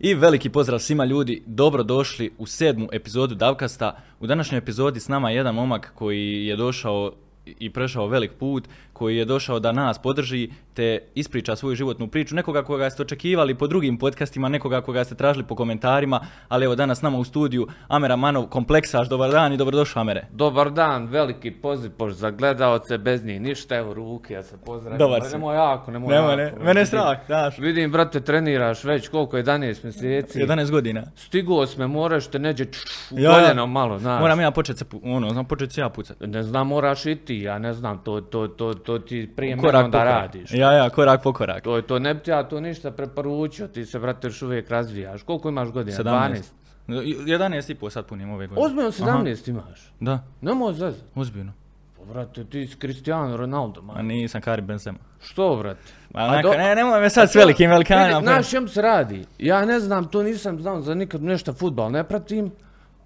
[0.00, 3.96] I veliki pozdrav svima ljudi, dobro došli u sedmu epizodu Davkasta.
[4.20, 7.12] U današnjoj epizodi s nama je jedan momak koji je došao
[7.58, 12.34] i prešao velik put, koji je došao da nas podrži, te ispriča svoju životnu priču,
[12.34, 16.74] nekoga koga ste očekivali po drugim podcastima, nekoga koga ste tražili po komentarima, ali evo
[16.74, 20.26] danas nama u studiju Amera Manov, kompleksaš, dobar dan i dobrodošao Amere.
[20.32, 24.98] Dobar dan, veliki poziv poš za gledaoce, bez njih ništa, evo ruke, ja se pozdravim.
[24.98, 25.32] Dobar si.
[25.32, 26.58] Nemoj jako, nemoj Nemoj, jako.
[26.58, 27.58] ne, mene strah, znaš.
[27.58, 30.38] Vidim, brate, treniraš već koliko, 11 mjeseci.
[30.38, 31.02] 11 godina.
[31.16, 33.34] Stigo sme, moraš te neđe čš, u Ja, ja.
[33.40, 34.20] koljeno malo, znaš.
[34.20, 36.16] Moram ja početi se, ono, znam početi se ja pucat.
[36.20, 39.78] Ne znam, moraš i ti, ja ne znam, to, to, to, to ti prije mene
[39.78, 40.50] onda radiš.
[40.52, 41.62] Ja, ja, korak po korak.
[41.62, 45.22] To, je to ne bi ja to ništa preporučio, ti se, brate, još uvijek razvijaš.
[45.22, 45.96] Koliko imaš godina?
[45.96, 46.42] 17.
[46.88, 48.66] 11 i po sad punim ove godine.
[48.66, 49.92] Ozbiljno 17 imaš.
[50.00, 51.04] Da, Nemoj zezat.
[51.14, 51.52] ozbiljno.
[51.98, 53.96] Pa, brate, ti si Cristiano Ronaldo, man.
[53.98, 54.98] A nisam Karim Benzema.
[55.20, 55.80] Što, brate?
[56.10, 58.20] Ma, neka- do- ne, nemoj me sad s velikim velikanima.
[58.20, 59.24] Znaš čem se radi?
[59.38, 62.50] Ja ne znam, to nisam znao za nikad nešto futbal ne pratim,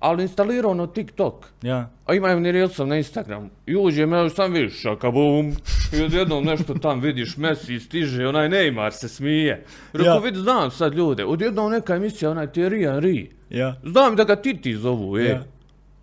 [0.02, 1.46] ali instalirao ono TikTok.
[1.62, 1.90] Ja.
[2.06, 3.50] A imaju ni Reelsov na Instagram.
[3.66, 5.52] I uđem, ja sam vidiš, šakabum.
[5.98, 9.64] I odjednom nešto tam vidiš, Messi stiže, onaj Neymar se smije.
[9.92, 10.18] Rekao, Ja.
[10.18, 11.24] vidi, znam sad ljude.
[11.24, 13.26] Odjednom neka emisija, onaj Thierry Henry.
[13.50, 13.76] Ja.
[13.84, 15.24] Znam da ga Titi zovu, e.
[15.24, 15.42] Ja.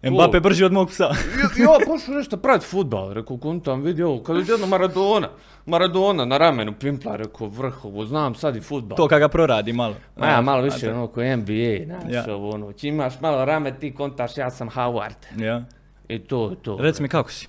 [0.04, 1.04] Mbappe brži od mog psa.
[1.58, 5.30] Ja pošao nešto prat futbal, rekao, kontam, vidi ovo, kad odjedno Maradona,
[5.66, 8.96] Maradona na ramenu pimpla, rekao, vrhovo, znam sad i futbal.
[8.98, 9.96] to kad ga proradi malo.
[10.18, 12.36] Ma ja malo A, više ono ko NBA, znaš, Ja.
[12.36, 15.16] ovo ono, či imaš malo rame, ti kontaš, ja sam Howard.
[15.38, 15.64] Ja.
[16.08, 16.78] I to je to.
[16.80, 17.48] Reci mi kako si?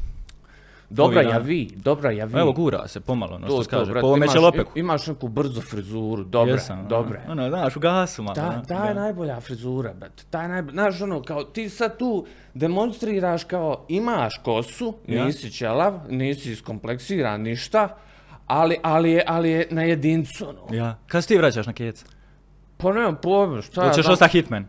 [0.91, 2.39] Dobra ja vi, dobra ja vi.
[2.39, 3.85] Evo gura se pomalo, no to, što kaže.
[3.85, 4.79] brate, Po ovome imaš- će lopeku.
[4.79, 7.21] Imaš neku brzu frizuru, dobra, Jesam, dobra.
[7.29, 8.35] Ono, znaš, u gasu malo.
[8.35, 10.25] Ta, da, ta je najbolja frizura, brate.
[10.31, 15.25] Ta je najbolja, znaš ono, kao ti sad tu demonstriraš kao imaš kosu, Ja.
[15.25, 17.97] nisi ćelav, nisi iskompleksiran, ništa,
[18.47, 20.77] ali, ali, je, ali je na jedincu, ono.
[20.77, 20.99] Ja.
[21.07, 22.07] Kad se ti vraćaš na keca?
[22.77, 24.13] Pa nemam pojma, šta ja ćeš znam.
[24.13, 24.67] ostati hitman?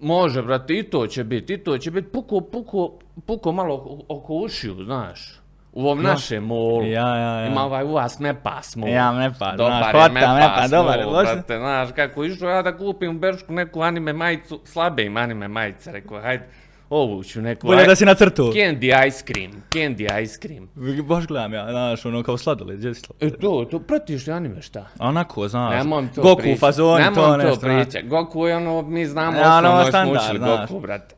[0.00, 2.92] Može, brate, i to će biti, i to će biti puko, puko,
[3.26, 5.40] puko malo oko ušiju, znaš.
[5.76, 6.86] U ovom našem molu.
[6.86, 7.46] Ja, ja, ja.
[7.46, 8.88] Ima ovaj u vas mepas mol.
[8.88, 12.76] Ja, mepas, Dobar znaš, je mepas mepas, dobar mol, brate, znaš, kako išao ja da
[12.76, 16.44] kupim u Beršku neku anime majicu, slabe im anime majice, rekao, hajde,
[16.90, 17.66] ovu ću neku.
[17.66, 18.42] Bolje aj- da si na crtu.
[18.42, 20.68] Candy ice cream, candy ice cream.
[21.06, 23.14] Baš gledam ja, znaš, ono kao sladoled, gdje to?
[23.20, 24.86] E to, to, pratiš li anime šta?
[24.98, 27.54] A onako, znaš, Nemoj mi to Goku fazoni, Nemoj to nešto.
[27.54, 27.84] znaš.
[27.84, 28.08] pričat.
[28.08, 30.38] Goku je ono, mi znamo Ja, ono, osnovno smo učili.
[30.38, 31.15] Goku, brate.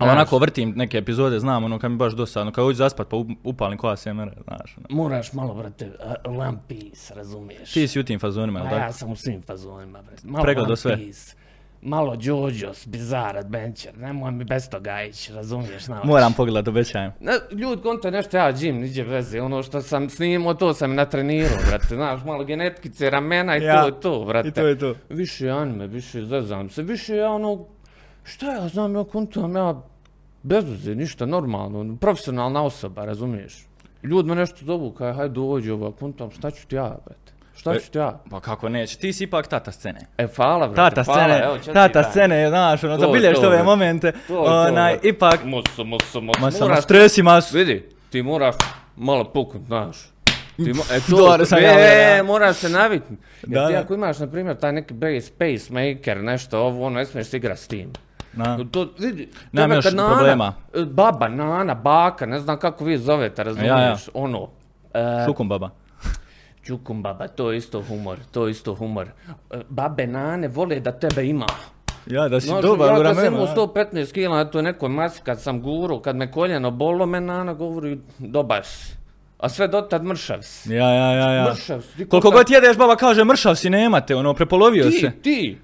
[0.00, 3.16] Ali onako vrtim neke epizode, znam, ono, kad mi baš dosadno, kad uđu zaspat pa
[3.16, 4.76] up- upalim koja se mene, znaš.
[4.76, 4.86] Ono.
[5.02, 5.90] Moraš malo, brate,
[6.26, 7.72] uh, One Piece, razumiješ?
[7.72, 8.92] Ti si u tim fazonima, Ma jel ja tako?
[8.98, 10.22] sam u svim fazonima, brate.
[10.24, 10.96] Malo Pregledao One sve.
[10.96, 11.36] Piece,
[11.82, 15.84] malo JoJo's Bizarre Adventure, nemoj mi bez toga ići, razumiješ?
[15.84, 16.04] Znaš.
[16.04, 17.12] Moram pogledat, obećajem.
[17.20, 20.96] Ne, ljud, konta nešto ja džim, niđe veze, ono što sam snimao, to sam i
[20.96, 24.48] natrenirao, brate, znaš, malo genetkice, ramena i Ja, to je to, brate.
[24.48, 24.94] I to je to.
[25.08, 27.64] Više anime, više zezam se, više ja ono,
[28.24, 29.82] šta ja znam, ja kontam, ja
[30.42, 33.66] bez veze, ništa, normalno, profesionalna osoba, razumiješ?
[34.02, 37.32] Ljudi me nešto zovu, kaj, hajde dođi ovo, kontam, šta ću ti ja, brate?
[37.54, 38.20] Šta E, ću ti ja?
[38.30, 40.00] Pa kako neće, ti si ipak tata scene.
[40.18, 43.40] E, hvala, brate, Tata hvala, scene, evo, tata scene, znaš, ono, To je zabilješ to,
[43.40, 43.64] ove brate.
[43.64, 45.08] momente, To to, onaj, brate.
[45.08, 48.54] ipak, Musu, musu, musu, ma samo moraš, stresi mas, vidi, ti moraš
[48.96, 49.96] malo puknut, znaš.
[50.56, 52.22] Ti mo, e, Dobro sam to, e, da.
[52.22, 53.22] moraš se naviknuti.
[53.42, 57.06] Jer Da, ti ako imaš, na primjer, taj neki base, pacemaker, nešto, ovo, ono, ne
[57.06, 57.92] smiješ se igrat s tim.
[58.32, 60.54] Na, To, vidi, Nemam još nana, problema.
[60.74, 64.48] e, Baba, nana, baka, ne znam kako vi zovete, razumiješ, ono.
[64.94, 65.70] E, sukum baba.
[66.62, 69.08] Čukum baba, to je isto humor, to je isto humor.
[69.50, 71.46] E, Babe, nane, vole da tebe ima.
[72.06, 73.36] Ja, da si Znaš, dobar u ja kad sam ramenu.
[73.36, 73.56] imao a?
[73.56, 77.54] 115 kila na toj nekoj masi, kad sam guru, kad me koljeno bolo, me nana
[77.54, 78.96] govori, dobar si.
[79.38, 80.72] A sve dotad mršav si.
[80.72, 81.44] Ja, ja, ja, ja.
[81.44, 81.96] Mršav si.
[81.96, 85.10] ti ko Koliko kad- god jedeš, baba kaže, mršav si, nemate, ono, prepolovio Ti, se.
[85.12, 85.58] ti,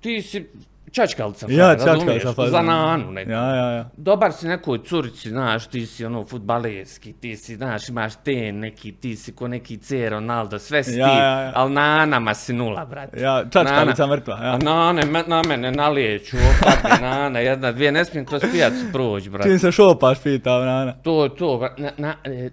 [0.00, 0.50] ti si
[0.92, 2.50] čačkalca, Ja, far, čačkalca, razumiješ?
[2.50, 3.30] Za nanu neku.
[3.30, 3.90] Ja, ja, ja.
[3.96, 8.92] Dobar si nekoj curici, znaš, ti si ono futbalerski, ti si, znaš, imaš te neki,
[8.92, 11.52] ti si ko neki C Ronaldo, sve si Ja, ti, ja, ja.
[11.54, 13.20] ali na nama si nula, brate.
[13.20, 14.52] Ja, čačkalica mrtva, ja.
[14.52, 19.48] A nane, na mene nalijeću, opadne nana, jedna, dvije, ne smijem kroz pijacu proći, brate.
[19.48, 20.92] Ti se šopaš, pitao, nana.
[20.94, 22.50] To to, bra- na, na, e,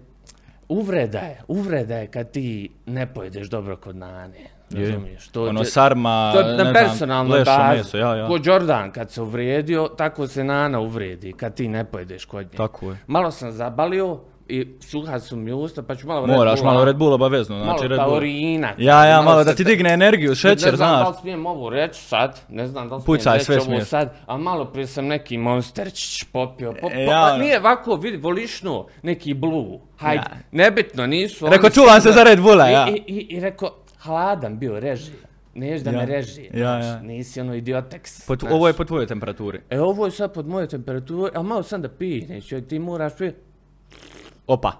[0.68, 4.38] uvreda je, uvreda je kad ti ne pojedeš dobro kod nane,
[4.72, 5.28] razumiješ?
[5.28, 8.26] To, Ono, te- sarma, to ne na znam, lešo meso, ja, ja.
[8.26, 12.56] Ko Jordan kad se uvrijedio, tako se Nana uvredi kad ti ne pojedeš kod nje.
[12.56, 12.98] Tako je.
[13.06, 14.18] Malo sam zabalio
[14.48, 17.56] i suha su mi usta, pa ću malo Red Moraš Bulla, malo Red Bull obavezno,
[17.56, 18.10] znači malo Red Bull.
[18.10, 18.72] taurina.
[18.78, 21.08] Ja, ja, malo da ti digne energiju, ne šećer, znam da znaš.
[21.08, 23.88] li smijem ovo reći sad, ne znam da li Pucaj, smijem sve reći ovo smiješ.
[23.88, 26.72] sad, a malo prije sam neki monsterčić popio.
[26.72, 30.36] Po, po, E, ja, pa nije ovako, vidi, volišno, neki blue, hajde, Ja.
[30.52, 31.46] nebitno, nisu.
[31.46, 32.88] Rekao, oni čuvam se za Red Bulla, ja.
[32.88, 35.16] I, i, i, i rekao, hladan bio režija.
[35.54, 35.98] Neš da Ja.
[35.98, 37.00] me reži, Ja, ja.
[37.00, 38.26] nisi ono idioteks.
[38.26, 38.38] Znaš.
[38.44, 39.60] ovo je po tvojoj temperaturi.
[39.70, 43.12] E, ovo je sad pod moje temperature, a malo sam da piješ, čovjek, ti moraš
[43.18, 43.34] pije.
[44.46, 44.72] Opa.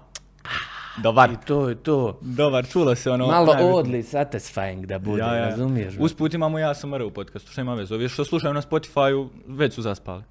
[0.97, 1.31] Dobar.
[1.31, 2.19] I to je to.
[2.21, 3.27] Dobar, čulo se ono...
[3.27, 3.73] Malo najbitnije.
[3.73, 5.45] odli satisfying da bude, Ja, ja.
[5.45, 5.93] razumiješ?
[5.99, 7.95] Usput imamo ja sam u podcastu, što ima veze?
[7.95, 10.23] Ovi što slušaju na Spotify već su zaspali.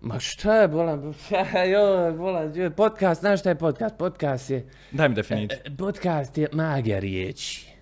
[0.00, 1.14] Ma šta je bolan,
[1.72, 3.96] joj, bolan, joj, podcast, znaš šta je podcast?
[3.96, 5.58] Podcast je, Daj mi definiciju.
[5.64, 7.75] e, podcast je magija riječi.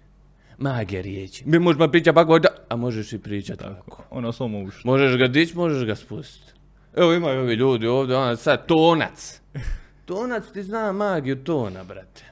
[0.59, 1.43] Magija riječi.
[1.47, 4.03] Mi možemo pričati ovako, da, a možeš i pričati ovako.
[4.11, 4.79] Ono slomo uši.
[4.85, 6.53] Možeš ga dići, možeš ga spustiti.
[6.97, 9.41] Evo imaju ovi ljudi ovdje, ona sad, tonac.
[10.07, 12.25] Tonac ti zna magiju tona, brate.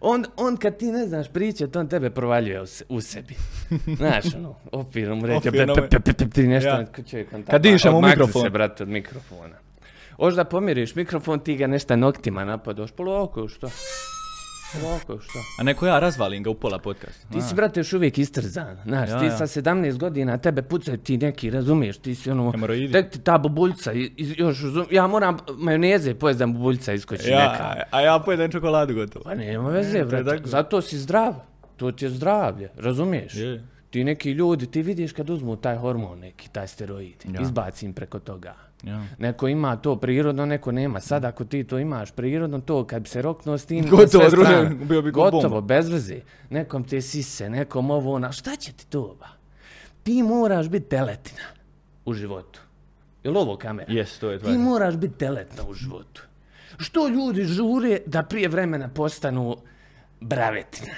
[0.00, 3.34] On, on kad ti ne znaš pričat, on tebe provaljuje u, se- u sebi.
[3.96, 4.54] Znaš, ono,
[5.90, 6.86] pe, pe, ti nešto, Ja.
[7.04, 8.42] čovjek on Kad tako, dišem u mikrofon.
[8.42, 9.56] se, brate, od mikrofona.
[10.12, 13.68] Hoš da pomiriš mikrofon, ti ga nešto noktima napadoš, polako, što?
[14.72, 15.38] Polako, što?
[15.58, 17.28] A neko ja razvalim ga u pola podcasta.
[17.28, 18.76] Ti si, brate, još uvijek istrzan.
[18.84, 19.36] Znaš, Ja, ti ja.
[19.38, 22.50] sa 17 godina, tebe pucaju ti neki, razumiješ, ti si ono...
[22.50, 22.92] Hemoroidi.
[22.92, 27.22] Tek ti ta bubuljca, i- i- još, razum- ja moram majoneze pojest da bubuljca iskoči
[27.24, 27.34] neka.
[27.34, 29.24] Ja, a ja pojedem čokoladu gotovo.
[29.24, 31.34] Pa nema veze, je brate, zato si zdrav.
[31.76, 33.34] To ti je zdravlje, razumiješ?
[33.34, 33.64] Je.
[33.90, 37.40] Ti neki ljudi, ti vidiš kad uzmu taj hormon neki, taj steroid, Ja.
[37.40, 38.54] izbaci im preko toga.
[38.82, 39.02] Ja.
[39.18, 41.00] Neko ima to prirodno, neko nema.
[41.00, 43.86] Sad ako ti to imaš prirodno, to kad bi se roknuo s tim...
[43.86, 45.60] Gotovo, druže, bio bi Gotovo, bomba.
[45.60, 46.20] bez veze.
[46.50, 48.32] Nekom te sise, nekom ovo, ona.
[48.32, 49.26] Šta će ti to, ba?
[50.02, 51.42] Ti moraš biti teletina
[52.04, 52.60] u životu.
[53.24, 53.92] Jel ovo kamera?
[53.92, 54.58] Jes, to je Ti tvoje.
[54.58, 56.22] moraš biti teletna u životu.
[56.78, 59.56] Što ljudi žure da prije vremena postanu
[60.20, 60.92] bravetina?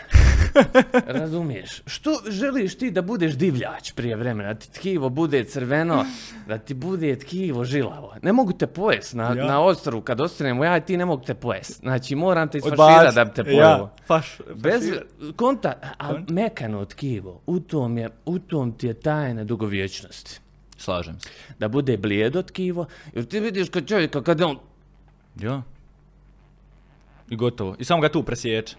[1.21, 1.83] Razumiješ?
[1.87, 4.53] Što želiš ti da budeš divljač prije vremena?
[4.53, 6.05] Da ti tkivo bude crveno,
[6.47, 8.15] da ti bude tkivo žilavo.
[8.23, 9.47] Ne mogu te pojest na, Ja.
[9.47, 11.81] na ostrovu kad ostanemo ja i ti ne mogu te pojest.
[11.81, 13.63] Znači moram te isfaširati da bi te pojelo.
[13.63, 14.39] Ja, faš.
[14.55, 14.83] Bez
[15.37, 20.41] konta, a mekano tkivo, u tom, je, u tom ti je tajna dugovječnosti.
[20.77, 21.29] Slažem se.
[21.59, 24.59] Da bude blijedo tkivo, jer ti vidiš kod čovjeka kad on
[25.41, 25.63] Ja.
[27.31, 27.77] I gotovo.
[27.79, 28.77] I samo ga tu presječe.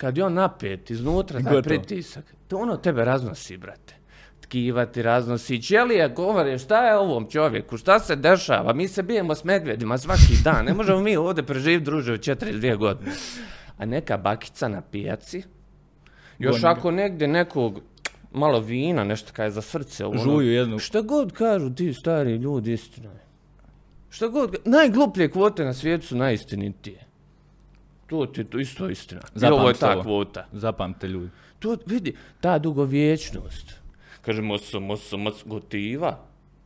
[0.00, 1.62] Kad je on napet iznutra, taj Gotovo.
[1.62, 3.94] pritisak, to ono tebe raznosi, brate.
[4.40, 5.62] Tkiva ti raznosi.
[5.62, 8.72] Ćelija govore, šta je ovom čovjeku, šta se dešava?
[8.72, 10.64] Mi se bijemo s medvjedima svaki dan.
[10.64, 13.12] Ne možemo mi ovdje preživjeti druže u 42 godine.
[13.78, 15.42] A neka bakica na pijaci,
[16.38, 17.80] još ako negdje nekog
[18.32, 20.06] malo vina, nešto kaj za srce.
[20.06, 20.78] Ono, Žuju jednu.
[20.78, 23.24] Šta god kažu ti stari ljudi, istina je.
[24.10, 27.09] Šta god, najgluplje kvote na svijetu su najistinitije.
[28.10, 29.20] To ti je to isto istina.
[29.42, 30.02] I ovo je ta ovo.
[30.02, 30.46] kvota.
[30.52, 31.30] Zapamte ljudi.
[31.58, 33.72] To vidi, ta dugovječnost.
[34.22, 36.18] Kaže, moso, moso, moso, gotiva.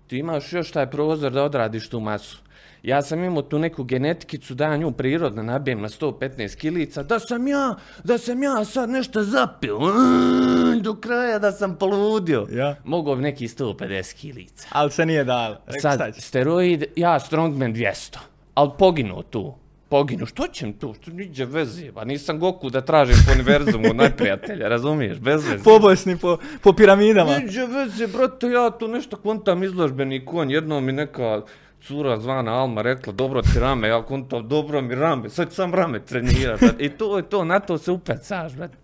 [0.06, 2.38] Ti imaš još taj prozor da odradiš tu masu.
[2.82, 7.18] Ja sam imao tu neku genetikicu da ja nju prirodno nabijem na 115 kilica, da
[7.18, 7.74] sam ja,
[8.04, 12.46] da sam ja sad nešto zapio, mm, do kraja da sam poludio.
[12.50, 12.76] Ja.
[12.84, 14.68] Mogao bi neki 150 kilica.
[14.70, 15.56] Ali se nije dal.
[15.66, 18.18] Rekao, Sad, steroid, ja strongman 200,
[18.54, 19.63] ali poginuo tu.
[19.94, 20.94] Poginu, što ćem tu?
[20.94, 25.64] Što niđe veze, pa nisam Goku da tražim po univerzumu najprijatelja, razumiješ, bez veze.
[25.64, 27.38] Pobosni po, po piramidama.
[27.38, 31.42] Niđe veze, brate, ja tu nešto kontam izložbeni konj, jednom mi neka
[31.82, 36.00] cura zvana Alma rekla, dobro ti rame, ja kontam, dobro mi rame, sad sam rame
[36.00, 36.84] trenirat, brate.
[36.84, 38.76] i to je to, na to se upecaš, brate.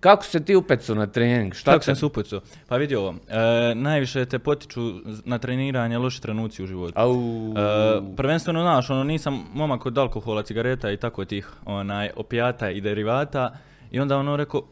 [0.00, 1.54] Kako se ti upecao na trening?
[1.54, 2.40] Šta Tako te- sam se upucao.
[2.68, 4.80] Pa vidi ovo, e, najviše te potiču
[5.24, 6.92] na treniranje loši trenuci u životu.
[6.96, 7.14] Au.
[7.14, 12.80] E, prvenstveno, znaš, ono, nisam momak od alkohola, cigareta i tako tih onaj, opijata i
[12.80, 13.56] derivata.
[13.90, 14.62] I onda ono rekao,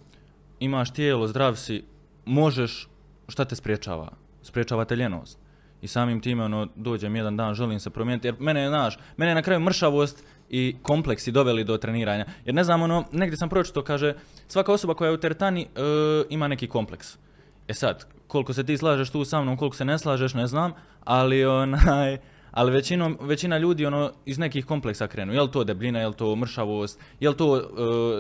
[0.60, 1.84] imaš tijelo, zdrav si,
[2.24, 2.88] možeš,
[3.28, 4.08] šta te spriječava?
[4.42, 5.38] Spriječava te ljenost.
[5.82, 9.34] I samim time, ono, dođem jedan dan, želim se promijeniti, jer mene znaš, mene je
[9.34, 12.24] na kraju mršavost i kompleksi doveli do treniranja.
[12.44, 14.14] Jer ne znam, ono, negdje sam pročito, kaže,
[14.48, 15.66] svaka osoba koja je u teretani e,
[16.30, 17.18] ima neki kompleks.
[17.68, 20.72] E sad, koliko se ti slažeš tu sa mnom, koliko se ne slažeš, ne znam,
[21.04, 22.18] ali onaj,
[22.50, 25.32] ali većinom, većina ljudi ono iz nekih kompleksa krenu.
[25.32, 27.62] Jel to debljina, jel to mršavost, jel to e,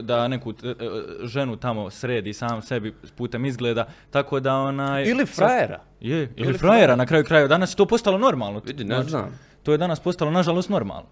[0.02, 0.74] da neku e, e,
[1.22, 5.04] ženu tamo sredi sam sebi putem izgleda, tako da onaj...
[5.04, 5.80] Ili frajera.
[6.00, 6.96] Je, ili, Ili frajera frajera.
[6.96, 7.48] na kraju krajeva.
[7.48, 8.60] Danas je to postalo normalno.
[8.64, 9.38] Vidi, ne Znači, znam.
[9.62, 11.06] To je danas postalo, nažalost, normalno.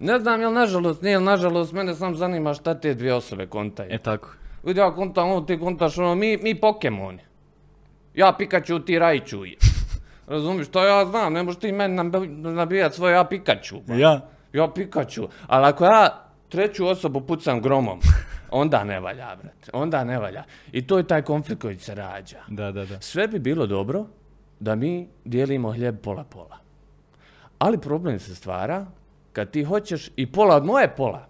[0.00, 3.88] Ne znam, jel nažalost, nije, jel nažalost, mene sam zanima šta te dvije osobe kontaju.
[3.92, 4.28] E tako.
[4.62, 7.22] Vidi, ja kontam ovo, ti kontaš ono, mi, mi Pokemoni.
[8.14, 9.44] Ja Pikachu, ti Raichu.
[10.26, 13.80] Razumiješ, to ja znam, ne možeš ti meni nabi- nabijat svoje ja Pikachu.
[13.86, 13.94] ba.
[13.94, 14.20] Ja.
[14.52, 15.28] Ja Pikachu.
[15.46, 18.00] Ali ako ja treću osobu pucam gromom,
[18.50, 19.70] onda ne valja, brate.
[19.72, 20.44] Onda ne valja.
[20.72, 22.38] I to je taj konflikt koji se rađa.
[22.48, 23.00] Da, da, da.
[23.00, 24.04] Sve bi bilo dobro
[24.60, 26.58] da mi dijelimo hljeb pola-pola.
[27.58, 28.86] Ali problem se stvara
[29.32, 31.28] kad ti hoćeš i pola od moje pola.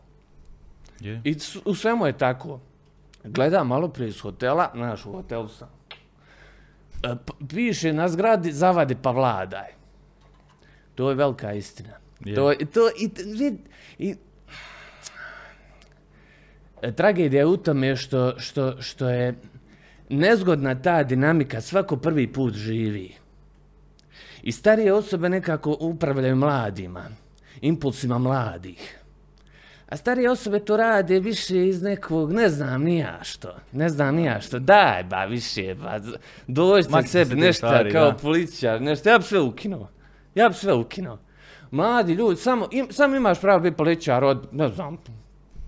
[1.00, 1.20] Je.
[1.24, 2.60] I u svemu je tako.
[3.24, 5.68] Gledam malo prije iz hotela, znaš, u hotelu sam.
[7.02, 7.16] E,
[7.48, 9.68] Piše na zgradi, zavadi pa vladaj.
[10.94, 11.92] To je velika istina.
[12.24, 12.34] Je.
[12.34, 13.58] To, to, i, vid,
[13.98, 14.14] i,
[16.82, 19.34] E, Tragedija je u tome što, što, što je
[20.08, 23.14] nezgodna ta dinamika, svako prvi put živi.
[24.42, 27.04] I starije osobe nekako upravljaju mladima,
[27.60, 28.96] impulsima mladih.
[29.88, 34.14] A starije osobe to rade više iz nekog, ne znam ni ja što, ne znam
[34.14, 36.00] ni ja što, daj ba više, ba,
[36.46, 38.16] dođite sebi nešto stvari, kao da.
[38.16, 39.88] policija, nešto, ja bi sve ukinuo.
[40.34, 41.18] Ja bi sve ukinuo.
[41.70, 44.98] Mladi ljudi, samo, im, samo imaš pravo biti političar od, ne znam,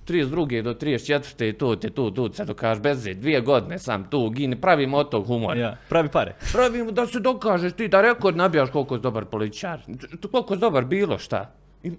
[0.06, 0.62] 32.
[0.62, 1.48] do 34.
[1.48, 5.10] i tu te tu, tu se dokaž bez dvije godine sam tu, gine, pravimo od
[5.10, 5.56] tog humor.
[5.56, 6.34] Ja, pravi pare.
[6.52, 9.80] Pravimo da se dokažeš ti, da rekord nabijaš koliko si dobar političar,
[10.20, 11.54] t- koliko si dobar bilo šta.
[11.84, 11.92] I,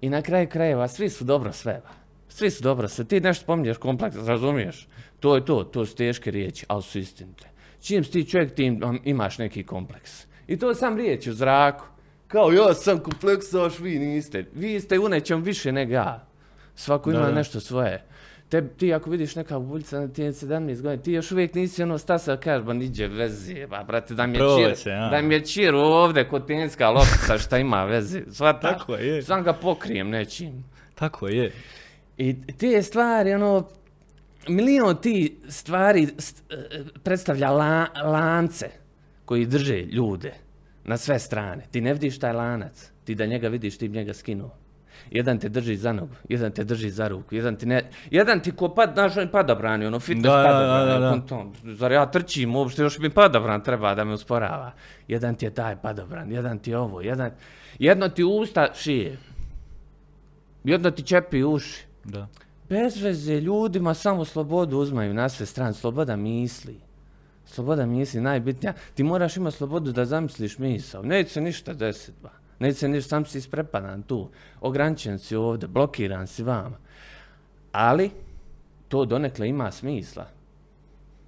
[0.00, 1.80] i na kraju krajeva svi su dobro sve.
[1.84, 1.90] ba.
[2.28, 3.04] Svi su dobro sve.
[3.04, 4.88] Ti nešto spominješ kompleks, razumiješ?
[5.20, 7.48] To je to, to su teške riječi, ali su istinite.
[7.80, 10.26] Čim si ti čovjek, ti im- imaš neki kompleks.
[10.46, 11.84] I to je sam riječ u zraku.
[12.28, 14.44] Kao ja sam kompleksaš, vi niste.
[14.54, 16.26] Vi ste u nečem više nego ja.
[16.74, 17.32] Svako Da, ima da.
[17.34, 18.04] nešto svoje.
[18.52, 21.82] Te, ti ako vidiš neka buljca na ti je 17 godina, ti još uvijek nisi
[21.82, 25.34] ono stasa kažeš, ba niđe veze, ba brate, da mi je Proće, čir, da mi
[25.34, 28.78] je čir ovdje kod tenska loptica, šta ima veze, shvataš?
[28.78, 29.22] Tako je.
[29.22, 30.64] Sam ga pokrijem nečim.
[30.94, 31.52] Tako je.
[32.16, 33.68] I te stvari, ono,
[34.48, 38.70] milion ti stvari st- e, predstavlja la, lance
[39.24, 40.32] koji drže ljude
[40.84, 41.62] na sve strane.
[41.70, 44.50] Ti ne vidiš taj lanac, ti da njega vidiš, ti bi njega skinuo.
[45.12, 47.82] Jedan te drži za nogu, jedan te drži za ruku, jedan ti ne...
[48.10, 51.10] Jedan ti ko pad, znaš, on padobrani, ono fitness Da, da, padobrani, da, da, da.
[51.12, 54.72] kon- to, zar ja trčim uopšte, još mi padobran treba da me usporava.
[55.08, 57.30] Jedan ti je taj padobran, jedan ti je ovo, jedan...
[57.78, 59.18] Jedno ti usta šije,
[60.64, 61.84] jedno ti čepi uši.
[62.04, 62.28] Da.
[62.68, 66.80] Bez veze ljudima samo slobodu uzmaju na sve strane, sloboda misli.
[67.44, 68.72] Sloboda misli najbitnija.
[68.94, 71.02] Ti moraš imati slobodu da zamisliš misao.
[71.02, 72.30] Neće se ništa desiti, ba.
[72.62, 74.28] Neće se ništa, sam si isprepadan tu.
[74.60, 76.76] Ograničen si ovdje, blokiran si vama.
[77.72, 78.10] Ali,
[78.88, 80.26] to donekle ima smisla.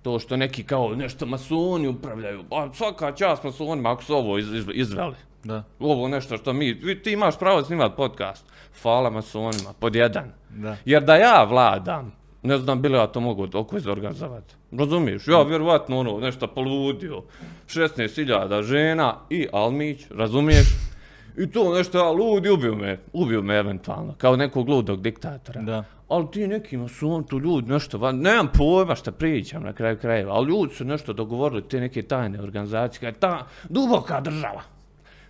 [0.02, 2.44] To što neki kao nešto masoni upravljaju.
[2.50, 5.14] A svaka čast masonima ako su ovo iz, iz, izveli.
[5.44, 5.64] Da.
[5.78, 8.44] Ovo nešto što mi, ti imaš pravo snimati podcast.
[8.82, 10.32] Hvala masonima, pod jedan.
[10.50, 10.76] Da.
[10.84, 12.12] Jer da ja vladam,
[12.42, 14.54] ne znam bilo ja to mogu oko izorganizovati.
[14.72, 15.28] Razumiješ?
[15.28, 17.22] Ja vjerovatno ono nešto poludio.
[17.66, 20.93] 16.000 žena i Almić, razumiješ?
[21.38, 25.60] I to nešto ja ludi, ubiju me, ubiju me eventualno, kao nekog ludog diktatora.
[25.62, 25.84] Da.
[26.08, 29.98] Ali ti nekima su on tu ljudi nešto, van, nemam pojma šta pričam na kraju
[29.98, 34.62] krajeva, ali ljudi su nešto dogovorili, te neke tajne organizacije, ta duboka država.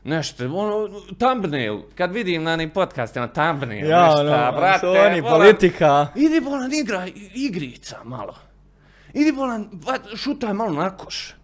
[0.04, 5.30] Nešto, ono, thumbnail, kad vidim na onim podcastima thumbnail, Ja, nešto, ono, brate, Sony, volam-
[5.30, 6.06] politika.
[6.14, 8.34] Idi bolan igra igrica malo.
[9.14, 9.68] Idi bolan,
[10.16, 11.34] šutaj malo na koš.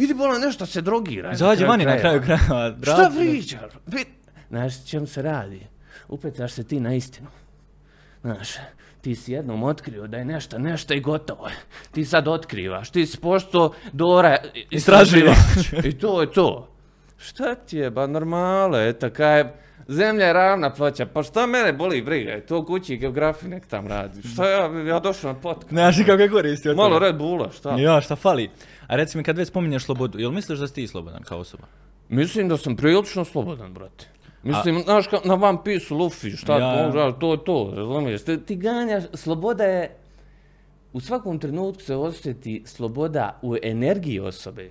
[0.00, 1.32] Idi bolan nešto se drogira.
[1.32, 2.74] Izađi vani na kraju krajeva.
[2.82, 3.10] Šta?
[3.86, 4.04] Vi...
[4.48, 5.66] Znaš čem se radi?
[6.08, 7.28] Upetaš se ti na istinu.
[8.22, 8.48] Znaš,
[9.00, 11.54] ti si jednom otkrio da je nešto, nešto i gotovo je.
[11.90, 14.36] Ti sad otkrivaš, ti si pošto Dora
[14.70, 15.72] Istraživač.
[15.84, 16.68] I to je to.
[17.16, 19.44] Šta ti je, ba normale, eto kaj,
[19.88, 23.86] zemlja je ravna ploča, pa šta mene boli briga, je to kući geografiji nek tam
[23.86, 24.28] radi.
[24.28, 25.68] Šta ja, ja došao na podcast.
[25.68, 26.98] Znaš kako je koristi od Malo.
[26.98, 27.76] Red Bulla, šta?
[27.78, 28.50] Ja, šta fali?
[28.90, 31.66] A reci mi, kad već spominješ slobodu, jel misliš da si ti slobodan kao osoba?
[32.08, 34.06] Mislim da sam prilično slobodan, brate.
[34.42, 37.12] Mislim, znaš, ka, na One Piece-u Luffy, šta, Ja, ja.
[37.12, 38.24] to je to, razumiješ?
[38.24, 39.96] Ti, ti ganjaš, sloboda je,
[40.92, 44.70] u svakom trenutku se osjeti sloboda u energiji osobe.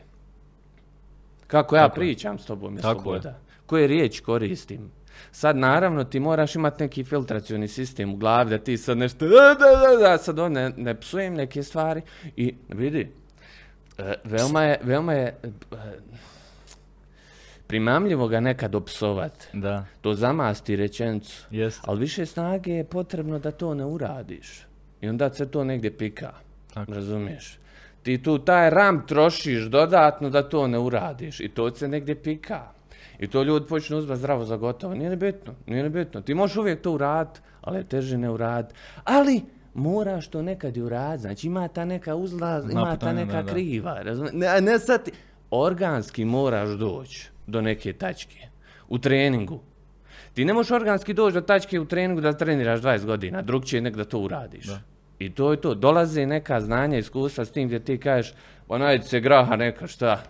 [1.48, 2.08] Kako ja Tako je.
[2.08, 3.04] pričam s tobom je Tako je.
[3.04, 3.40] sloboda.
[3.66, 4.92] Koje riječ koristim.
[5.32, 9.56] Sad naravno ti moraš imati neki filtracioni sistem u glavi da ti sad nešto da,
[9.60, 12.02] da, da, da, sad on ne, ne psujem neke stvari
[12.36, 13.19] i vidi,
[14.24, 15.48] veoma je, veoma je e,
[17.68, 19.48] primamljivo ga nekad opsovat.
[19.54, 21.46] Da, To zamasti rečenicu.
[21.52, 21.80] jest.
[21.88, 24.66] Ali više snage je potrebno da to ne uradiš.
[25.02, 26.32] I onda se to negdje pika.
[26.74, 26.94] Tako.
[26.94, 27.60] Razumiješ?
[28.04, 31.40] Ti tu taj ram trošiš dodatno da to ne uradiš.
[31.40, 32.62] I to se negdje pika.
[33.20, 34.94] I to ljudi počnu uzvat zdravo za gotovo.
[34.96, 36.22] Nije ni bitno, nije ni bitno.
[36.22, 38.76] Ti možeš uvijek to uraditi, ali je teže ne uraditi.
[39.04, 39.42] Ali
[39.74, 41.22] moraš to nekad i uraditi.
[41.22, 43.52] Znači ima ta neka uzlaz, ima ta neka da, da.
[43.52, 44.04] kriva.
[44.34, 45.12] Ne, ne sad ti...
[45.52, 48.48] Organski moraš doći do neke tačke.
[48.90, 49.60] U treningu.
[50.34, 53.96] Ti ne možeš organski doći do tačke u treningu da treniraš 20 godina, drugčije nek
[53.96, 54.66] da to uradiš.
[54.66, 54.80] Da.
[55.20, 55.76] I to je to.
[55.76, 58.34] Dolaze neka znanja, iskustva s tim gdje ti kažeš,
[58.70, 60.24] najdi se graha neka, šta?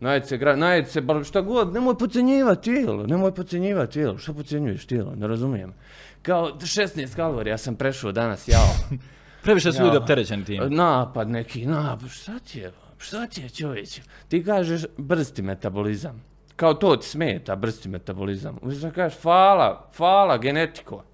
[0.00, 4.18] Najdi se graha, najdi se, šta god, nemoj podcjenjivati tijelo, nemoj podcjenjivati tijelo.
[4.18, 5.74] Šta podcjenjuješ tijelo, ne razumijem.
[6.22, 8.74] Kao 16 kalorija sam prešao danas, jao.
[9.42, 10.62] Previše su ljudi opterećeni tim.
[10.68, 12.72] Napad neki, napad, šta ti je?
[12.98, 14.02] Što ti je čovječe?
[14.28, 16.24] Ti kažeš brsti metabolizam.
[16.56, 18.58] Kao to ti smeta, brsti metabolizam.
[18.62, 21.04] Umjesto kažeš, fala, fala, genetiko.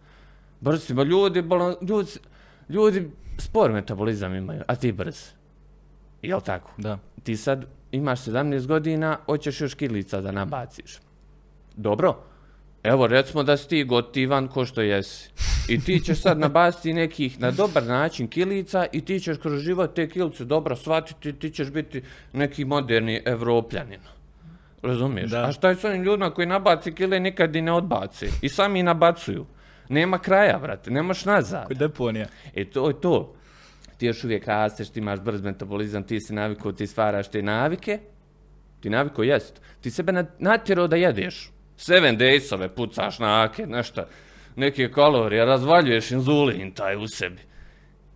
[0.60, 2.10] Brsti, ma ljudi, bolan, ljudi,
[2.68, 5.30] ljudi spor metabolizam imaju, a ti brz.
[6.22, 6.70] Jel tako?
[6.76, 6.98] Da.
[7.22, 7.66] Ti sad
[7.96, 10.98] imaš 17 godina, hoćeš još kilica da nabaciš.
[11.76, 12.16] Dobro,
[12.82, 15.30] evo recimo da si ti gotivan ko što jesi.
[15.68, 19.94] I ti ćeš sad nabaciti nekih na dobar način kilica i ti ćeš kroz život
[19.94, 24.00] te kilice dobro shvatiti, ti ćeš biti neki moderni evropljanin.
[24.82, 25.30] Razumiješ?
[25.30, 25.44] Da.
[25.44, 28.26] A šta je s onim ljudima koji nabaci kile nikad i ne odbaci?
[28.42, 29.46] I sami nabacuju.
[29.88, 31.66] Nema kraja, brate, nemaš nazad.
[31.70, 32.26] Deponija.
[32.54, 33.34] E to je to.
[33.98, 37.98] Ti još uvijek rasteš, ti imaš brz metabolizam, ti si navikao, ti stvaraš te navike.
[38.80, 39.60] Ti naviko jest.
[39.80, 41.50] Ti sebe na- natjerao da jedeš.
[41.76, 44.04] Seven daysove pucaš na ake, nešto.
[44.56, 47.40] Neke kalorije, razvaljuješ inzulin taj u sebi.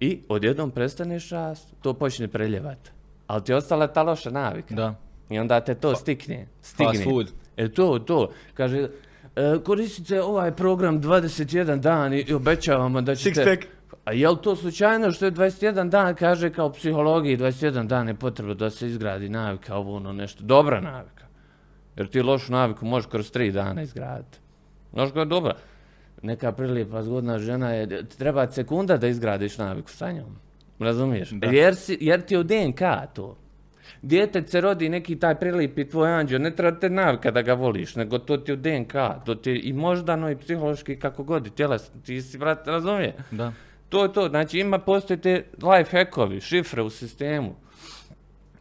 [0.00, 2.78] I odjednom prestaneš rast, to počne preljevat.
[3.26, 4.74] Ali ti je ostala ta loša navika.
[4.74, 4.94] Da.
[5.30, 6.46] I onda te to stikne.
[6.62, 6.92] Stigne.
[6.92, 7.32] Fast food.
[7.56, 8.30] E to, to.
[8.54, 8.88] Kaže,
[9.36, 13.40] e, koristite ovaj program 21 dan i obećavamo da ćete...
[13.40, 13.79] Six pack.
[14.10, 18.14] A je li to slučajno što je 21 dan, kaže kao psihologiji, 21 dan je
[18.14, 21.24] potrebno da se izgradi navika, ovo ono nešto, dobra navika.
[21.96, 24.38] Jer ti lošu naviku možeš kroz 3 dana izgraditi.
[24.92, 25.54] Znaš koja je dobra?
[26.22, 30.36] Neka prilijepa zgodna žena je, treba sekunda da izgradiš naviku sa njom.
[30.78, 31.30] Razumiješ?
[31.30, 31.46] Da.
[31.46, 32.80] Jer, si, jer ti je u DNK
[33.14, 33.36] to.
[34.02, 37.96] Dijete se rodi neki taj prilipi tvoj anđeo, ne treba te navika da ga voliš,
[37.96, 38.92] nego to ti je u DNK,
[39.24, 43.14] to ti je i moždano i psihološki kako god i tjelesno, ti si, brat, razumije?
[43.30, 43.52] Da.
[43.90, 47.54] To je to, znači ima postoje te life hackovi, šifre u sistemu.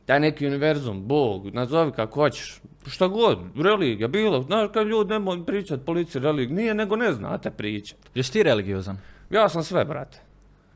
[0.05, 2.61] Taj neki univerzum, Bog, nazovi kako hoćeš.
[2.87, 4.41] Šta god, religija, bilo.
[4.41, 7.97] Znaš kad ljudi ne mogu pričat policiji religiju, nije nego ne znate pričat.
[8.15, 8.97] Jesi ti religiozan?
[9.29, 10.19] Ja sam sve, brate.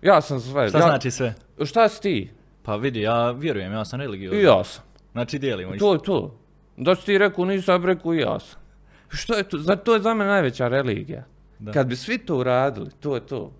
[0.01, 0.69] Ja sam sve.
[0.69, 1.33] Šta ja, znači sve?
[1.65, 2.31] Šta si ti?
[2.63, 4.39] Pa vidi, ja vjerujem, ja sam religiozan.
[4.39, 4.83] I ja sam.
[5.12, 5.86] Znači dijelimo isto.
[5.86, 6.39] To je to.
[6.77, 8.60] Da si ti rekao nisam, rekao i ja sam.
[9.10, 9.58] Što je to?
[9.58, 11.23] Za to je za mene najveća religija.
[11.60, 11.71] Da.
[11.71, 13.51] Kad bi svi to uradili, to je to.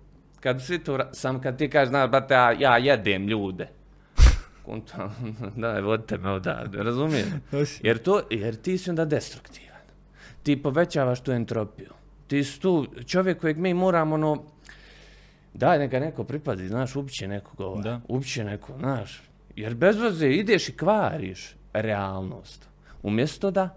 [0.44, 3.68] Kad bi svi to uradili, sam kad ti kažeš, znaš, brate, ja, ja jedem ljude.
[4.64, 5.10] Kunta,
[5.62, 7.40] daj, vodite me odavde, razumijem?
[7.82, 9.80] Jer, to, jer ti si onda destruktivan.
[10.42, 11.90] Ti povećavaš tu entropiju.
[12.26, 14.42] Ti si tu čovjek kojeg mi moramo, ono,
[15.54, 18.00] daj neka neko pripazi, znaš, ubiće nekog ovaj, Da.
[18.08, 19.22] ubiće neko, znaš.
[19.56, 22.68] Jer bez veze ideš i kvariš realnost.
[23.02, 23.76] Umjesto da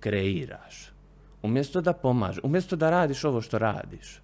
[0.00, 0.90] kreiraš.
[1.42, 2.40] Umjesto da pomažeš.
[2.44, 4.23] Umjesto da radiš ovo što radiš.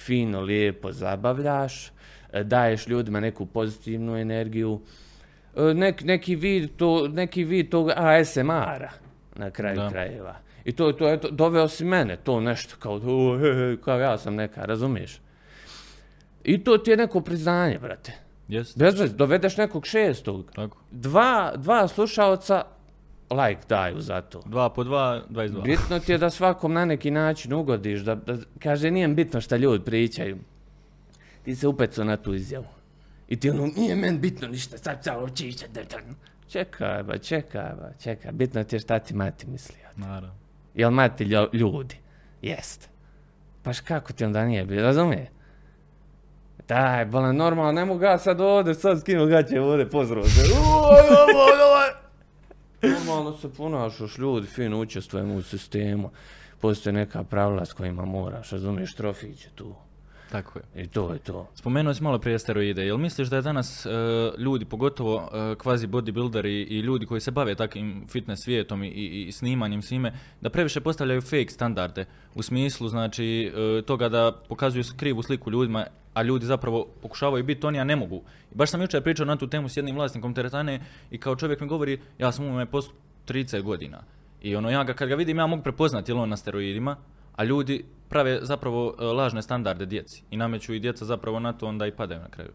[0.00, 1.90] Fino, lijepo zabavljaš,
[2.32, 4.80] e, daješ ljudima neku pozitivnu energiju,
[5.56, 8.90] e, nek, neki vid to, neki vid tog ASMR-a
[9.36, 9.90] na kraju Da.
[9.90, 10.36] krajeva.
[10.64, 13.00] I to, to, eto, doveo si mene, to nešto kao,
[13.84, 15.20] kao ja sam neka, razumiješ?
[16.44, 18.12] I to ti je neko priznanje, brate.
[18.48, 20.78] Jest, Bez dovedeš nekog šestog, tako.
[20.90, 22.64] dva, dva slušaoca
[23.30, 24.42] like daju za to.
[24.46, 25.62] Dva po dva, 22.
[25.62, 29.56] Bitno ti je da svakom na neki način ugodiš, da, da kaže nije bitno šta
[29.56, 30.38] ljudi pričaju.
[31.44, 32.66] Ti se upecao na tu izjavu.
[33.28, 35.96] I ti ono, nije meni bitno ništa, sad samo čiće, da, da.
[36.48, 39.86] Čekaj, ba, čekaj, ba, čekaj, bitno ti je šta ti mati mislio.
[39.96, 40.34] Naravno.
[40.74, 41.96] Jel mati ljudi?
[42.42, 42.90] Jest.
[43.62, 45.30] Paš kako ti onda nije bilo, razumije?
[46.68, 50.40] Daj, bolan, normalno, ne mogu ja sad ovdje, sad skinu gaće ovdje, pozdrav se.
[50.54, 51.00] Uoj,
[51.34, 51.99] uoj, uoj.
[52.82, 56.10] Normalno se ponašaš, ljudi fino učestvujemo u sistemu.
[56.60, 59.74] Postoje neka pravila s kojima moraš, razumiješ, trofić je tu.
[60.30, 60.84] Tako je.
[60.84, 61.48] I to je to.
[61.54, 62.86] Spomenuo si malo prije steroide.
[62.86, 63.90] Jel misliš da je danas e,
[64.38, 69.24] ljudi, pogotovo e, kvazi bodybuilderi i ljudi koji se bave takvim fitness svijetom i, i,
[69.26, 74.84] i snimanjem svime, da previše postavljaju fake standarde u smislu znači e, toga da pokazuju
[74.96, 78.22] krivu sliku ljudima, a ljudi zapravo pokušavaju biti oni, a ne mogu.
[78.52, 81.60] I baš sam jučer pričao na tu temu s jednim vlasnikom teretane i kao čovjek
[81.60, 82.92] mi govori, ja sam u ovome poslu
[83.28, 84.02] 30 godina.
[84.42, 86.96] I ono, ja ga, kad ga vidim, ja mogu prepoznati jel on na steroidima,
[87.40, 91.66] a ljudi prave zapravo e, lažne standarde djeci i nameću i djeca zapravo na to
[91.66, 92.50] onda i padaju na kraju.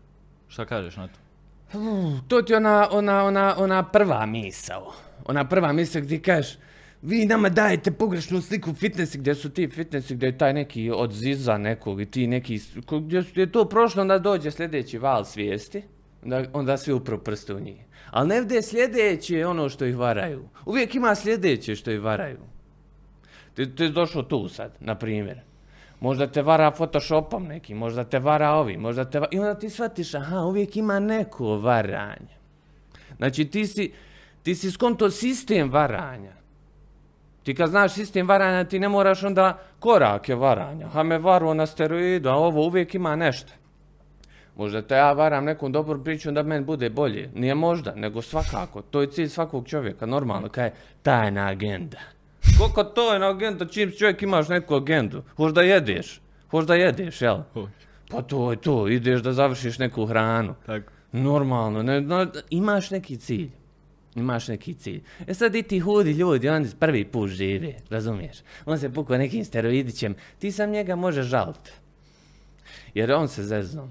[0.47, 1.19] Šta kažeš na to?
[2.27, 4.93] To ti je ona, ona, ona, ona prva misao.
[5.25, 6.57] Ona prva misao gdje kažeš,
[7.01, 11.11] vi nama dajete pogrešnu sliku fitnessi, gdje su ti fitnessi, gdje je taj neki od
[11.11, 12.59] ziza nekog i ti neki,
[13.01, 15.83] gdje je to prošlo, onda dođe sljedeći val svijesti,
[16.23, 17.81] onda, onda svi upro prste u njih.
[18.11, 20.49] Ali ne vde sljedeće je ono što ih varaju.
[20.65, 22.54] Uvijek ima sljedeće što ih varaju.
[23.55, 25.39] Ti, ti je došao tu sad, na primjer.
[25.99, 29.27] Možda te vara Photoshopom neki, možda te vara ovi, možda te va...
[29.31, 32.35] I onda ti shvatiš, aha, uvijek ima neko varanje.
[33.17, 33.93] Znači ti si,
[34.43, 36.31] ti si skonto sistem varanja.
[37.43, 40.87] Ti kad znaš sistem varanja, ti ne moraš onda korake varanja.
[40.87, 43.53] Ha me varuo na steroidu, a ovo uvijek ima nešto.
[44.55, 47.29] Možda te ja varam nekom dobrom pričom da meni bude bolje.
[47.35, 48.81] Nije možda, nego svakako.
[48.81, 50.49] To je cilj svakog čovjeka, normalno.
[50.49, 51.97] Kaj je tajna agenda.
[52.57, 55.23] Koliko to je na agenda, čim čovjek imaš neku agendu?
[55.37, 56.21] Hoš da jedeš?
[56.51, 57.37] Hoš da jedeš, jel?
[58.09, 60.55] Pa to je to, ideš da završiš neku hranu.
[60.65, 60.91] Tako.
[61.11, 63.49] Normalno, ne, no, imaš neki cilj.
[64.15, 65.01] Imaš neki cilj.
[65.27, 68.37] E sad i ti hudi ljudi, oni prvi put žive, razumiješ?
[68.65, 71.71] On se pukao nekim steroidićem, ti sam njega može žaliti.
[72.93, 73.89] Jer on se zezno.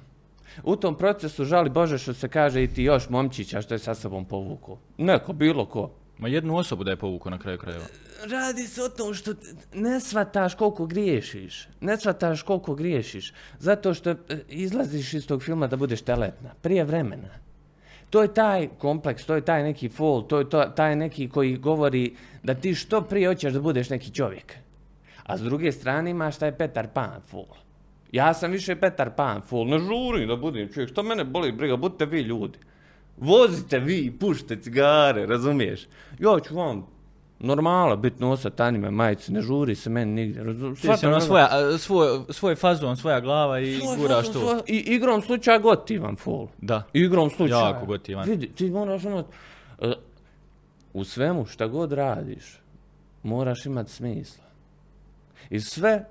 [0.62, 3.94] U tom procesu žali Bože što se kaže i ti još momčića što je sa
[3.94, 4.78] sobom povukao.
[4.98, 5.90] Neko, bilo ko.
[6.18, 7.84] Ma jednu osobu da je povukao na kraju krajeva.
[8.30, 9.34] Radi se o tom što
[9.74, 11.68] ne shvataš koliko griješiš.
[11.80, 13.32] Ne shvataš koliko griješiš.
[13.58, 14.16] Zato što e,
[14.48, 16.50] izlaziš iz tog filma da budeš teletna.
[16.62, 17.28] Prije vremena.
[18.10, 21.56] To je taj kompleks, to je taj neki fall, to je to, taj neki koji
[21.56, 24.54] govori da ti što prije hoćeš da budeš neki čovjek.
[25.22, 27.56] A s druge strane imaš taj Petar Pan full.
[28.12, 31.76] Ja sam više Petar Pan full, ne žurim da budem čovjek, što mene boli briga,
[31.76, 32.58] budite vi ljudi.
[33.16, 35.86] Vozite vi, pušite cigare, razumiješ?
[36.18, 36.86] Ja ću vam
[37.38, 40.44] normala bit nosat anime majice, ne žuri se meni nigdje.
[40.44, 44.60] Razum, Ti si ono svoja, a, svoj, svoj fazon, svoja glava i guraš to.
[44.66, 46.48] I igrom slučaja gotivan full.
[46.58, 46.82] Da.
[46.92, 47.68] Igrom slučaja.
[47.68, 48.28] Jako gotivan.
[48.28, 49.24] Vidi, ti moraš ono...
[49.80, 49.92] e,
[50.92, 52.60] U svemu šta god radiš,
[53.22, 54.44] moraš imati smisla.
[55.50, 56.04] I sve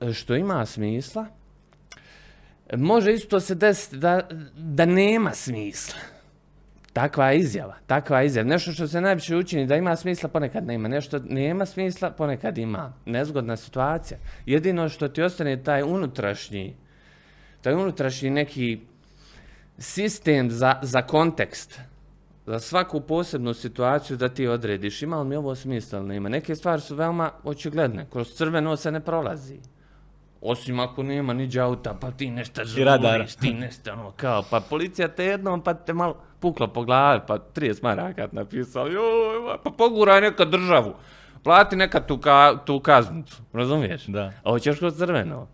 [0.00, 1.26] e, što ima smisla,
[2.76, 6.00] može isto se desiti da, da nema smisla.
[6.92, 8.48] Takva izjava, takva izjava.
[8.48, 10.88] Nešto što se najviše učini da ima smisla, ponekad nema.
[10.88, 12.92] Nešto nema smisla, ponekad ima.
[13.06, 14.18] Nezgodna situacija.
[14.46, 16.76] Jedino što ti ostane taj unutrašnji,
[17.60, 18.80] taj unutrašnji neki
[19.78, 21.80] sistem za, za kontekst,
[22.46, 26.28] za svaku posebnu situaciju da ti odrediš ima li mi ovo smisla ili nema.
[26.28, 29.58] Neke stvari su veoma očigledne, kroz crveno se ne prolazi.
[30.44, 35.08] Osim ako nema niđe auta, pa ti nešto žuriš, ti nešto ono kao, pa policija
[35.08, 40.20] te jednom, pa te malo pukla po glavi, pa 30 maraka napisali, joj, pa poguraj
[40.20, 40.94] neka državu,
[41.42, 44.06] plati neka tu, ka, tu kaznicu, razumiješ?
[44.06, 44.32] Da.
[44.44, 45.46] A hoćeš kroz crveno.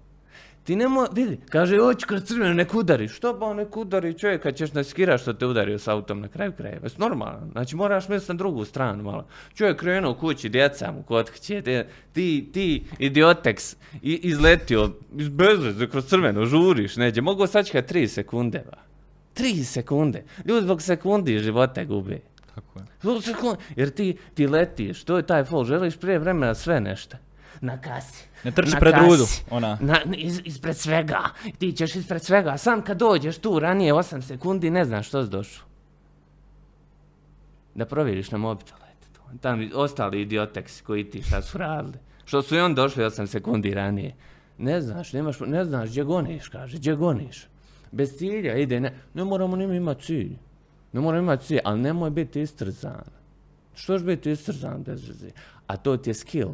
[0.69, 3.09] Ti nemo, vidi, kaže, hoću kroz crveno, nek udari.
[3.09, 6.53] Što pa nek udari čovjeka, ćeš da skiraš što te udario s autom na kraju
[6.53, 6.81] krajeva.
[6.83, 7.49] Jesi normalno?
[7.53, 9.27] Znači moraš misliti na drugu stranu malo.
[9.55, 16.07] Čovjek krenuo kući, djeca mu kod kuće, ti, ti, idioteks, i, izletio, iz bezveze, kroz
[16.07, 17.21] crveno, žuriš, neđe.
[17.21, 18.77] Mogu sačekati tri sekunde, ba.
[19.35, 20.25] Tri sekunde.
[20.45, 22.21] Ljudi zbog sekundi života gube.
[22.55, 22.85] Tako je.
[23.03, 23.63] Zbog sekundi.
[23.77, 27.17] Jer ti, ti letiš, to je taj fol, želiš prije vremena sve nešto.
[27.61, 28.28] Na kasi.
[28.45, 29.07] Ne trči Na pred kasi.
[29.07, 29.79] rudu, ona.
[29.81, 31.21] Na, iz, ispred svega.
[31.59, 32.57] Ti ćeš ispred svega.
[32.59, 35.65] Sam kad dođeš tu ranije 8 sekundi ne znaš što si došao.
[37.75, 38.77] Da provjeriš na mobitel.
[38.77, 39.39] eto to.
[39.41, 41.99] Tam ostali idioteksi koji ti šta su radili.
[42.25, 44.15] Što su i on došli 8 sekundi ranije.
[44.59, 47.47] Ne znaš, nemaš, ne znaš gdje goniš, kaže, gdje goniš.
[47.93, 50.37] Bez cilja ide, ne, ne moramo nima imati cilj.
[50.93, 53.05] Ne moramo imati cilj, ali nemoj biti istrzan.
[53.75, 55.31] Što će biti istrzan bez veze?
[55.67, 56.49] A to ti je skill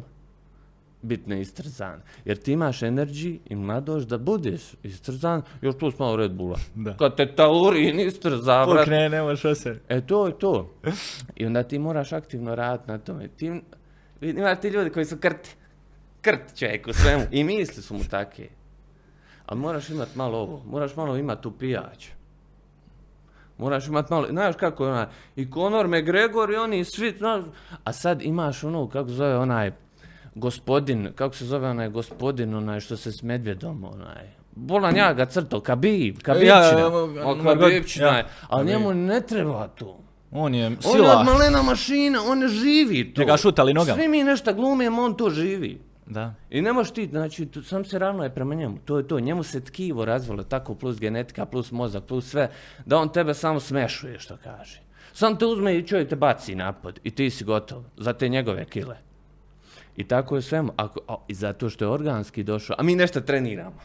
[1.05, 2.01] bit neistrzan.
[2.25, 6.57] Jer ti imaš energy i mladost da budeš istrzan, još plus malo Red Bulla.
[6.75, 6.97] Da.
[6.97, 8.77] Kad te taurin istrza, brat.
[8.77, 9.79] Pokne, nema što se.
[9.89, 10.73] E to je to.
[11.35, 13.27] I onda ti moraš aktivno raditi na tome.
[13.27, 13.61] Ti,
[14.21, 15.55] imaš ti ljudi koji su krti.
[16.21, 17.23] Krt čovjek u svemu.
[17.31, 18.47] I misli su mu take.
[19.45, 20.61] Ali moraš imat malo ovo.
[20.65, 22.07] Moraš malo imat tu pijač.
[23.57, 27.43] Moraš imat malo, znaš kako je onaj, i Conor McGregor i oni svi, znaš,
[27.83, 29.71] a sad imaš ono, kako zove onaj,
[30.35, 35.25] gospodin, kako se zove onaj gospodin, onaj što se s medvjedom, onaj, bolan ja ga
[35.25, 38.17] crtao, Kabib, Kabibčina, Ja, ja, o, Margot- Kabibčina ja.
[38.17, 39.99] je, ali njemu ne treba to.
[40.31, 41.19] On je On je sila.
[41.19, 43.21] od malena mašina, on ne živi to.
[43.21, 43.97] Njega šutali nogama.
[43.97, 45.81] Svi mi nešto glumimo, on to živi.
[46.05, 46.33] Da.
[46.49, 49.19] I ne možeš ti, znači, tu, sam se ravno je prema njemu, to je to,
[49.19, 52.49] njemu se tkivo razvilo tako, plus genetika, plus mozak, plus sve,
[52.85, 54.81] da on tebe samo smešuje, što kaže.
[55.13, 58.65] Sam te uzme i čovjek te baci napad i ti si gotov za te njegove
[58.65, 58.97] kile.
[59.97, 63.21] I tako je svemu, ako, a, i zato što je organski došao, a mi nešto
[63.21, 63.79] treniramo.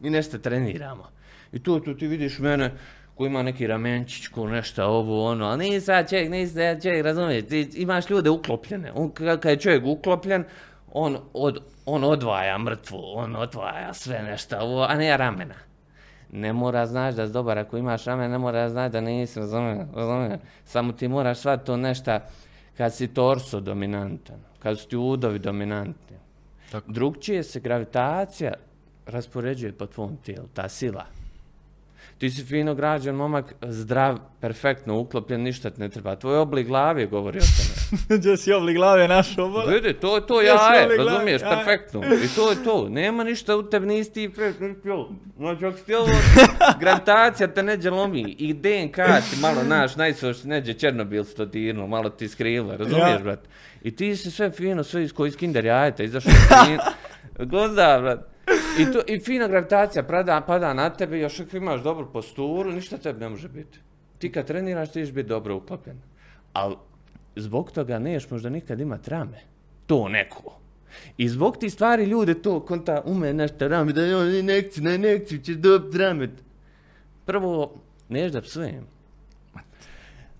[0.00, 1.08] Mi nešto treniramo.
[1.52, 2.72] I tu, tu ti vidiš mene,
[3.14, 7.04] ko ima neki ramenčić, ko nešto ovo, ono, ali nisi sad čovjek, nisi sad čovjek,
[7.04, 8.92] razumiješ, ti imaš ljude uklopljene.
[8.94, 10.44] On, ka- kad je čovjek uklopljen,
[10.92, 15.54] on, od, on odvaja mrtvu, on odvaja sve nešto, ovo, a ne ramena.
[16.32, 19.86] Ne mora znaš da si dobar ako imaš ramen, ne mora znaš da nisi, razumiješ,
[19.94, 20.40] razumiješ.
[20.64, 22.18] Samo ti moraš shvatiti to nešto
[22.76, 26.16] kad si torso dominantan, kad su ti udovi dominantni.
[26.70, 26.92] Tako.
[26.92, 28.54] Drugčije se gravitacija
[29.06, 31.06] raspoređuje po tvom tijelu, ta sila.
[32.18, 36.16] Ti si fino građan momak, zdrav, perfektno uklopljen, ništa ti ne treba.
[36.16, 37.98] Tvoj oblik glavi govori o tome.
[38.18, 39.74] Gdje si obli glave našo, bole?
[39.74, 41.56] Vidi, to je to jaje, oblik razumiješ, jaje.
[41.56, 42.02] perfektno.
[42.24, 42.88] I to je to.
[42.88, 44.52] Nema ništa u tebi, nisi ti pre...
[45.36, 46.06] Znači, ako ti ovo,
[46.80, 48.96] gravitacija te neđe lomi i DNK
[49.30, 53.18] ti malo, naš, najsoš neđe Černobil sto dirno, malo ti skrivilo, razumiješ, Ja.
[53.18, 53.40] brat?
[53.82, 56.32] I ti si sve fino, sve iz koji iz kinder jajeta, izašao.
[57.38, 58.35] Gozda, brat.
[58.78, 62.98] I, to, I fina gravitacija pada, pada na tebe, još ako imaš dobru posturu, ništa
[62.98, 63.78] tebi ne može biti.
[64.18, 65.96] Ti kad treniraš, ti ćeš biti dobro uklopljen.
[66.52, 66.76] Ali
[67.36, 69.40] zbog toga neš možda nikad imat rame.
[69.86, 70.58] To neko.
[71.16, 75.38] I zbog tih stvari ljude to konta ume nešto rame, da joj inekciju, na inekciju
[75.38, 76.28] ćeš dobit rame.
[77.24, 77.74] Prvo,
[78.08, 78.86] neš da psujem.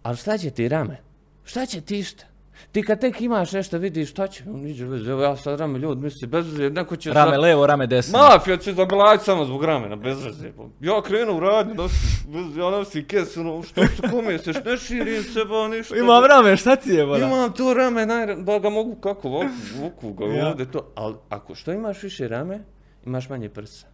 [0.02, 0.96] Ali šta će ti rame?
[1.44, 2.24] Šta će ti šta?
[2.72, 5.78] Ti kad tek imaš nešto vidiš šta će, on iđe veze, evo ja sad rame
[5.78, 8.18] ljud misli, bez veze, neko će Rame za- levo, rame desno.
[8.20, 10.50] Mafija će zabilać samo zbog ramena, bez veze.
[10.80, 14.76] Ja krenu u radnju, nosim, bez, ja nosim kesu, ono, što se kome se, ne
[14.78, 15.96] širim se, ba, ništa.
[15.96, 17.20] Imam rame, šta ti je, bole?
[17.20, 20.48] Imam to rame, naj, da ga mogu kako, vuku, vuku ga Ja.
[20.48, 20.92] ovdje to.
[20.94, 22.60] Ali ako što imaš više rame,
[23.06, 23.86] imaš manje prsa.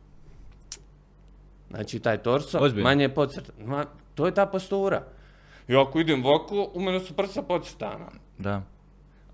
[1.71, 2.85] Znači taj torso, Ozbiljno.
[2.85, 3.55] manje je podcrtan.
[3.59, 5.03] Ma, to je ta postura.
[5.69, 8.07] Ja ako idem ovako, u mene su prsa podcrtana.
[8.43, 8.63] Da,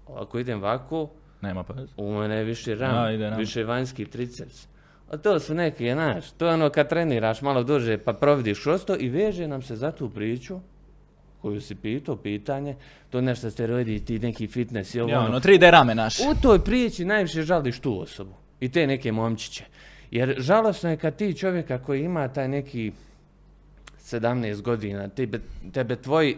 [0.09, 1.09] Ako idem ovako,
[1.40, 1.75] nema pa.
[1.97, 3.38] u mene je više A, ram, ide ram.
[3.38, 4.66] više vanjski triceps.
[5.11, 8.85] A to su neki, znaš, to je ono kad treniraš malo duže pa providiš kroz
[8.85, 10.61] to i veže nam se za tu priču
[11.42, 12.77] koju si pitao, pitanje,
[13.11, 15.29] to nešto steroidi, ti neki fitness i ovo Ja, ono.
[15.29, 16.23] ono, 3D rame naše.
[16.23, 19.64] U toj priči najviše žališ tu osobu i te neke momčiće.
[20.11, 22.92] Jer žalosno je kad ti čovjeka koji ima taj neki
[24.03, 25.40] 17 godina, tebe,
[25.73, 26.37] tebe tvoji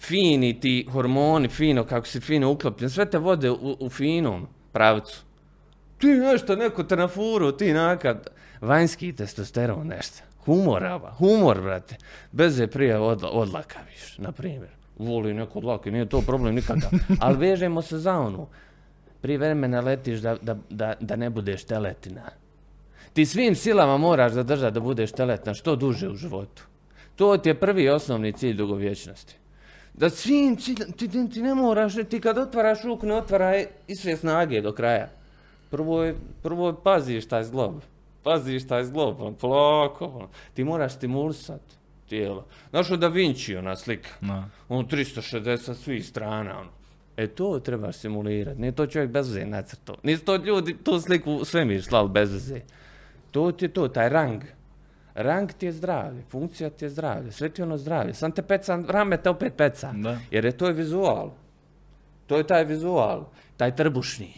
[0.00, 5.22] fini ti hormoni, fino, kako si fino uklopljen, sve te vode u, u finom pravcu.
[5.98, 8.28] Ti nešto, neko te na furu, ti nakad,
[8.60, 10.22] vanjski testosteron nešto.
[10.44, 11.96] Humor, aba, humor, brate.
[12.32, 14.70] Bez je prije odla, odlaka, viš, na primjer.
[14.98, 16.90] Voli neko odlake, nije to problem nikakav.
[17.20, 18.46] Ali vežemo se za onu.
[19.20, 22.22] Prije vremena letiš da, da, da, da ne budeš teletina.
[23.12, 26.62] Ti svim silama moraš zadržati da budeš teletna što duže u životu.
[27.16, 29.39] To ti je prvi osnovni cilj dugovječnosti.
[29.94, 34.16] Da svim ti, ti, ti ne moraš, ti kad otvaraš ruku ne otvaraj i sve
[34.16, 35.08] snage do kraja.
[35.70, 37.74] Prvo je, prvo je paziš taj zglob.
[38.22, 40.04] Paziš taj zglob, on, polako.
[40.04, 40.28] ono.
[40.54, 41.60] Ti moraš stimulisat
[42.08, 42.44] tijelo.
[42.70, 44.08] Znaš Da Vinci ona slika?
[44.20, 44.44] No.
[44.68, 46.70] On 360 svih strana, ono.
[47.16, 49.96] E to trebaš simulirati, nije to čovjek bez veze nacrtao.
[50.02, 52.60] Nisu to ljudi tu sliku svemir slali bez veze.
[53.30, 54.42] To ti je to, taj rang.
[55.22, 58.14] Rang ti je zdravlje, funkcija ti je zdravlje, sve ti je ono zdravlje.
[58.14, 59.92] Sam te peca, rame te opet peca.
[59.92, 60.18] Da.
[60.30, 61.30] Jer je to je vizual.
[62.26, 63.24] To je taj vizual,
[63.56, 64.32] taj trbušni.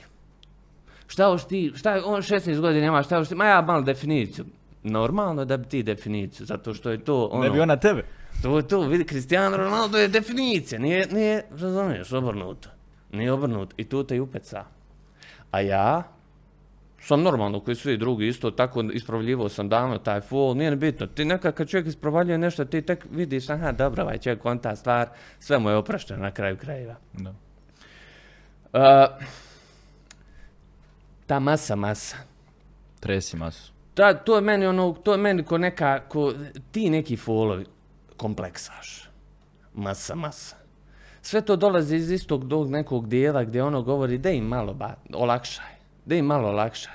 [1.06, 3.82] Šta hoš ti, šta je, on 16 godina ima, šta hoš ti, ma ja malo
[3.82, 4.44] definiciju.
[4.82, 7.44] Normalno da bi ti definiciju, zato što je to ono...
[7.44, 8.04] Ne bi ona tebe.
[8.42, 12.68] To je to, vidi, Cristiano Ronaldo je definicija, nije, nije, razumiješ, obrnuto.
[13.12, 14.64] Nije obrnuto i tu te i upeca.
[15.50, 16.02] A ja
[17.02, 21.06] sam normalno, koji svi drugi isto tako ispravljivo sam davno taj full, nije ni bitno.
[21.06, 24.76] Ti nekad kad čovjek ispravljuje nešto, ti tek vidiš, aha, dobro, ovaj čovjek, on ta
[24.76, 26.94] stvar, sve mu je oprašteno na kraju krajeva.
[27.12, 27.30] Da.
[28.72, 29.24] Uh,
[31.26, 32.16] ta masa, masa.
[33.00, 33.72] Tresi masu.
[33.94, 36.32] Ta, to je meni ono, to je meni ko neka, ko,
[36.72, 37.64] ti neki folovi,
[38.16, 39.08] kompleksaš.
[39.74, 40.56] Masa, masa.
[41.22, 44.94] Sve to dolazi iz istog tog nekog dijela gdje ono govori da im malo ba,
[45.12, 46.94] olakšaj, da im malo olakšaj.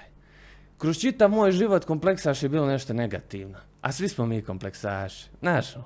[0.77, 3.57] Kroz čitav moj život kompleksaš je bilo nešto negativno.
[3.81, 5.29] A svi smo mi kompleksaši.
[5.39, 5.85] Znaš, ono,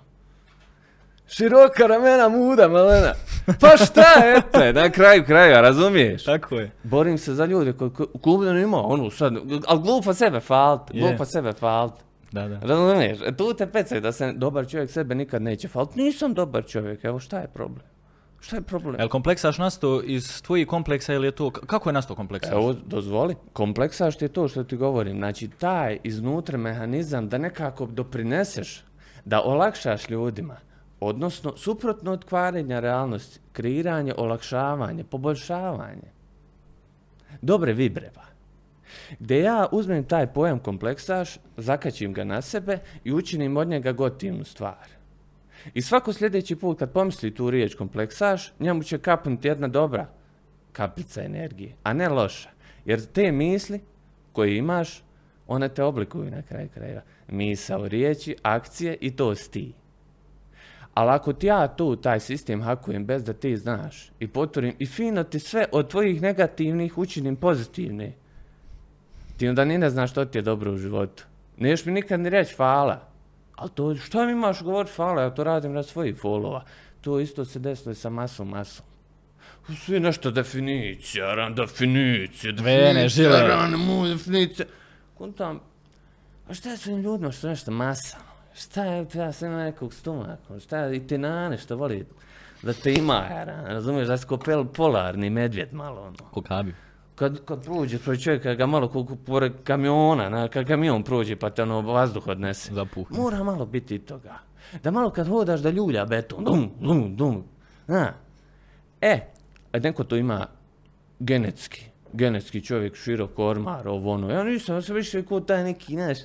[1.28, 3.14] Široka ramena muda, malena.
[3.60, 4.04] Pa šta,
[4.38, 6.24] eto, na kraju kraja, razumiješ?
[6.24, 6.72] Tako je.
[6.84, 9.34] Borim se za ljude koji koji- u klubu ne ima, ono sad,
[9.68, 11.02] ali glupo sebe falt, Je.
[11.02, 11.94] glupo sebe falt.
[12.32, 12.60] Da, da.
[12.60, 13.18] Razumiješ?
[13.22, 15.96] E, Tu te pecaju da se dobar čovjek sebe nikad neće falt.
[15.96, 17.86] Nisam dobar čovjek, evo šta je problem?
[18.42, 18.96] Šta je problem?
[19.00, 22.52] Jel kompleksaš nastao iz tvojih kompleksa ili je to, kako je nastao kompleksaš?
[22.52, 23.36] Evo, dozvoli.
[23.54, 25.18] Kompleksaš ti je to što ti govorim.
[25.18, 28.84] Znači, taj iznutra mehanizam da nekako doprineseš,
[29.26, 30.58] da olakšaš ljudima,
[31.00, 36.12] odnosno, suprotno od kvarenja realnosti, kreiranje, olakšavanje, poboljšavanje.
[37.42, 38.26] Dobre vibreva.
[39.20, 44.44] Gdje ja uzmem taj pojam kompleksaš, zakačim ga na sebe i učinim od njega gotivnu
[44.44, 45.01] stvar.
[45.74, 50.08] I svako sljedeći put kad pomisli tu riječ kompleksaš, njemu će kapnuti jedna dobra
[50.72, 52.50] kapljica energije, a ne loša.
[52.86, 53.80] Jer te misli
[54.32, 55.04] koje imaš,
[55.48, 57.02] one te oblikuju na kraju krajeva.
[57.28, 59.74] Misao, riječi, akcije i to si ti.
[60.94, 64.86] Ali ako ti ja tu taj sistem hakujem bez da ti znaš i poturim i
[64.86, 68.14] fino ti sve od tvojih negativnih učinim pozitivne,
[69.38, 71.24] ti onda ni ne znaš što ti je dobro u životu.
[71.58, 73.11] Neš mi nikad ni reći hvala.
[73.62, 76.64] Ali to, šta mi imaš govoriti fala, ja to radim na svojih folova.
[77.02, 78.86] To isto se desilo i sa masom, masom.
[79.86, 83.42] Svi nešto definicija, ran, definicija, Vene, žile.
[83.48, 84.66] ran, mu, definicija.
[85.18, 85.60] Kontam,
[86.48, 88.18] a šta je s ovim ljudima što nešto masa?
[88.56, 92.06] Šta je, ja sam ima nekog stomaka, šta je, i te nane što voli
[92.62, 93.28] da te ima,
[93.68, 94.40] razumiješ, da si ko
[94.74, 96.18] polarni medvjed malo, ono.
[96.32, 96.74] Ko kabi.
[97.22, 101.50] Kad, kad prođe pored čovjeka, ga malo koliko pored kamiona, na, kad kamion prođe pa
[101.50, 102.74] te ono vazduh odnese.
[102.74, 103.18] Zapuhne.
[103.18, 104.40] Mora malo biti toga.
[104.84, 107.44] Da malo kad hodaš da ljulja beton, dum, dum, dum.
[107.86, 108.14] Zna.
[109.02, 109.20] E,
[109.72, 110.48] a neko to ima
[111.20, 111.86] genetski.
[112.14, 114.30] Genetski čovjek, širok ormar, ovo ono.
[114.30, 116.18] Ja nisam, ja sam više ko taj neki, znaš.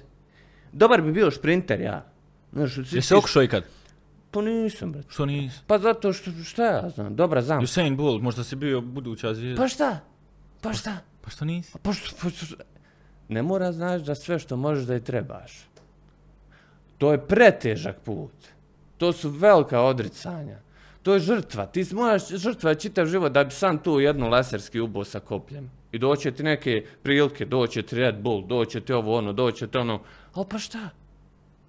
[0.73, 2.05] Dobar bi bio šprinter, ja.
[2.53, 3.65] Znaš, Jesi okušao ikad?
[4.31, 5.03] Pa nisam, bre.
[5.09, 5.59] Što nisi?
[5.67, 7.63] Pa zato što, šta ja znam, dobra znam.
[7.63, 9.63] Usain Bolt, možda si bio buduća zvijezda.
[9.63, 10.16] Pa šta?
[10.67, 10.97] Pa šta?
[11.21, 11.73] Pa što nisi?
[11.83, 12.57] Pa što, pa što-
[13.29, 15.53] ne mora znaš da sve što možeš da i trebaš.
[16.99, 18.33] To je pretežak put.
[18.99, 20.59] To su velika odricanja.
[21.03, 21.67] To je žrtva.
[21.67, 25.71] Ti moraš žrtva čitav život da bi sam tu jednu laserski ubo sa kopljem.
[25.93, 29.79] I doće ti neke prilike, doće ti Red Bull, doće ti ovo ono, doće ti
[29.79, 30.01] ono.
[30.35, 30.89] Ali pa šta?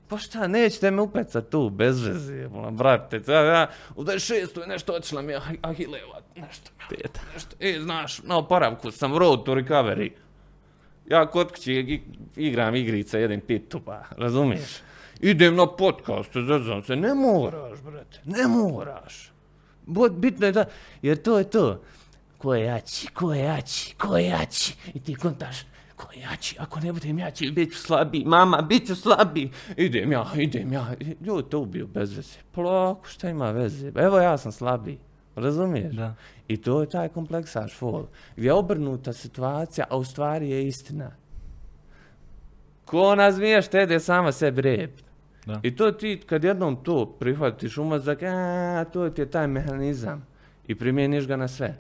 [0.08, 3.22] Pa šta, nećete me upecat tu, bez veze, mola, brate.
[3.28, 4.60] Ja, ja, u 26.
[4.62, 6.72] je nešto otišla mi ah- Ahileva, nešto.
[6.90, 7.20] Peta.
[7.34, 10.12] Nešto, e, znaš, na oporavku sam, road to recovery.
[11.10, 12.02] Ja kod kući ig-
[12.36, 14.70] igram igrice, jedem pitu, pa, razumiješ?
[15.20, 19.32] Idem na podcast, zezam se, ne moraš, brate, ne moraš.
[20.12, 20.66] Bitno je da,
[21.02, 21.82] jer to je to.
[22.38, 24.76] Ko je jači, ko je jači, ko je jači.
[24.94, 25.58] I ti kontaš,
[25.98, 29.52] ko je jači, ako ne budem jači, bit ću slabiji, mama, bit ću slabiji.
[29.78, 30.94] Idem ja, idem ja.
[31.22, 32.40] Ljudi to ubiju bez veze.
[32.52, 33.92] Polako, šta ima veze?
[33.96, 34.98] Evo ja sam slabiji.
[35.36, 35.96] Razumiješ?
[35.96, 36.16] Da.
[36.48, 38.06] I to je taj kompleksaš fol.
[38.36, 41.12] Gdje je obrnuta situacija, a u stvari je istina.
[42.86, 44.92] Ko ona zmija štede sama sebi rep.
[45.46, 45.60] Da.
[45.64, 50.26] I to ti, kad jednom to prihvatiš u mozak, a, to ti je taj mehanizam.
[50.68, 51.76] I primjeniš ga na sve.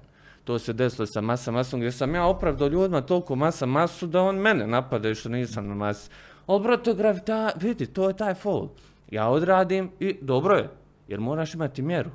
[0.48, 4.22] To se desilo sa masa masom, gdje sam ja opravdao ljudima toliko masa masu da
[4.22, 6.10] on mene napadaju što nisam na masi.
[6.46, 8.70] Ali brate, gravita, vidi, to je taj fol.
[9.12, 10.70] Ja odradim i dobro je,
[11.08, 12.10] jer moraš imati mjeru.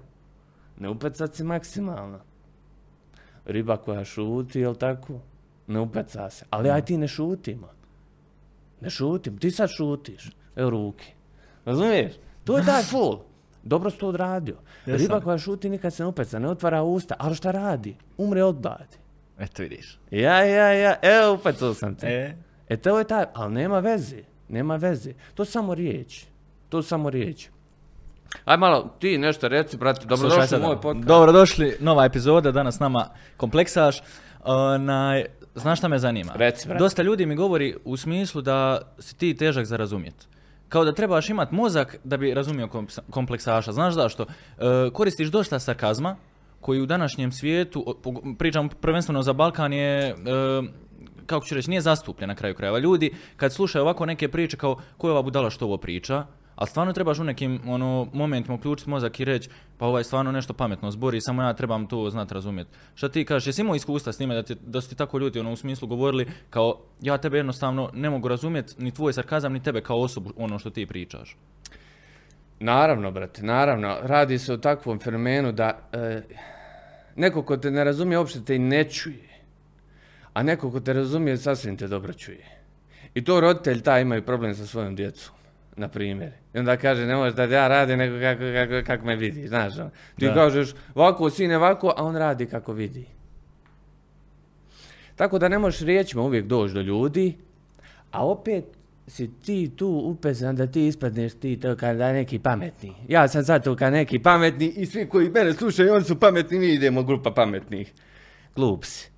[0.79, 2.21] Ne upecat si maksimalno.
[3.45, 5.21] Riba koja šuti, jel tako?
[5.67, 6.45] Ne upeca se.
[6.51, 7.69] Ali aj ti ne šutimo.
[8.81, 10.31] Ne šutim, ti sad šutiš.
[10.57, 11.13] Evo ruke.
[11.65, 12.13] Razumiješ?
[12.45, 13.19] To je taj ful.
[13.63, 14.57] Dobro si to odradio.
[14.87, 15.07] Jesam.
[15.07, 17.15] Riba koja šuti nikad se ne upeca, ne otvara usta.
[17.19, 17.97] Ali šta radi?
[18.19, 18.97] Umre od gladi.
[19.39, 19.99] Eto vidiš.
[20.11, 22.07] Ja, ja, ja, evo upecao sam te.
[22.07, 22.37] E,
[22.69, 24.17] E to je taj, ali nema veze,
[24.49, 25.13] nema veze.
[25.35, 26.27] To samo riječi.
[26.69, 27.51] To samo riječi.
[28.45, 31.07] Aj malo, ti nešto reci, brate, dobrodošli u moj podcast.
[31.07, 34.03] Dobrodošli, nova epizoda, danas s nama kompleksaš.
[34.45, 36.33] Onaj, znaš šta me zanima?
[36.35, 36.79] Reci, brate.
[36.79, 40.29] Dosta ljudi mi govori u smislu da si ti težak za razumjet.
[40.73, 42.69] Kao da trebaš imat mozak da bi razumio
[43.11, 43.73] kompleksaša.
[43.73, 44.23] Znaš zašto?
[44.23, 46.17] E, koristiš dosta sarkazma,
[46.61, 47.97] koji u današnjem svijetu,
[48.39, 50.15] pričam prvenstveno za Balkan, je, e,
[51.27, 52.79] kako ću reći, nije zastupljen na kraju krajeva.
[52.79, 56.25] Ljudi, kad slušaju ovako neke priče kao, ko je ova budala što ovo priča,
[56.63, 60.55] ali stvarno trebaš u nekim ono, momentima uključiti mozak i reći, pa ovaj stvarno nešto
[60.55, 62.71] pametno zbori, samo ja trebam to znat razumjeti.
[62.95, 65.41] Šta ti kažeš, jesi imao iskustva s time da, ti, da su ti tako ljudi
[65.41, 69.63] ono, u smislu govorili kao, ja tebe jednostavno ne mogu razumjeti, ni tvoj sarkazam, ni
[69.63, 71.37] tebe kao osobu, ono što ti pričaš.
[72.61, 73.97] Naravno, brate, naravno.
[74.03, 76.23] Radi se o takvom fenomenu da e,
[77.17, 79.43] neko ko te ne razumije uopšte te i ne čuje.
[80.33, 82.47] A neko ko te razumije sasvim te dobro čuje.
[83.15, 85.35] I to roditelj taj imaju problem sa svojom djecom,
[85.77, 86.33] na primjer.
[86.55, 89.79] I onda kaže, ne možeš da ja radim nego kako, kako, kako me vidi, znaš.
[89.79, 89.91] ono.
[90.19, 90.35] Ti Da.
[90.35, 93.07] kažeš, ovako, sine, ovako, a on radi kako vidi.
[95.17, 97.37] Tako da ne možeš riječima uvijek doći do ljudi,
[98.11, 98.65] a opet
[99.07, 102.93] si ti tu upezan da ti ispadneš ti to kao da je neki pametni.
[103.09, 106.59] Ja sam sad tu kao neki pametni i svi koji mene slušaju, oni su pametni,
[106.59, 107.93] mi idemo grupa pametnih.
[108.57, 109.11] Glup si.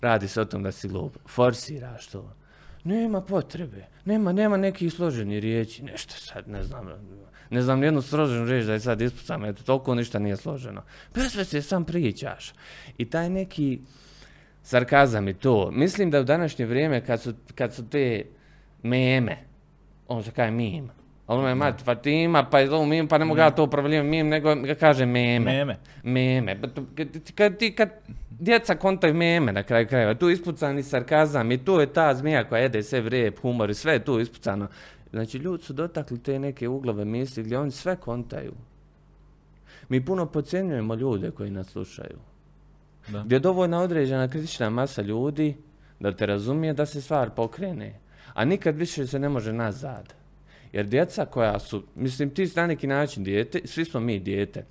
[0.00, 1.16] Radi se o tom da si glup.
[1.26, 2.32] Forsiraš to.
[2.84, 3.86] Nema potrebe.
[4.04, 5.82] Nema, nema nekih složenih riječi.
[5.82, 6.88] Nešto sad, ne znam.
[7.50, 9.44] Ne znam nijednu složenu riječ da je sad ispucam.
[9.44, 10.82] Eto, toliko ništa nije složeno.
[11.14, 12.52] Bez veze sam pričaš.
[12.98, 13.80] I taj neki
[14.62, 15.70] sarkazam i to.
[15.70, 18.24] Mislim da u današnje vrijeme kad su, kad su te
[18.82, 19.36] meme,
[20.08, 20.90] on se kaže mim,
[21.30, 24.28] ali me mati Fatima, pa je to mim, pa ne mogu ja to upravljivati mim,
[24.28, 25.52] nego ga kaže meme.
[25.52, 25.76] Meme.
[26.02, 26.60] Meme.
[26.60, 27.74] Pa Kad, ti- kad, ti,
[28.30, 32.44] djeca kontaju meme na kraju krajeva, tu je ispucani sarkazam i tu je ta zmija
[32.48, 34.68] koja jede sve rep, humor i sve je tu ispucano.
[35.10, 38.52] Znači, ljudi su dotakli te neke uglove misli gdje oni sve kontaju.
[39.88, 42.18] Mi puno podcjenjujemo ljude koji nas slušaju.
[43.08, 43.22] Da.
[43.22, 45.56] Gdje je dovoljna određena kritična masa ljudi
[46.00, 47.94] da te razumije da se stvar pokrene.
[48.34, 50.19] A nikad više se ne može nazad.
[50.72, 54.64] Jer djeca koja su, mislim ti na neki način dijete, svi smo mi dijete.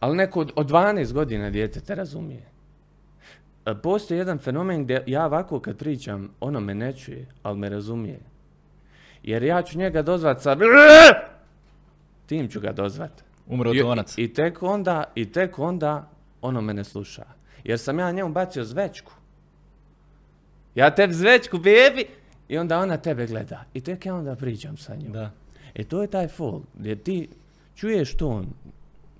[0.00, 2.42] Ali neko od, od 12 godina dijete te razumije.
[3.66, 7.68] E, Postoji jedan fenomen gdje ja ovako kad pričam, ono me ne čuje, ali me
[7.68, 8.18] razumije.
[9.22, 10.56] Jer ja ću njega dozvat sa...
[12.26, 13.24] Tim ću ga dozvat.
[13.46, 14.18] Umro I, tonac.
[14.18, 16.10] I tek onda, i tek onda
[16.42, 17.24] ono me ne sluša.
[17.64, 19.12] Jer sam ja njemu bacio zvečku.
[20.74, 22.06] Ja tebi zvečku, bebi!
[22.50, 23.64] I onda ona tebe gleda.
[23.74, 25.12] I tek ja onda pričam sa njom.
[25.12, 25.30] Da.
[25.74, 27.28] E to je taj folk, gdje ti
[27.74, 28.46] čuješ ton,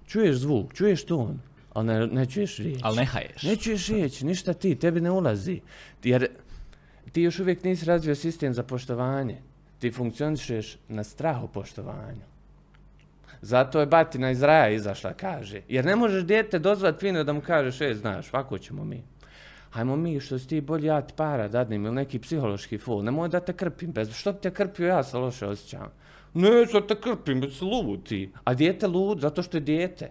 [0.07, 1.39] čuješ zvuk, čuješ ton,
[1.73, 2.81] ali ne, ne čuješ riječ.
[2.83, 3.43] Ali ne haješ.
[3.43, 5.61] Ne čuješ riječ, ništa ti, tebi ne ulazi.
[6.05, 6.27] Jer
[7.13, 9.37] ti još uvijek nisi razvio sistem za poštovanje.
[9.79, 12.27] Ti funkcionišeš na strahu poštovanju.
[13.43, 15.61] Zato je batina iz raja izašla, kaže.
[15.69, 19.03] Jer ne možeš dijete dozvat fino da mu kažeš, e, znaš, ovako ćemo mi.
[19.71, 23.03] Hajmo mi, što si ti bolje, ja ti para dadnem ili neki psihološki ful.
[23.03, 25.89] Nemoj da te krpim, bez što bi te krpio, ja se loše osjećam.
[26.35, 28.31] Ne, sad te krpim, bez lud ti.
[28.45, 30.11] A dijete lud, zato što je dijete.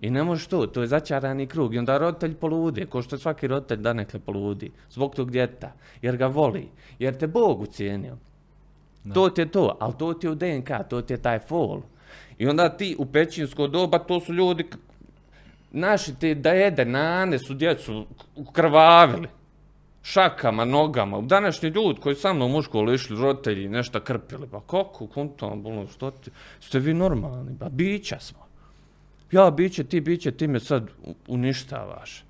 [0.00, 1.74] I ne možeš to, to je začarani krug.
[1.74, 4.70] I onda roditelj polude, ko što svaki roditelj danekle poludi.
[4.90, 5.72] Zbog tog djeta.
[6.02, 6.68] Jer ga voli.
[6.98, 8.16] Jer te Bog ucijenio.
[9.14, 11.80] To ti je to, ali to ti je u DNK, to ti je taj fol.
[12.38, 14.66] I onda ti u pećinsko doba, to su ljudi,
[15.72, 18.06] naši te da nane su djecu
[18.52, 19.28] krvavili.
[20.02, 21.18] Šakama, nogama.
[21.18, 24.48] U današnji ljudi koji sa mnom u školu išli, roditelji, nešto krpili.
[24.50, 27.56] Pa kako, kontam, ono, što ti, ste vi normalni?
[27.58, 28.38] Pa bića smo.
[29.32, 30.88] Ja biće, ti biće, ti me sad
[31.28, 32.24] uništavaš.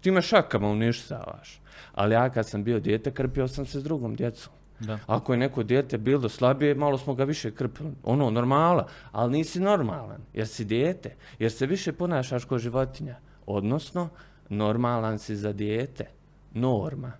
[0.00, 1.60] Ti me šakama uništavaš.
[1.94, 4.52] Ali ja kad sam bio dijete, krpio sam se s drugom djecom.
[4.80, 4.98] Da.
[5.06, 7.92] Ako je neko dijete bilo slabije, malo smo ga više krpili.
[8.04, 8.86] Ono, normala.
[9.12, 11.16] Ali nisi normalan, jer si dijete.
[11.38, 13.16] Jer se više ponašaš kao životinja.
[13.46, 14.08] Odnosno,
[14.48, 16.06] normalan si za dijete.
[16.54, 17.12] Norma.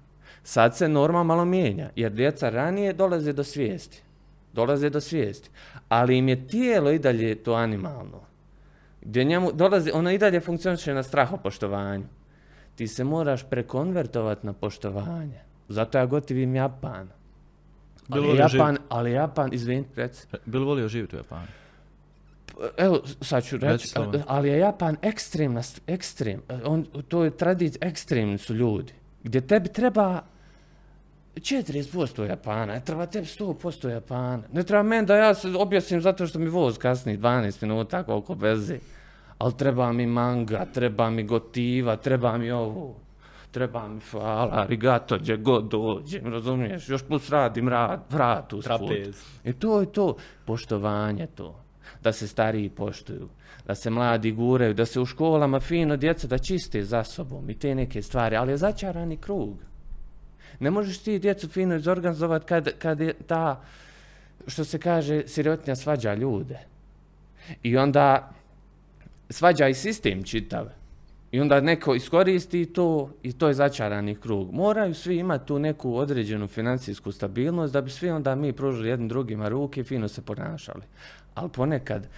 [0.42, 4.02] Sad se norma malo mijenja, jer djeca ranije dolaze do svijesti.
[4.52, 5.50] Dolaze do svijesti.
[5.88, 8.20] Ali im je tijelo i dalje to animalno.
[9.02, 12.04] Gdje njemu dolazi, ono i dalje funkcioniše na strahopoštovanju.
[12.74, 15.40] Ti se moraš prekonvertovati na poštovanje.
[15.68, 17.08] Zato ja gotivim Japan.
[18.08, 20.26] Bilo Ali Japan, ali Japan, izvini, reci.
[20.44, 21.46] Bil volio živjeti u Japanu?
[22.76, 23.94] Evo, sad ću reći,
[24.26, 28.92] ali je Japan ekstremna, st- ekstrem, on, to je tradicija, ekstremni su ljudi,
[29.22, 30.22] gdje tebi treba
[31.36, 36.26] 40% Japana, ne treba tebi 100% Japana, ne treba meni da ja se objasnim zato
[36.26, 38.78] što mi voz kasni 12 minuta koliko veze,
[39.38, 42.96] ali treba mi manga, treba mi gotiva, treba mi ovo,
[43.54, 48.90] treba mi hvala, arigato, gdje god dođem, razumiješ, još plus radim rad, vrat usput.
[49.44, 51.60] I to je to, poštovanje to.
[52.02, 53.28] Da se stariji poštuju,
[53.66, 57.54] da se mladi guraju, da se u školama fino djeca da čiste za sobom i
[57.54, 59.56] te neke stvari, ali je začarani krug.
[60.60, 63.62] Ne možeš ti djecu fino izorganizovati kad, kad je ta,
[64.46, 66.58] što se kaže, sirotinja svađa ljude.
[67.62, 68.32] I onda
[69.30, 70.66] svađa i sistem čitav.
[71.34, 74.52] I onda neko iskoristi to i to je začarani krug.
[74.52, 79.08] Moraju svi imati tu neku određenu financijsku stabilnost da bi svi onda mi pružili jednim
[79.08, 80.82] drugima ruke i fino se ponašali.
[81.34, 82.08] Ali ponekad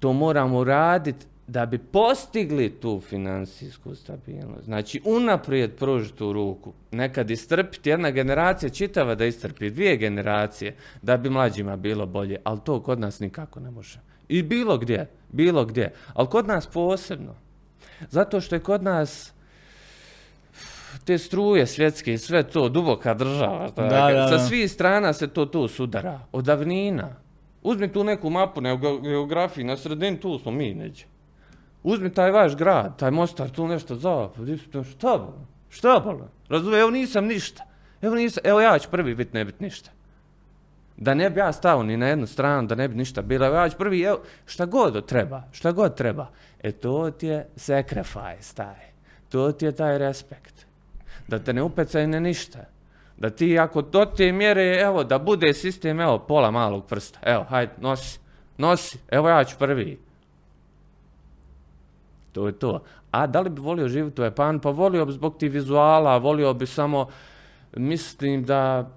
[0.00, 4.64] to moramo raditi da bi postigli tu financijsku stabilnost.
[4.64, 6.72] Znači unaprijed pružiti tu ruku.
[6.90, 12.36] Nekad istrpiti jedna generacija čitava da istrpi dvije generacije da bi mlađima bilo bolje.
[12.44, 14.00] Ali to kod nas nikako ne može.
[14.28, 15.92] I bilo gdje, bilo gdje.
[16.14, 17.49] Ali kod nas posebno.
[18.08, 19.32] Zato što je kod nas
[21.04, 23.68] te struje svjetske i sve to, duboka država.
[23.68, 23.80] tako.
[23.82, 24.38] Da, da, Sa da.
[24.38, 26.20] svih strana se to tu sudara.
[26.32, 27.08] Od davnina.
[27.62, 31.04] Uzmi tu neku mapu na geo- geografiji, na sredini tu smo mi neđe.
[31.82, 34.44] Uzmi taj vaš grad, taj Mostar, tu nešto zapad,
[34.92, 35.46] šta bolo?
[35.68, 36.28] Šta bolo?
[36.48, 37.64] Razumije, evo nisam ništa.
[38.02, 39.90] Evo nisam, evo ja ću prvi bit ne bit ništa.
[41.00, 43.56] Da ne bi ja stao ni na jednu stranu, da ne bi ništa bilo, evo
[43.56, 46.26] ja ću prvi, evo, šta god treba, šta god treba.
[46.62, 48.90] E to ti je sacrifice taj.
[49.28, 50.66] To ti je taj respekt.
[51.28, 52.58] Da te ne upecaj na ništa.
[53.16, 57.18] Da ti ako do te mjere, evo, da bude sistem, evo, pola malog prsta.
[57.22, 58.18] Evo, hajde, nosi.
[58.58, 58.98] Nosi.
[59.08, 59.98] Evo ja ću prvi.
[62.32, 62.82] To je to.
[63.10, 64.60] A da li bi volio živjeti u Japanu?
[64.60, 67.08] Pa volio bi zbog ti vizuala, volio bi samo,
[67.76, 68.90] mislim da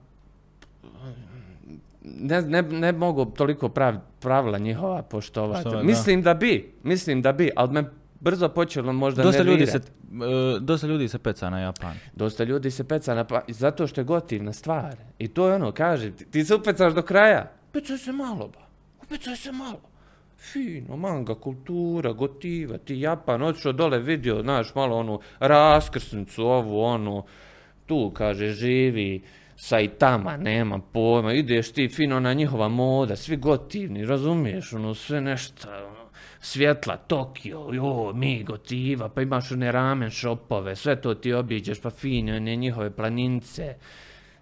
[2.04, 5.70] ne, ne, ne mogu toliko prav, pravila njihova poštovati.
[5.70, 5.84] Da.
[5.84, 6.34] mislim da.
[6.34, 7.84] bi, mislim da bi, ali me
[8.20, 9.80] brzo počelo možda Dosta ljudi, se,
[10.12, 10.58] nervirat.
[10.58, 11.94] e, dosta ljudi se peca na Japan.
[12.16, 14.96] Dosta ljudi se peca na pa, zato što je gotivna stvar.
[15.20, 17.52] I to je ono, kaže, ti, ti se upecaš do kraja.
[17.70, 18.68] Upecaj se malo, ba.
[19.04, 19.82] Upecaj se malo.
[20.38, 27.24] Fino, manga, kultura, gotiva, ti Japan, otišao dole vidio, znaš, malo onu raskrsnicu, ovu, onu,
[27.86, 29.24] tu, kaže, živi,
[29.56, 35.68] Saitama, nema pojma, ideš ti fino na njihova moda, svi gotivni, razumiješ, ono, sve nešto,
[35.70, 36.04] ono,
[36.40, 41.90] svjetla, Tokio, jo, mi, gotiva, pa imaš one ramen shopove, sve to ti obiđeš, pa
[41.90, 43.76] fine, one njihove planince,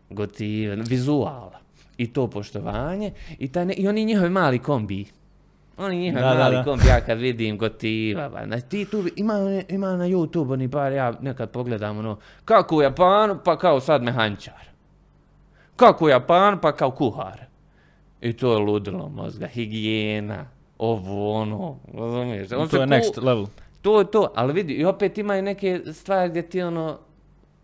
[0.10, 1.60] gotive, vizuala.
[1.98, 5.06] I to poštovanje, i, taj ne, i oni njihovi mali kombi.
[5.78, 6.64] Oni njihovi Da, da, mali da.
[6.64, 9.34] kombi, ja kad vidim gotiva, ba, ti tu, ima,
[9.70, 14.04] ima na YouTube, oni par, ja nekad pogledam, ono, kako u Japanu, pa kao sad
[14.04, 14.71] mehančar.
[15.82, 17.42] Kako u Japanu, pa kao kuhar.
[18.22, 20.46] I to je ludilo mozga, higijena,
[20.78, 22.52] ovo, ono, razumiješ?
[22.52, 23.46] On To je ku- next level.
[23.82, 26.98] to je to, ali vidi, i opet imaju neke stvari gdje ti ono,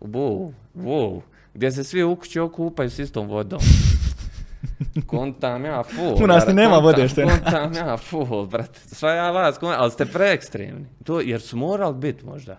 [0.00, 1.20] wow, wow,
[1.54, 3.58] gdje se svi u kući okupaju s istom vodom.
[5.06, 6.24] Kontam ja full.
[6.24, 7.26] U nas ni nema vode, što je.
[7.28, 8.80] Kontam ja full, brate.
[8.80, 10.86] Sva ja vas, kontam, ali ste preekstremni.
[11.04, 12.58] To, jer su morali biti možda.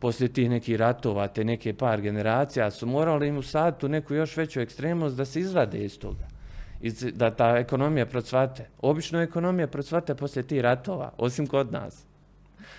[0.00, 4.36] Poslije tih nekih ratova, te neke par generacija, su morali im usaditi u neku još
[4.36, 6.28] veću ekstremnost da se izvade iz toga.
[7.12, 8.68] Da ta ekonomija procvate.
[8.80, 12.04] Obično ekonomija procvate poslije tih ratova, osim kod nas.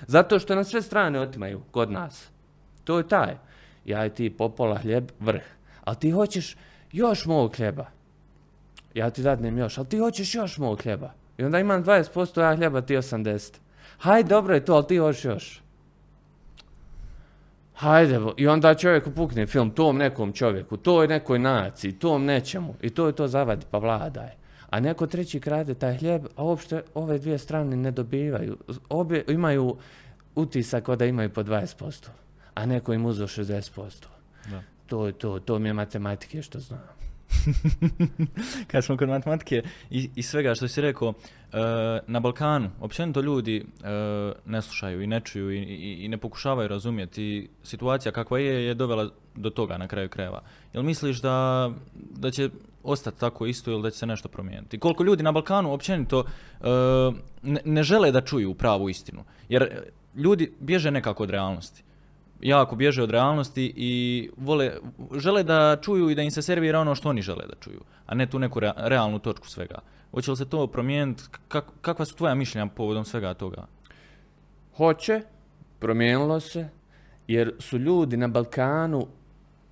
[0.07, 2.30] Zato što na sve strane otimaju kod nas.
[2.84, 3.38] To je taj.
[3.86, 5.43] Ja i ti popola hljeb, vrh.
[5.84, 6.55] Ali ti hoćeš
[6.91, 7.86] još mog hljeba.
[8.93, 11.11] Ja ti dadnem još, ali ti hoćeš još mog hljeba.
[11.38, 13.53] I onda imam 20%, ja hljeba, ti 80.
[13.97, 15.61] Hajde, dobro je to, ali ti hoćeš još.
[17.82, 22.75] Hajde, i onda čovjek upukne film tom nekom čovjeku, toj nekoj naciji, tom nečemu.
[22.82, 24.29] I to je to zavadi, pa vladaj.
[24.69, 28.57] A neko treći krade taj hljeb, a uopšte ove dvije strane ne dobivaju.
[28.89, 29.77] Obje imaju
[30.36, 32.07] utisak da imaju po 20%,
[32.53, 34.05] a neko im uzeo 60%.
[34.49, 34.61] Da.
[34.88, 37.01] To je to, to mi je matematike što znam.
[38.71, 41.57] Kad smo kod matematike i, i svega što si rekao, e,
[42.07, 43.63] na Balkanu, općenito ljudi e,
[44.45, 47.49] ne slušaju i ne čuju i, i, i ne pokušavaju razumjeti.
[47.63, 50.41] Situacija kakva je, je dovela do toga na kraju krajeva.
[50.73, 52.49] Jel misliš da, da će
[52.84, 54.79] ostati tako isto ili da će se nešto promijeniti?
[54.79, 56.23] Koliko ljudi na Balkanu općenito
[56.61, 56.65] e,
[57.65, 59.23] ne, žele da čuju pravu istinu?
[59.49, 59.82] Jer
[60.15, 61.84] ljudi bježe nekako od realnosti
[62.42, 64.72] jako bježe od realnosti i vole,
[65.16, 68.16] žele da čuju i da im se servira ono što oni žele da čuju, a
[68.16, 69.80] ne tu neku rea- realnu točku svega.
[70.12, 71.24] Hoće li se to promijeniti?
[71.48, 73.68] Kak, kakva su tvoja mišljenja povodom svega toga?
[74.78, 75.22] Hoće,
[75.80, 76.70] promijenilo se,
[77.28, 79.08] jer su ljudi na Balkanu,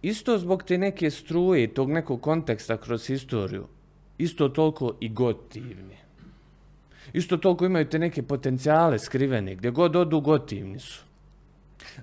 [0.01, 3.67] isto zbog te neke struje i tog nekog konteksta kroz historiju,
[4.17, 5.97] isto toliko i gotivni.
[7.13, 11.08] Isto toliko imaju te neke potencijale skrivene, gdje god odu gotivni su.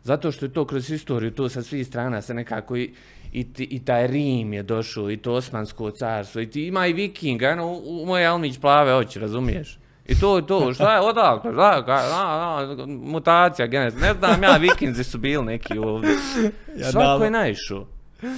[0.02, 2.92] Zato što je to kroz historiju, to sa svih strana se nekako i,
[3.32, 7.48] i, i taj Rim je došao, i to Osmansko carstvo, i ti ima i vikinga,
[7.48, 9.78] eno, u, u moje Almić plave oči, razumiješ?
[10.06, 14.14] I to je to, šta je odakle, šta je, ka- a, a, mutacija, genes, ne
[14.14, 16.10] znam ja, vikinzi su bili neki ovdje.
[16.78, 17.86] Ja Svako je naišao.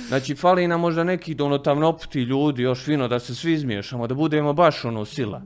[0.09, 4.15] Znači, fali nam možda neki ono tamnoputi ljudi, još fino da se svi izmiješamo, da
[4.15, 5.43] budemo baš ono sila.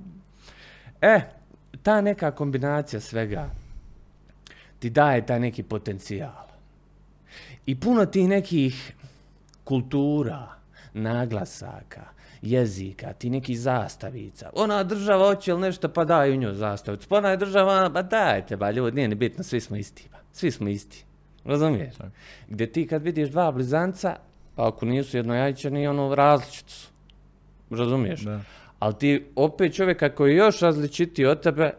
[1.00, 1.20] E,
[1.82, 3.50] ta neka kombinacija svega
[4.82, 6.46] ti daje taj neki potencijal.
[7.66, 8.94] I puno tih nekih
[9.64, 10.48] kultura,
[10.94, 12.02] naglasaka,
[12.42, 14.50] jezika, ti nekih zastavica.
[14.54, 17.08] Ona država hoće li nešto, pa daj u nju zastavicu.
[17.08, 20.18] Pa ona je država, pa dajte, ba ljudi, nije ni bitno, svi smo isti, ba.
[20.32, 21.04] Svi smo isti.
[21.44, 21.94] Razumiješ?
[22.48, 24.16] Gdje ti kad vidiš dva blizanca,
[24.56, 26.90] pa ako nisu jednojajčani, ono različiti su.
[27.70, 28.20] Razumiješ?
[28.20, 28.40] Da.
[28.78, 31.70] Ali ti opet čovjeka koji je još različitiji od tebe,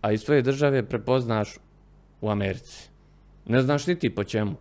[0.00, 1.58] a iz tvoje države prepoznaš
[2.20, 2.88] u Americi.
[3.46, 4.54] Ne znaš ni ti po čemu.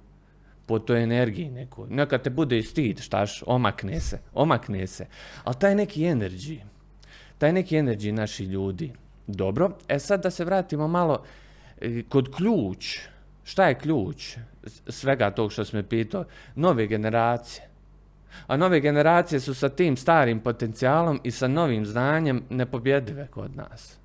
[0.66, 1.90] Po toj energiji nekoj.
[1.90, 5.06] Neka te bude i stid, štaš, omakne se, omakne se.
[5.44, 6.60] Ali taj neki energy,
[7.38, 8.92] taj neki energy naših ljudi.
[9.28, 11.24] Dobro, e sad da se vratimo malo
[11.82, 13.00] e, kod ključ.
[13.44, 14.38] Šta je ključ
[14.88, 16.26] svega tog što me pitao?
[16.56, 17.70] Nove generacije.
[18.48, 24.00] A nove generacije su sa tim starim potencijalom i sa novim znanjem nepobjedive kod nas.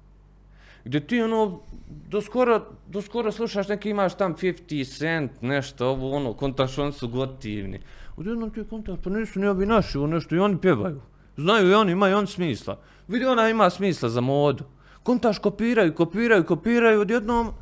[0.85, 6.17] Gdje ti ono, do skoro, do skoro slušaš neki imaš tam 50 cent, nešto, ovo
[6.17, 7.81] ono, kontaš oni su gotivni.
[8.17, 11.01] Odjednom ti kontaš, pa nisu ni ovi naši, ovo nešto, i oni pjevaju.
[11.37, 12.79] Znaju i oni, imaju on smisla.
[13.09, 14.65] Vidi, ona ima smisla za modu.
[15.03, 17.53] Kontaš kopiraju, kopiraju, kopiraju, odjednom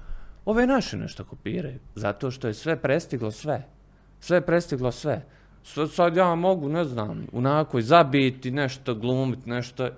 [0.44, 1.78] ove naše nešto kopiraju.
[1.94, 3.66] Zato što je sve prestiglo sve.
[4.20, 5.26] Sve je prestiglo sve.
[5.90, 9.88] Sad ja mogu, ne znam, unako zabiti, nešto glumiti, nešto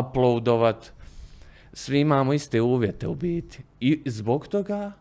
[0.00, 0.92] uploadovat.
[1.78, 3.62] Svi imamo iste uvjete u biti.
[3.80, 4.92] I zbog toga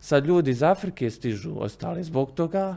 [0.00, 2.76] sad ljudi iz Afrike stižu, ostali zbog toga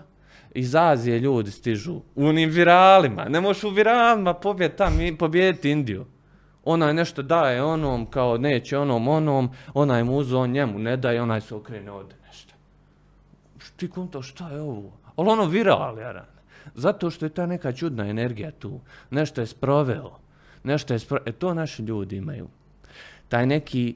[0.54, 3.26] iz Azije ljudi stižu u onim viralima.
[3.30, 6.06] Ne možeš u viralima pobjeti tam i pobjediti Indiju.
[6.64, 11.22] Onaj nešto daje onom, kao neće onom, onom, onaj mu uzo, on njemu ne daje,
[11.22, 12.54] onaj se okrene ode nešto.
[13.76, 14.92] Ti konto, šta je ovo?
[15.16, 16.26] Ali ono viral, jaran.
[16.76, 18.80] Zato što je ta neka čudna energija tu.
[19.10, 20.12] Nešto je sproveo.
[20.64, 21.24] Nešto je sproveo.
[21.26, 22.48] E to naši ljudi imaju.
[23.32, 23.96] Taj neki,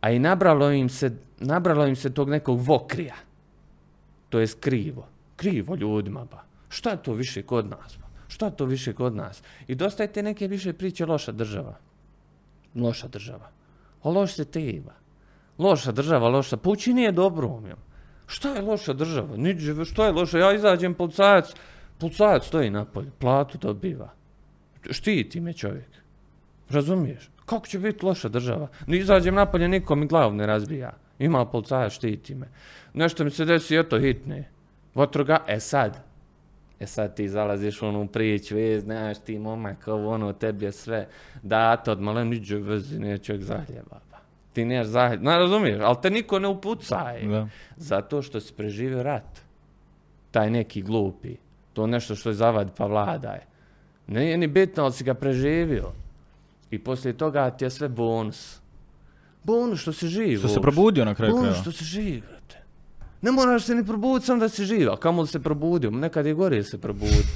[0.00, 3.14] a i nabralo im se, nabralo im se tog nekog vokrija.
[4.28, 5.06] To je krivo.
[5.36, 6.42] Krivo ljudima, ba.
[6.68, 8.06] Šta je to više kod nas, ba?
[8.28, 9.42] Šta je to više kod nas?
[9.66, 11.76] I dosta je te neke više priče loša država.
[12.74, 13.50] Loša država.
[14.02, 14.92] A loš se te ima.
[15.58, 16.56] Loša država, loša.
[16.56, 17.78] Pa učini je dobro, jel?
[18.26, 19.36] Šta je loša država?
[19.36, 20.38] Niđe, što je loša?
[20.38, 21.54] Ja izađem, policajac,
[21.98, 24.10] policajac stoji napolje, platu dobiva.
[24.90, 25.90] Štiti me čovjek.
[26.70, 27.30] Razumiješ?
[27.46, 28.68] Kako će biti loša država?
[28.86, 30.92] Ne izađem napolje, niko mi glavu ne razbija.
[31.18, 32.48] Ima policajac, štiti me.
[32.94, 34.48] Nešto mi se desi, eto, hitne.
[34.94, 36.06] Vatroga, e sad,
[36.80, 40.72] E sad ti zalaziš u onu priču, e, znaš ti momak, ovo ono, tebi je
[40.72, 41.08] sve
[41.42, 44.00] dato od malen, niđe vezi, zahljeba.
[44.10, 44.18] ba.
[44.52, 47.26] Ti nemaš zahljeba, ne razumiješ, ali te niko ne upucaje.
[47.26, 47.48] Da.
[47.76, 49.40] Zato što si preživio rat.
[50.30, 51.36] Taj neki glupi.
[51.72, 53.38] To nešto što je zavad pa vladaj.
[54.06, 55.92] Nije ni bitno, ali si ga preživio.
[56.70, 58.60] I poslije toga ti je sve bonus.
[59.44, 60.38] Bonus što si živ.
[60.38, 62.62] Što se probudio na kraju Bonus što si živ, brate.
[63.22, 66.26] Ne moraš se ni probuditi sam da si živ, a kamo li se probudio, nekad
[66.26, 67.28] je gore se probuditi.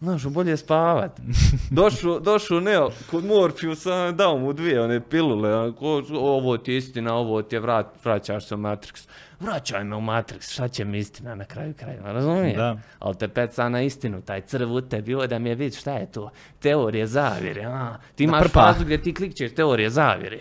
[0.00, 1.20] Znaš, bolje je spavat.
[1.70, 3.84] Došao, došao Neo, kod Morpheus,
[4.14, 5.72] dao mu dvije one pilule,
[6.10, 9.08] ovo ti je istina, ovo ti je vrat, vraćaš se u Matrix.
[9.40, 12.56] Vraćaj me u Matrix, šta će mi istina na kraju krajeva, razumiješ?
[12.56, 12.78] Da.
[12.98, 16.12] Ali te peca na istinu, taj crv u tebi, da mi je vidi šta je
[16.12, 20.38] to, teorije zavjere, a, ti imaš fazu gdje ti klikćeš teorije zavjere.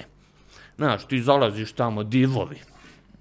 [0.75, 2.59] Znaš, ti zalaziš tamo, divovi,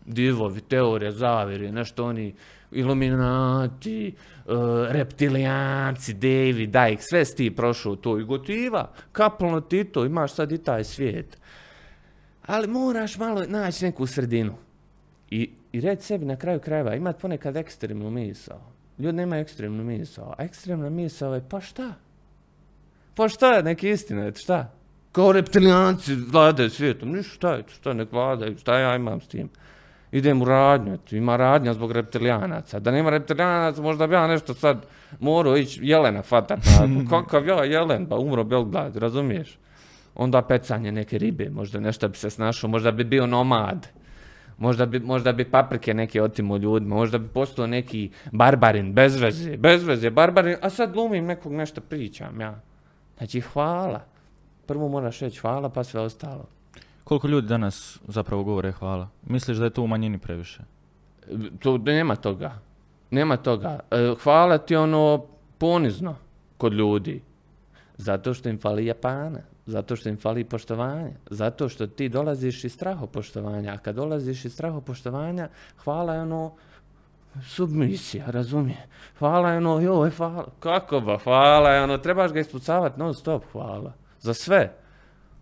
[0.06, 2.34] divovi, teorije zavjere, nešto oni,
[2.70, 4.14] iluminati,
[4.46, 4.54] uh,
[4.88, 10.52] reptilijanci, David Icke, sve si ti prošao to i gotiva, kapalno ti to, imaš sad
[10.52, 11.38] i taj svijet.
[12.46, 14.54] Ali moraš malo naći neku sredinu.
[15.30, 18.60] I, i reći sebi na kraju krajeva, imat ponekad ekstremnu misao.
[18.98, 20.34] Ljudi nemaju ekstremnu misao.
[20.38, 21.94] A ekstremna misao je, pa šta?
[23.14, 24.72] Pa šta je neki istina, šta?
[25.12, 27.12] Kao reptilijanci vladaju svijetom.
[27.12, 29.48] Ništa, šta je, šta nek vladaju, šta ja imam s tim?
[30.12, 32.78] Idem u radnju, eto, ima radnja zbog reptilijanaca.
[32.78, 34.86] Da nema reptilijanaca, možda bi ja nešto sad
[35.20, 36.60] morao ići jelena fatat.
[37.10, 39.58] Kakav ja jelen, pa umro Belgrad, razumiješ?
[40.14, 43.86] Onda pecanje neke ribe, možda nešto bi se snašao, možda bi bio nomad.
[44.58, 49.56] Možda bi, možda bi paprike neke otimo ljudima, možda bi postao neki barbarin, bez veze,
[49.56, 52.60] bez veze, barbarin, a sad glumim nekog nešto pričam, ja.
[53.18, 54.00] Znači, hvala.
[54.66, 56.44] Prvo moraš reći hvala, pa sve ostalo.
[57.04, 59.08] Koliko ljudi danas zapravo govore hvala?
[59.26, 60.62] Misliš da je to u manjini previše?
[61.58, 62.58] To, nema toga.
[63.10, 63.80] Nema toga.
[63.90, 65.24] E, hvala ti ono
[65.58, 66.16] ponizno
[66.58, 67.22] kod ljudi.
[67.98, 69.40] Zato što im fali Japana.
[69.66, 71.12] Zato što im fali poštovanja.
[71.30, 73.72] Zato što ti dolaziš iz strahopoštovanja.
[73.72, 75.48] A kad dolaziš iz strahopoštovanja,
[75.84, 76.52] hvala je ono
[77.42, 78.86] submisija, razumije.
[79.18, 80.46] Hvala je ono, joj, hvala.
[80.60, 83.92] Kako ba, hvala je ono, trebaš ga ispucavati non stop, hvala.
[84.20, 84.72] Za sve.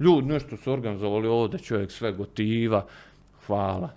[0.00, 2.86] Ljudi nešto su organizovali ovdje, čovjek sve gotiva,
[3.46, 3.90] hvala.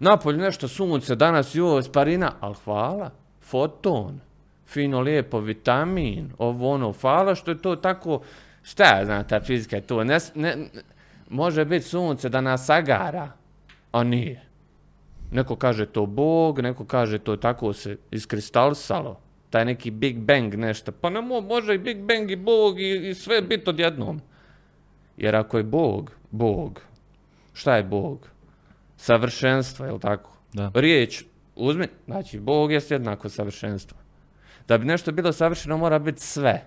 [0.00, 3.10] Napolje nešto sunce, danas joj, sparina, ali hvala.
[3.40, 4.20] Foton,
[4.72, 8.20] fino lijepo, vitamin, ovo ono, hvala što je to tako,
[8.62, 10.56] šta ja znam, ta fizika je to, ne, ne,
[11.30, 13.32] može biti sunce da nas sagara,
[13.92, 14.42] a nije.
[15.32, 19.20] Neko kaže to Bog, neko kaže to tako se iskristalisalo.
[19.50, 20.92] Taj neki Big Bang nešto.
[20.92, 24.20] Pa ne mo- može i Big Bang i Bog i, i sve biti odjednom.
[25.16, 26.80] Jer ako je Bog, Bog,
[27.52, 28.28] šta je Bog?
[28.96, 30.30] Savršenstvo, je li tako?
[30.52, 30.70] Da.
[30.74, 31.24] Riječ,
[31.56, 33.98] uzmi, znači Bog je jednako savršenstvo.
[34.68, 36.66] Da bi nešto bilo savršeno mora biti sve.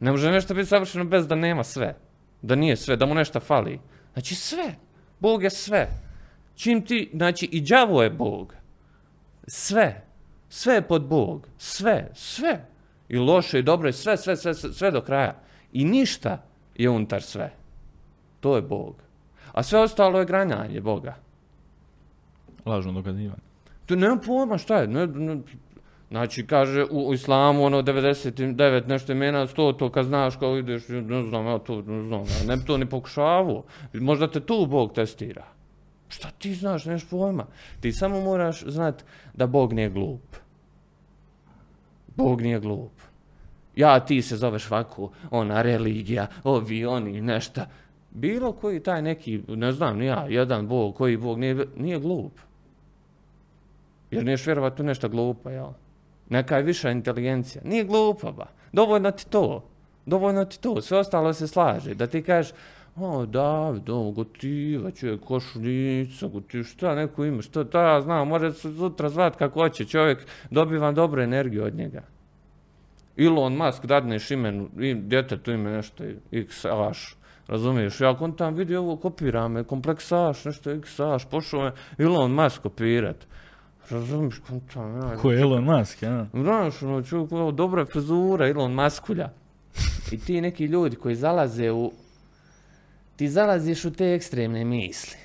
[0.00, 1.96] Ne može nešto biti savršeno bez da nema sve.
[2.42, 3.80] Da nije sve, da mu nešto fali.
[4.12, 4.74] Znači sve.
[5.20, 5.88] Bog je sve.
[6.54, 8.54] Čim ti, znači i đavo je Bog.
[9.46, 10.04] Sve.
[10.48, 11.48] Sve je pod Bog.
[11.58, 12.10] Sve.
[12.14, 12.66] Sve.
[13.08, 15.36] I loše i dobro i sve, sve, sve, sve, sve do kraja.
[15.72, 16.42] I ništa
[16.74, 17.52] je unutar sve.
[18.40, 18.94] To je Bog.
[19.52, 21.16] A sve ostalo je granjanje Boga.
[22.66, 23.42] Lažno dokazivanje.
[23.86, 24.88] Tu nema pojma šta je.
[24.88, 25.40] Ne, ne,
[26.14, 31.22] znači, kaže, u, islamu, ono, 99 nešto imena, 100 to kad znaš kao ideš, ne
[31.22, 33.64] znam, ja to ne znam, ja ne bi to ni pokušavao.
[33.92, 35.44] Možda te tu Bog testira.
[36.08, 37.46] Šta ti znaš, nemaš pojma.
[37.80, 39.04] Ti samo moraš znat
[39.34, 40.36] da Bog nije glup.
[42.16, 42.92] Bog nije glup.
[43.76, 47.66] Ja, ti se zoveš ovako, ona religija, ovi, oni, nešta.
[48.10, 52.38] Bilo koji taj neki, ne znam, ja, jedan Bog, koji Bog nije, nije glup.
[54.10, 55.72] Jer niješ vjerovat u nešto glupo, jel?
[56.28, 57.62] Neka je viša inteligencija.
[57.64, 58.46] Nije glupa, ba.
[58.72, 59.64] Dovoljno ti to.
[60.06, 60.82] Dovoljno ti to.
[60.82, 61.94] Sve ostalo se slaže.
[61.94, 62.52] Da ti kažeš,
[62.96, 68.52] O, David, ovo, gotiva, čovjek, košuljica, gotiv, šta neko ima, što ta ja znam, može
[68.52, 72.02] se sutra zvat kako hoće, čovjek, dobivam dobru energiju od njega.
[73.16, 77.16] Elon Musk dadneš imenu, i djetetu ime nešto, X-Aš,
[77.48, 82.62] razumiješ, ja kon tam vidi ovo, kopira me, kompleksaš, nešto X-Aš, pošao me Elon Musk
[82.62, 83.26] kopirat.
[83.90, 86.26] Razumiješ, kon tam, ja, Ko je Elon Musk, ja?
[86.32, 89.30] Znaš, ono, čovjek, ovo, dobra je frizura, Elon Muskulja.
[90.12, 91.92] I ti neki ljudi koji zalaze u...
[93.16, 95.16] Ti zalaziš u te ekstremne misli.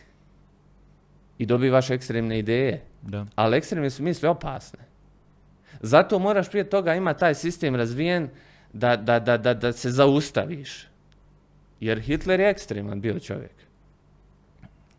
[1.38, 2.82] I dobivaš ekstremne ideje.
[3.02, 3.26] Da.
[3.36, 4.80] Ali ekstremne su misli opasne.
[5.82, 8.30] Zato moraš prije toga ima taj sistem razvijen
[8.74, 10.88] da, da, da, da, da se zaustaviš.
[11.80, 13.54] Jer Hitler je ekstreman bio čovjek.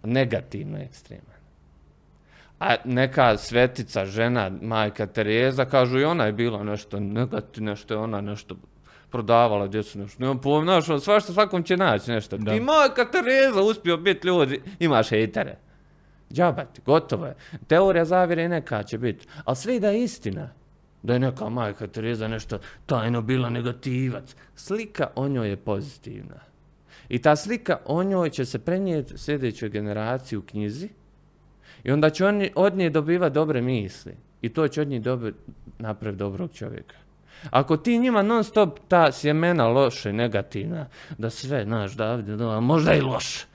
[0.05, 1.30] Negativno ekstreman.
[2.61, 7.99] A neka svetica, žena, majka Tereza, kažu i ona je bila nešto negativno, nešto je
[7.99, 8.57] ona nešto
[9.11, 10.23] prodavala djecu nešto.
[10.23, 12.37] Nemam pojma, znaš, ono, svašta svakom će naći nešto.
[12.37, 12.53] Da.
[12.53, 15.57] Ti majka Tereza uspio biti ljudi, imaš hejtere.
[16.33, 17.37] Džaba ti, gotovo je.
[17.67, 19.27] Teorija zavire neka će biti.
[19.45, 20.49] Ali sve da je istina.
[21.03, 24.37] Da je neka majka Tereza nešto tajno bila negativac.
[24.55, 26.41] Slika o njoj je pozitivna.
[27.09, 30.89] I ta slika o njoj će se prenijeti sljedećoj generaciji u knjizi.
[31.85, 34.13] I onda će oni od nje dobivati dobre misli.
[34.43, 35.39] I to će od njih dobiti
[35.79, 36.95] napraviti dobrog čovjeka.
[37.51, 40.87] Ako ti njima non stop ta sjemena loše, negativna,
[41.19, 43.47] da sve, znaš, da, a možda i loše.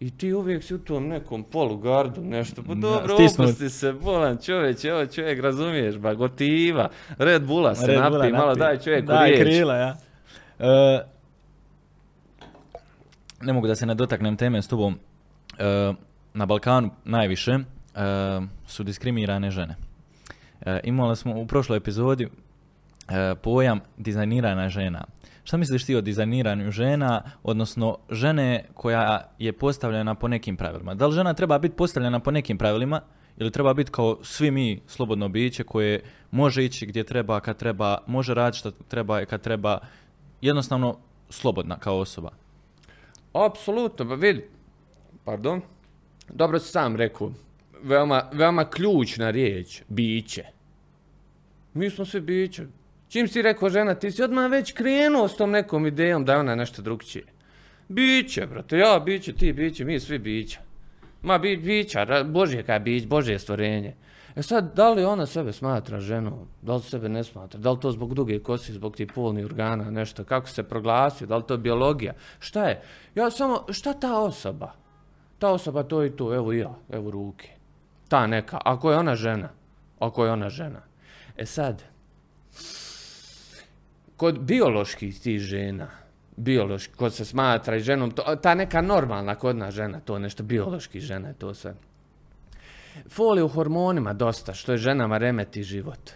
[0.00, 3.48] I ti uvijek si u tom nekom polugardu, nešto, pa Da, dobro, stisnut.
[3.48, 8.28] opusti se, bolan čovječ, evo čovjek, razumiješ, ba, gotiva, Red Bulla se Red napi, Bulla
[8.28, 8.58] malo napi.
[8.58, 9.40] daj čovjeku Daj riječ.
[9.42, 9.96] krila, ja.
[10.58, 11.04] E,
[13.42, 14.98] ne mogu da se ne dotaknem teme s tobom.
[15.58, 15.92] E,
[16.34, 17.60] na Balkanu najviše e,
[18.66, 19.76] su diskriminirane žene.
[20.60, 22.28] E, imali smo u prošloj epizodi
[23.08, 25.04] e, pojam dizajnirana žena.
[25.44, 30.94] Šta misliš ti o dizajniranju žena, odnosno žene koja je postavljena po nekim pravilima?
[30.94, 33.00] Da li žena treba biti postavljena po nekim pravilima
[33.36, 37.98] ili treba biti kao svi mi slobodno biće koje može ići gdje treba, kad treba,
[38.06, 39.78] može raditi što treba i kad treba,
[40.40, 40.96] jednostavno
[41.30, 42.30] slobodna kao osoba.
[43.32, 44.44] Apsolutno, pa vidi,
[45.24, 45.62] pardon,
[46.28, 47.32] dobro si sam rekao,
[47.82, 50.44] veoma, veoma ključna riječ, biće.
[51.74, 52.66] Mi smo svi biće.
[53.08, 56.54] Čim si rekao žena, ti si odmah već krenuo s tom nekom idejom da ona
[56.54, 57.24] nešto drugčije.
[57.88, 60.58] Biće, brate, ja biće, ti biće, mi svi biće.
[61.22, 63.94] Ma bi, bića, Božje kaj bić, Božje stvorenje.
[64.36, 67.80] E sad, da li ona sebe smatra ženom, da li sebe ne smatra, da li
[67.80, 71.56] to zbog duge kosi, zbog tih polnih organa, nešto, kako se proglasio, da li to
[71.56, 72.82] biologija, šta je?
[73.14, 74.72] Ja samo, šta ta osoba?
[75.44, 77.48] Ta osoba to i to, evo ja, evo ruke.
[78.08, 79.48] Ta neka, ako je ona žena,
[79.98, 80.80] ako je ona žena.
[81.36, 81.82] E sad,
[84.16, 85.90] kod bioloških tih žena,
[86.36, 91.28] biološki, kod se smatra i ženom, ta neka normalna kodna žena, to nešto biološki žena
[91.28, 91.74] je to sve.
[93.08, 96.10] Foli u hormonima dosta, što je ženama remeti život.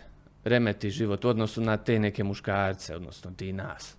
[0.44, 3.96] Remeti život u odnosu na te neke muškarce, odnosno ti nas.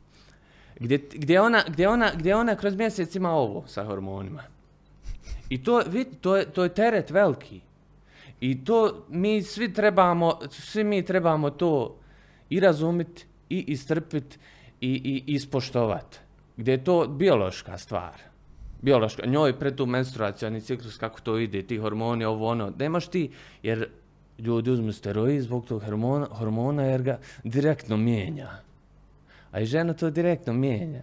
[0.79, 4.58] Gdje, gdje, ona, gdje, ona, gdje ona kroz mjesec ima ovo sa hormonima.
[5.49, 7.61] I to, vidi, to je, to je teret veliki.
[8.41, 11.97] I to mi svi trebamo, svi mi trebamo to
[12.49, 14.37] i razumjeti, i istrpiti,
[14.81, 16.17] i, i ispoštovati.
[16.57, 18.21] Gdje je to biološka stvar.
[18.81, 23.31] Biološka, njoj pred tu menstruacijalni ciklus, kako to ide, ti hormoni, ovo ono, nemaš ti,
[23.63, 23.89] jer
[24.37, 28.49] ljudi uzmu steroid zbog tog hormona, hormona jer ga direktno mijenja.
[29.51, 31.01] A i žena to direktno mijenja.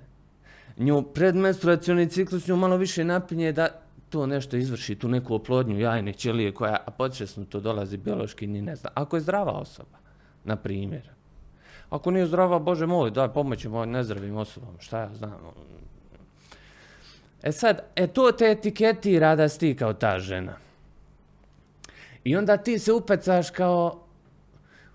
[0.76, 3.85] Nju predmenstruacioni ciklus nju malo više napinje da
[4.16, 8.62] to nešto izvrši, tu neku oplodnju jajne ćelije koja a podsvjesno to dolazi biološki ni
[8.62, 8.90] ne zna.
[8.94, 9.98] Ako je zdrava osoba,
[10.44, 11.10] na primjer.
[11.90, 15.36] Ako nije zdrava, Bože moj, daj pomoćemo nezdravim osobama, šta ja znam.
[17.42, 20.56] E sad, e to te etiketira da si ti kao ta žena.
[22.24, 24.04] I onda ti se upecaš kao,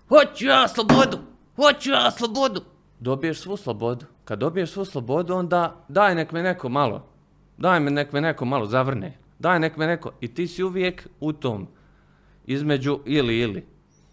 [0.08, 1.18] hoću ja slobodu,
[1.56, 2.64] hoću ja slobodu.
[3.00, 4.06] Dobiješ svu slobodu.
[4.24, 7.11] Kad dobiješ svu slobodu, onda daj nek me neko malo,
[7.58, 10.12] daj me nek me neko malo zavrne, daj nek me neko.
[10.20, 11.68] I ti si uvijek u tom,
[12.46, 13.64] između ili ili.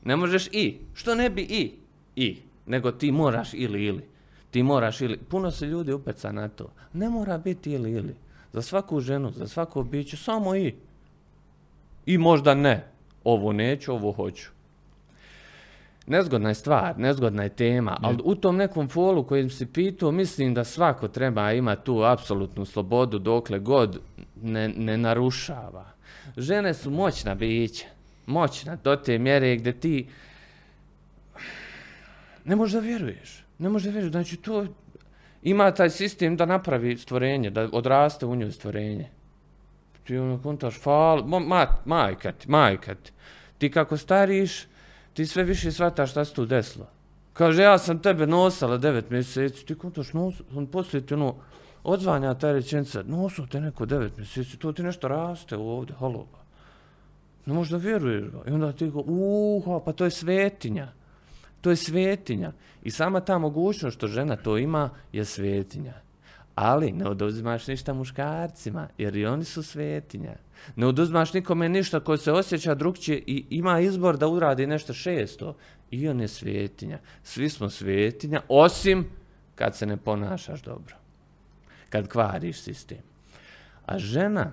[0.04, 0.78] Ne možeš i.
[0.94, 1.72] Što ne bi i?
[2.16, 2.38] I.
[2.66, 4.04] Nego ti moraš ili ili.
[4.52, 5.18] Ti moraš ili.
[5.18, 6.72] Puno se ljudi upeca na to.
[6.94, 8.16] Ne mora biti ili ili.
[8.54, 10.76] Za svaku ženu, za svako biće, samo i.
[12.06, 12.86] I možda ne.
[13.24, 14.50] Ovo neću, ovo hoću.
[16.10, 20.54] Nezgodna je stvar, nezgodna je tema, ali u tom nekom folu kojim si pitao, mislim
[20.54, 24.00] da svako treba imati tu apsolutnu slobodu dokle god
[24.42, 25.86] ne, ne narušava.
[26.38, 27.86] Žene su moćna bića,
[28.26, 30.08] moćna do te mjere gdje ti
[32.46, 33.44] ne možeš da vjeruješ.
[33.60, 34.12] Ne možeš da vjeruješ.
[34.12, 34.66] Znači to,
[35.44, 39.10] ima taj sistem da napravi stvorenje, da odraste u njoj stvorenje.
[40.04, 43.12] Ti ono kontaš, fal, ma, ma, majka ti, majka ti.
[43.58, 44.66] Ti kako stariš,
[45.20, 46.86] ti sve više shvataš šta se tu desilo.
[47.34, 51.36] Kaže, ja sam tebe nosala devet mjeseci, ti kontaš, nos, on poslije ti ono,
[51.84, 56.28] odzvanja ta rečenica, nosio te neko devet mjeseci, to ti nešto raste ovdje, halo.
[57.46, 58.26] Ne možeš da vjeruješ.
[58.48, 60.88] I onda ti go, uha, pa to je svetinja.
[61.62, 62.52] To je svetinja.
[62.84, 65.94] I sama ta mogućnost što žena to ima je svetinja.
[66.62, 70.36] Ali ne oduzimaš ništa muškarcima, jer i oni su svetinja.
[70.76, 75.56] Ne oduzimaš nikome ništa ko se osjeća drugčije i ima izbor da uradi nešto šesto.
[75.92, 77.00] I on je svetinja.
[77.24, 79.06] Svi smo svetinja, osim
[79.56, 80.96] kad se ne ponašaš dobro.
[81.90, 83.02] Kad kvariš sistem.
[83.86, 84.52] A žena,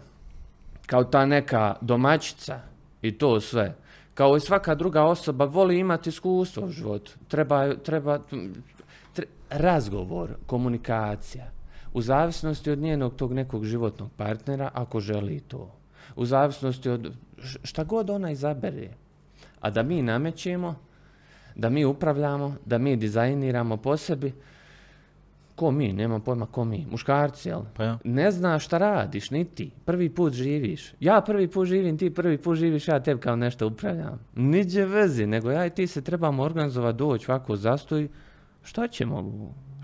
[0.86, 2.60] kao ta neka domaćica
[3.02, 3.74] i to sve,
[4.14, 7.12] kao i svaka druga osoba, voli imati iskustvo u životu.
[7.28, 8.18] Treba, treba
[9.14, 11.55] tre- razgovor, komunikacija.
[11.92, 15.74] U zavisnosti od njenog tog nekog životnog partnera, ako želi to.
[16.16, 17.12] U zavisnosti od
[17.62, 18.88] šta god ona izabere.
[19.60, 20.74] A da mi namećemo,
[21.54, 24.32] da mi upravljamo, da mi dizajniramo po sebi,
[25.56, 27.62] ko mi, nemam pojma ko mi, muškarci, jel?
[27.74, 27.98] Pa ja.
[28.04, 29.70] Ne znaš šta radiš, ni ti.
[29.84, 30.92] Prvi put živiš.
[31.00, 34.20] Ja prvi put živim, ti prvi put živiš, ja tebi kao nešto upravljam.
[34.34, 38.08] Niđe vezi, nego ja i ti se trebamo organizovati, doći ovako zastoj.
[38.62, 39.32] Šta ćemo?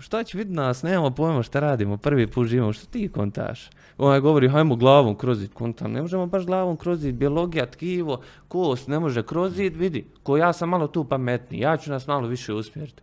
[0.03, 0.83] Šta će vidjeti nas?
[0.83, 1.97] Nemamo pojma šta radimo.
[1.97, 2.73] Prvi put živimo.
[2.73, 3.69] Što ti kontaš?
[3.97, 5.53] Onaj govori, hajmo glavom krozit.
[5.53, 7.15] Kontam, ne možemo baš glavom krozit.
[7.15, 9.75] Biologija, tkivo, kost ne može krozit.
[9.75, 11.61] Vidi, ko ja sam malo tu pametniji.
[11.61, 13.01] Ja ću nas malo više usmjeriti.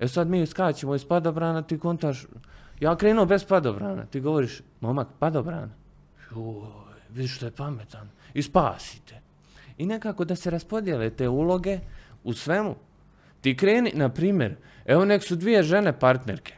[0.00, 2.26] E sad mi skačemo iz padobrana, ti kontaš,
[2.80, 5.70] ja krenuo bez padobrana, ti govoriš, momak, padobran.
[6.30, 6.68] Joj,
[7.10, 8.08] vidiš što je pametan.
[8.34, 9.20] I spasite.
[9.78, 11.78] I nekako da se raspodijele te uloge
[12.24, 12.74] u svemu.
[13.40, 14.56] Ti kreni, na primjer,
[14.88, 16.54] evo nek su dvije žene partnerke.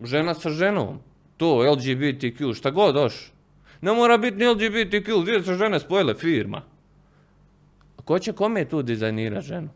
[0.00, 1.00] Žena sa ženom.
[1.36, 3.32] To, LGBTQ, šta god doš.
[3.80, 6.62] Ne mora biti ni LGBTQ, dvije su žene spojile firma.
[7.96, 9.68] A ko će kome tu dizajnira ženu?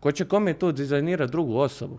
[0.00, 1.98] Ko će kome tu dizajnira drugu osobu?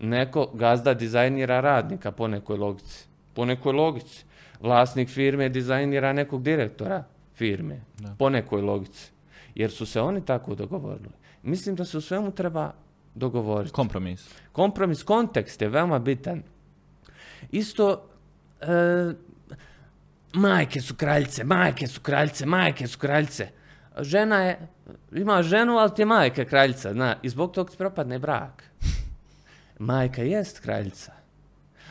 [0.00, 3.06] Neko gazda dizajnira radnika po nekoj logici.
[3.34, 4.24] Po nekoj logici.
[4.60, 7.04] Vlasnik firme dizajnira nekog direktora
[7.34, 7.80] firme.
[7.98, 8.14] Da.
[8.18, 9.12] Po nekoj logici.
[9.54, 11.14] Jer su se oni tako dogovorili.
[11.42, 12.72] Mislim da se u svemu treba
[13.16, 13.72] dogovoriti.
[13.72, 14.28] Kompromis.
[14.52, 16.42] Kompromis, kontekst je veoma bitan.
[17.50, 18.08] Isto,
[18.60, 19.12] e,
[20.32, 23.48] majke su kraljice, majke su kraljice, majke su kraljice.
[24.00, 24.68] Žena je,
[25.12, 28.64] ima ženu, ali ti je majka kraljica, zna, i zbog toga ti propadne brak.
[29.78, 31.12] Majka jest kraljica,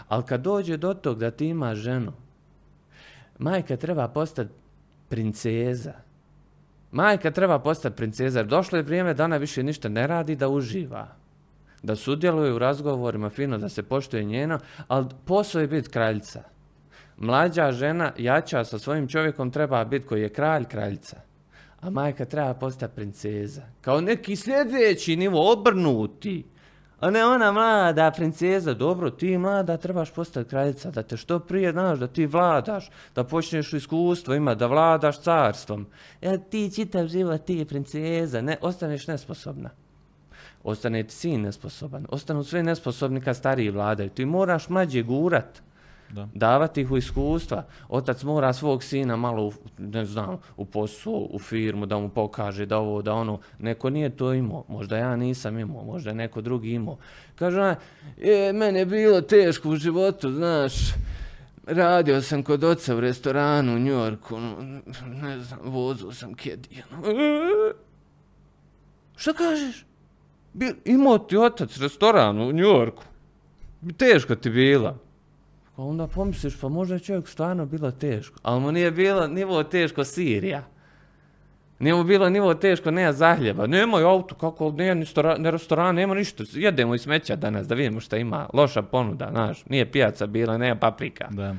[0.07, 2.13] ali kad dođe do tog da ti ima ženu,
[3.39, 4.53] majka treba postati
[5.09, 6.04] princeza.
[6.95, 10.49] Majka treba postati princeza, jer došlo je vrijeme da ona više ništa ne radi, da
[10.49, 11.07] uživa
[11.83, 16.43] da sudjeluje u razgovorima, fino da se poštuje njeno, ali posao je biti kraljica.
[17.17, 21.17] Mlađa žena, jača sa svojim čovjekom treba biti koji je kralj, kraljica.
[21.81, 23.61] A majka treba postati princeza.
[23.81, 26.43] Kao neki sljedeći nivo, obrnuti.
[26.99, 31.71] A ne ona mlada princeza, dobro, ti mlada trebaš postati kraljica, da te što prije
[31.71, 35.87] znaš, da ti vladaš, da počneš iskustvo ima, da vladaš carstvom.
[36.21, 39.69] Ja, ti čitav život, ti princeza, ne, ostaneš nesposobna
[40.65, 44.09] ostane ti sin nesposoban, ostanu svi nesposobni kad stariji vladaju.
[44.09, 45.61] Ti moraš mlađe gurat,
[46.09, 46.27] Da.
[46.33, 47.65] davati ih u iskustva.
[47.89, 52.65] Otac mora svog sina malo, u, ne znam, u posao, u firmu, da mu pokaže
[52.65, 53.39] da ovo, da ono.
[53.59, 56.97] Neko nije to imao, možda ja nisam imao, možda je neko drugi imao.
[57.35, 57.75] Kaže, ona,
[58.17, 60.73] je, mene je bilo teško u životu, znaš,
[61.67, 64.39] radio sam kod oca u restoranu u Njorku,
[65.05, 66.83] ne znam, vozio sam kedi.
[69.15, 69.85] Šta kažeš?
[70.85, 73.03] Imao ti otac restoran u Njorku.
[73.97, 74.97] Teško ti bila.
[75.75, 78.39] Pa onda pomisliš, pa možda je čovjek stvarno bilo teško.
[78.43, 80.63] Ali mu nije bilo nivo teško Sirija.
[81.79, 83.67] Nije mu bilo nivo teško, nema zahljeba.
[83.67, 85.05] Nemoj auto, kako, nema ni,
[85.39, 86.43] ni restoran, nema ništa.
[86.53, 88.49] Jedemo i smeća danas da vidimo šta ima.
[88.53, 89.65] Loša ponuda, znaš.
[89.65, 91.27] Nije pijaca bila, nema paprika.
[91.31, 91.55] Da.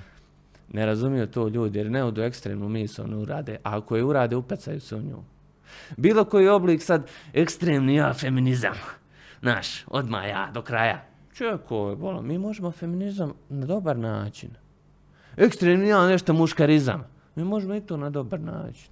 [0.72, 3.56] Ne razumiju to ljudi, jer ne odu ekstremnu misao ne urade.
[3.62, 5.22] A ako je urade, upecaju se u nju.
[5.96, 8.74] Bilo koji oblik sad, ekstremni ja feminizam.
[9.40, 11.04] Znaš, odmah ja, do kraja.
[11.36, 14.50] Čeko je, bola, mi možemo feminizam na dobar način.
[15.36, 17.04] Ekstremni nešto muškarizam.
[17.34, 18.90] Mi možemo i to na dobar način.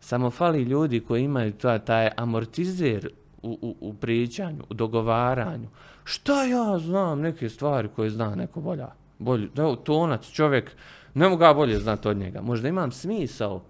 [0.00, 3.10] Samo fali ljudi koji imaju ta, taj amortizer
[3.42, 5.68] u, u, u pričanju, u dogovaranju.
[6.04, 8.88] Šta ja znam neke stvari koje zna neko bolja.
[9.18, 10.76] Bolji, evo, tonac, čovjek,
[11.14, 12.40] ne mogu ja bolje znati od njega.
[12.40, 13.62] Možda imam smisao,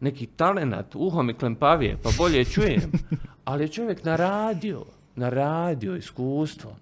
[0.00, 2.92] neki talenat, uho mi klempavije, pa bolje čujem.
[3.44, 4.84] Ali je čovjek naradio,
[5.16, 6.76] naradio iskustvo.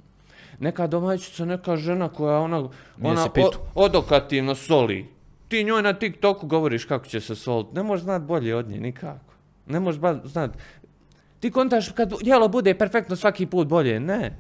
[0.61, 2.68] Neka domaćica, neka žena koja ona,
[3.02, 3.24] ona o-
[3.76, 5.06] odokativno soli.
[5.48, 7.74] Ti njoj na TikToku govoriš kako će se soliti.
[7.74, 9.34] Ne možeš znat bolje od nje, nikako.
[9.66, 10.50] Ne možeš ba znat.
[11.40, 14.00] Ti kontaš kad jelo bude perfektno svaki put bolje.
[14.00, 14.36] Ne.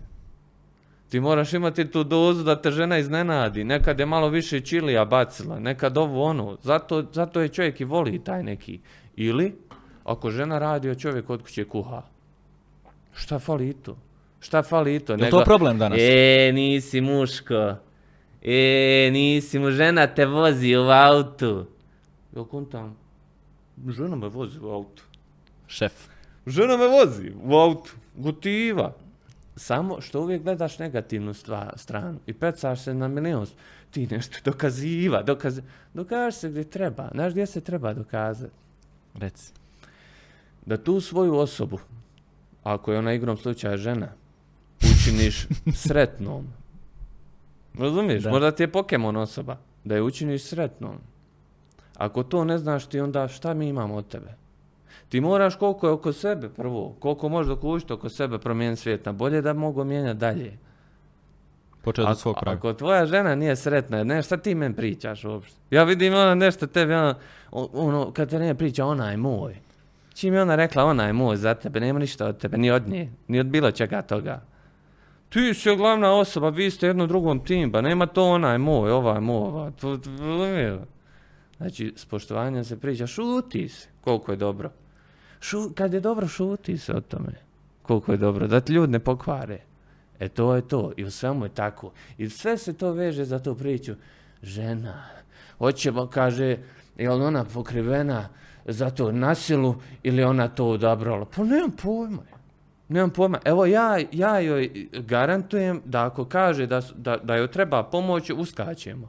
[1.08, 3.64] Ti moraš imati tu dozu da te žena iznenadi.
[3.64, 6.58] Nekad je malo više čilija bacila, nekad ovo ono.
[6.62, 8.80] Zato, zato je čovjek i voli taj neki.
[9.16, 9.58] Ili,
[10.04, 12.02] ako žena radi, a čovjek od kuće kuha.
[13.14, 13.96] Šta fali i to?
[14.40, 15.12] Šta fali i to?
[15.12, 15.98] Je to problem danas?
[16.00, 17.74] E, nisi muško.
[18.42, 21.66] E, nisi mu, žena te vozi u autu.
[22.34, 22.96] Jel kontam?
[23.88, 25.02] Žena me vozi u autu.
[25.66, 25.92] Šef.
[26.46, 27.92] Žena me vozi u autu.
[28.16, 28.92] Gotiva.
[29.56, 31.34] Samo što uvijek gledaš negativnu
[31.76, 33.46] stranu i pecaš se na milion.
[33.90, 35.60] Ti nešto dokaziva, dokaz...
[35.94, 37.08] dokaži se gdje treba.
[37.14, 38.52] Znaš gdje se treba dokazati?
[39.14, 39.52] Reci.
[40.66, 41.78] Da tu svoju osobu,
[42.62, 44.08] ako je ona igrom slučaja žena,
[44.82, 46.46] učiniš sretnom.
[47.78, 48.22] Razumiješ?
[48.22, 48.30] Da.
[48.30, 49.56] Možda ti je Pokemon osoba.
[49.84, 50.94] Da je učiniš sretnom.
[51.96, 54.34] Ako to ne znaš ti onda šta mi imamo od tebe?
[55.08, 59.12] Ti moraš koliko je oko sebe prvo, koliko možeš dokušiti oko sebe promijeniti svijet na
[59.12, 60.58] bolje da mogu mijenjati dalje.
[61.82, 62.58] Počeo od svog praga.
[62.58, 65.56] Ako tvoja žena nije sretna, ne, šta ti men pričaš uopšte?
[65.70, 67.14] Ja vidim ona nešto tebi, ona,
[67.50, 69.56] ono, kad te ne priča, ona je moj.
[70.14, 72.88] Čim je ona rekla, ona je moj za tebe, nema ništa od tebe, ni od
[72.88, 74.40] nje, ni od bilo čega toga.
[75.30, 78.90] Ti si glavna osoba, vi ste jedno drugom tim, ba nema to ona je moj,
[78.90, 80.80] ova je moj, ova, to, to, razumiješ?
[81.56, 84.70] Znači, s poštovanjem se priča, šuti se, koliko je dobro.
[85.40, 87.32] Šu, kad je dobro, šuti se o tome.
[87.82, 89.58] Koliko je dobro, da ti ljudi ne pokvare.
[90.20, 91.92] E to je to, i u svemu je tako.
[92.18, 93.94] I sve se to veže za tu priču.
[94.42, 95.04] Žena,
[95.58, 96.56] hoćemo, kaže,
[96.96, 98.28] je li ona pokrivena
[98.64, 101.24] za to nasilu ili ona to odabrala?
[101.36, 102.22] Pa nemam pojma.
[102.90, 103.38] Nemam pojma.
[103.44, 109.08] Evo ja, ja joj garantujem da ako kaže da, da, da joj treba pomoć, uskačemo.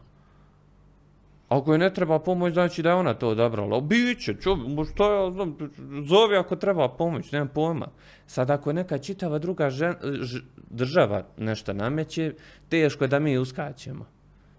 [1.50, 3.82] Ako joj ne treba pomoć, znači da je ona to odabrala.
[3.82, 4.36] Biće,
[4.68, 5.58] mo šta ja znam,
[6.06, 7.88] zove ako treba pomoć, nemam pojma.
[8.28, 12.34] Sad ako neka čitava druga žen, ž- država nešto nameće,
[12.70, 14.06] teško je da mi uskačemo.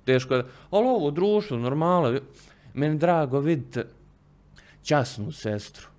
[0.04, 2.18] Teško je da, ali ovo društvo, normalo,
[2.74, 3.86] meni drago vidite
[4.82, 5.91] časnu sestru.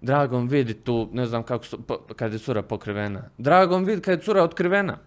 [0.00, 3.22] Dragom vidi tu, ne znam kako su, po, kad je cura pokrivena.
[3.38, 4.98] Dragom vidi kad je cura otkrivena.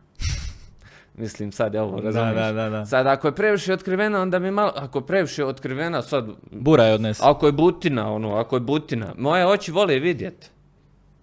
[1.15, 2.35] Mislim sad je ovo, razumiješ?
[2.35, 2.85] da, da, da.
[2.85, 6.93] Sad ako je previše otkrivena, onda mi malo, ako je previše otkrivena, sad, Bura je
[6.93, 7.21] odnese.
[7.25, 10.51] ako je butina, ono, ako je butina, moje oči vole vidjet.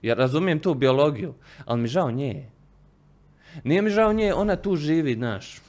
[0.03, 2.51] Ja razumijem tu biologiju, ali mi žao nje.
[3.65, 5.61] Nije mi žao nje, ona tu živi, znaš.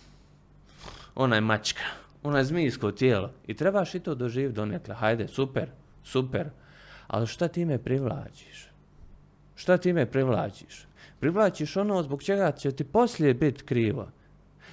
[1.15, 1.83] Ona je mačka,
[2.23, 3.31] ona je zmijsko tijelo.
[3.47, 5.69] I trebaš i to doživjeti donekle, hajde, super,
[6.03, 6.49] super.
[7.07, 8.69] Ali šta time privlačiš?
[9.55, 10.87] Šta time privlačiš?
[11.19, 14.07] Privlačiš ono zbog čega će ti poslije biti krivo.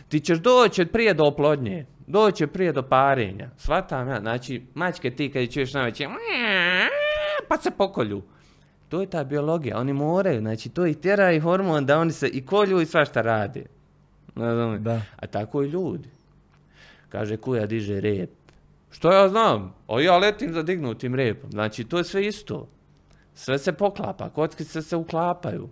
[0.08, 3.50] Ti ćeš doći prije do oplodnje, doći prije do parenja.
[3.56, 6.06] Svatam ja, znači, mačke ti kad ih čuješ najveće,
[7.48, 8.22] pa se pokolju.
[8.88, 12.28] To je ta biologija, oni moraju, znači to ih tjera i hormon da oni se
[12.28, 13.66] i kolju i svašta rade.
[14.78, 15.00] Da.
[15.16, 16.08] A tako i ljudi.
[17.08, 18.30] Kaže, kuja diže rep.
[18.94, 19.74] Što ja znam?
[19.88, 21.50] O ja letim za dignutim repom.
[21.50, 22.68] Znači, to je sve isto.
[23.34, 25.68] Sve se poklapa, kockice se uklapaju.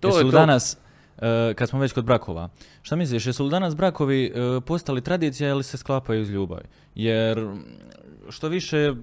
[0.00, 0.30] To jesu je to.
[0.30, 0.78] danas,
[1.18, 2.48] e, kad smo već kod brakova,
[2.82, 6.64] šta misliš, jesu li danas brakovi e, postali tradicija ili se sklapaju iz ljubavi?
[6.94, 7.48] Jer
[8.28, 8.94] što više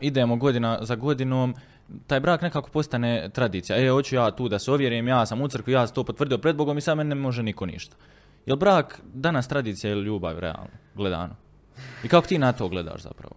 [0.00, 1.54] idemo godina za godinom,
[2.06, 3.86] taj brak nekako postane tradicija.
[3.86, 6.38] E, hoću ja tu da se ovjerim, ja sam u crkvi, ja sam to potvrdio
[6.38, 7.96] pred Bogom i sad meni ne može niko ništa.
[8.46, 11.36] Jel brak danas tradicija ili ljubav, realno, gledano?
[12.04, 13.34] I kako ti na to gledaš zapravo?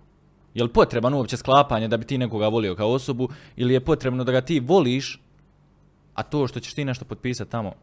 [0.54, 4.32] Jel potreban uopće sklapanje da bi ti nekoga volio kao osobu ili je potrebno da
[4.32, 5.22] ga ti voliš,
[6.14, 7.74] a to što ćeš ti nešto potpisati tamo,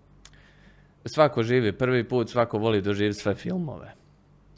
[1.05, 3.95] Svako živi prvi put, svako voli doživjeti sve filmove.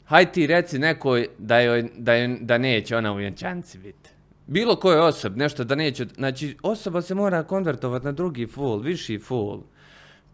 [0.05, 4.09] Haj ti reci nekoj da, joj, da, joj- da neće ona u vjenčanci biti.
[4.47, 9.19] Bilo koje osob, nešto da neće, znači osoba se mora konvertovati na drugi full, viši
[9.19, 9.61] full.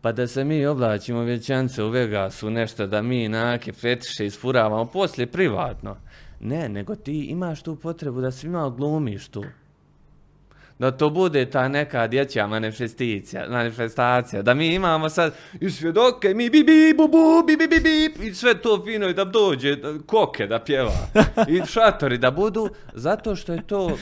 [0.02, 5.28] Pa da se mi oblačimo vjenčance u Vegasu, nešto da mi nake fetiše isfuravamo, poslije
[5.28, 5.98] privatno.
[6.40, 9.44] Ne, nego ti imaš tu potrebu da svima odglumiš tu.
[10.80, 16.50] Da to bude ta neka dječja manifestacija, manifestacija, da mi imamo sad i svjedoke, mi
[16.50, 19.76] bi bi bu bu bi bi bi bi i sve to fino i da dođe
[19.76, 21.08] da- koke da pjeva
[21.48, 23.98] i šatori da budu, zato što je to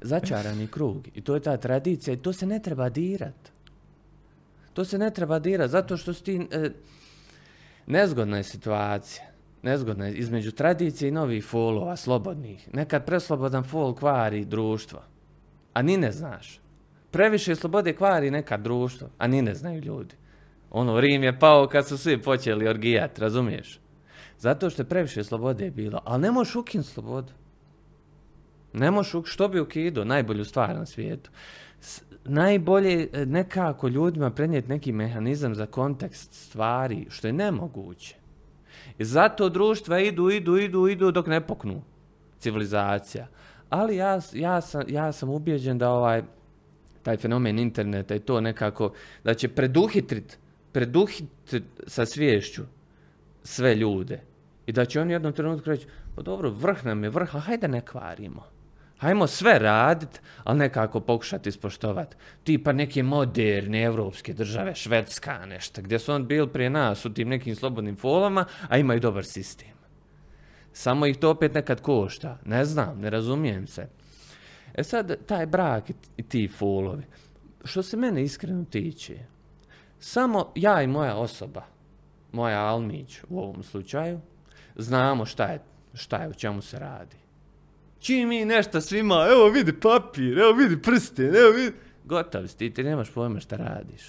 [0.00, 3.53] začarani krug i to je ta tradicija i to se ne treba dirat.
[4.74, 6.70] To se ne treba dirat zato što ti, e,
[7.86, 9.24] nezgodna je situacija.
[9.62, 12.68] Nezgodna je između tradicije i novih folova, slobodnih.
[12.72, 15.02] Nekad preslobodan fol kvari društvo.
[15.72, 16.60] A ni ne znaš.
[17.10, 20.14] Previše slobode kvari nekad društvo, a ni ne znaju ljudi.
[20.70, 23.80] Ono, Rim je pao kad su svi počeli orgijat, razumiješ?
[24.38, 27.32] Zato što je previše slobode bilo, ali ne možeš ukinuti slobodu.
[28.72, 30.04] Ne možeš, što bi ukidao?
[30.04, 31.30] Najbolju stvar na svijetu.
[32.24, 38.16] Najbolje e, nekako ljudima prenijeti neki mehanizam za kontekst stvari, što je nemoguće.
[38.98, 41.82] I zato društva idu, idu, idu, idu dok ne poknu
[42.38, 43.26] civilizacija.
[43.70, 46.22] Ali ja, ja, sam, ja sam ubijeđen da ovaj
[47.02, 48.92] taj fenomen interneta i to nekako,
[49.24, 50.38] da će preduhitrit,
[50.72, 52.62] preduhitrit sa sviješću
[53.42, 54.20] sve ljude.
[54.66, 57.68] I da će oni jednom trenutku reći, pa dobro, vrh nam je vrh, a hajde
[57.68, 58.53] ne kvarimo.
[59.04, 62.16] Hajmo sve radit, ali nekako pokušati ispoštovati.
[62.44, 67.28] Tipa neke moderne evropske države, Švedska nešto, gdje su on bili prije nas u tim
[67.28, 69.68] nekim slobodnim folama, a imaju dobar sistem.
[70.72, 72.38] Samo ih to opet nekad košta.
[72.44, 73.88] Ne znam, ne razumijem se.
[74.74, 77.04] E sad, taj brak i, i ti folovi.
[77.64, 79.18] Što se mene iskreno tiče,
[79.98, 81.62] samo ja i moja osoba,
[82.32, 84.20] moja Almić u ovom slučaju,
[84.76, 85.60] znamo šta je,
[85.94, 87.23] šta je, o čemu se radi.
[88.04, 91.72] Čim mi nešto svima, evo vidi papir, evo vidi prsten, evo vidi...
[92.04, 94.02] Gotovi si, ti, ti nemaš pojma šta radiš.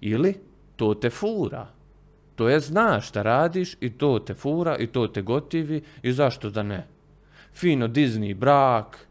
[0.00, 0.34] Ili
[0.76, 1.66] to te fura.
[2.36, 6.50] To je znaš šta radiš i to te fura i to te gotivi i zašto
[6.50, 6.86] da ne.
[7.54, 9.06] Fino Disney brak,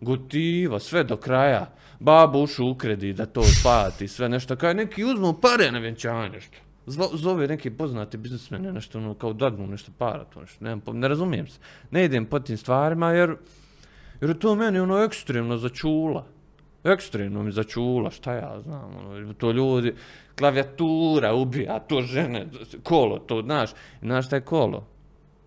[0.00, 1.72] gotiva, sve do kraja.
[2.00, 4.56] Babu ušu ukredi da to plati, sve nešto.
[4.56, 6.69] Kaj neki uzmu pare na vjenčanje, što.
[6.86, 11.08] Zvo, zove neki poznati biznismene, nešto ono, kao dadnu nešto para, to nešto, ne, ne
[11.08, 11.58] razumijem se.
[11.90, 13.36] Ne idem po tim stvarima jer,
[14.20, 16.26] jer je to meni ono ekstremno začula.
[16.84, 19.94] Ekstremno mi začula, šta ja znam, ono, to ljudi,
[20.38, 22.46] klavijatura ubija, to žene,
[22.82, 23.70] kolo, to, znaš,
[24.02, 24.86] znaš šta je kolo?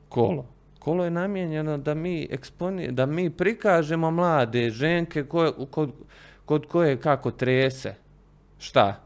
[0.10, 0.46] Kolo.
[0.80, 5.92] Kolo je namijenjeno da mi eksponi, da mi prikažemo mlade ženke koje, kod,
[6.46, 7.96] kod koje kako trese.
[8.60, 9.03] Šta?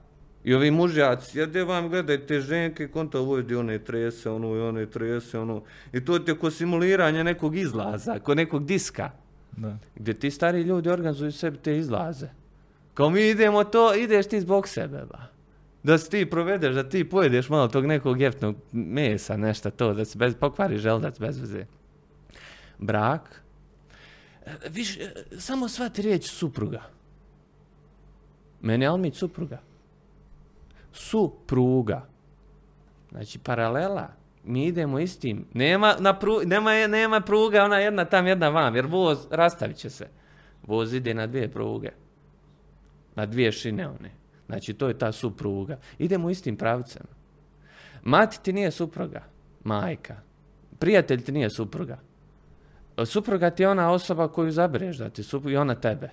[0.47, 5.39] I ovi mužjaci sjede vam, gledajte ženke, konto vodi one trese, ono i one trese,
[5.39, 5.63] ono.
[5.93, 9.11] I to ti je ko simuliranje nekog izlaza, ko nekog diska
[9.51, 9.77] Da.
[9.95, 12.29] gdje ti stari ljudi organizuju sebi te izlaze.
[12.93, 15.27] Kao mi idemo to, ideš ti zbog sebe, ba.
[15.83, 20.05] Da se ti provedeš, da ti pojedeš malo tog nekog jeftnog mesa, nešto to, da
[20.05, 21.65] se bez, pokvari želdac bez veze.
[22.79, 23.41] Brak.
[24.45, 26.81] E, Viš, e, samo shvati riječ supruga.
[28.61, 29.66] Meni je Almić supruga.
[30.97, 32.07] Supruga.
[33.11, 34.07] Znači, paralela.
[34.43, 35.45] Mi idemo istim.
[35.53, 39.89] Nema, na pru, nema, nema pruga, ona jedna tam, jedna vam, jer voz rastavit će
[39.89, 40.07] se.
[40.63, 41.89] Voz ide na dvije pruge.
[43.15, 44.11] Na dvije šine one.
[44.45, 45.77] Znači, to je ta supruga.
[45.99, 47.03] Idemo istim pravcem.
[48.03, 49.23] Mati ti nije supruga,
[49.63, 50.15] majka.
[50.79, 51.99] Prijatelj ti nije supruga.
[53.05, 56.09] Supruga ti je ona osoba koju zabereš da ti supruga i ona tebe.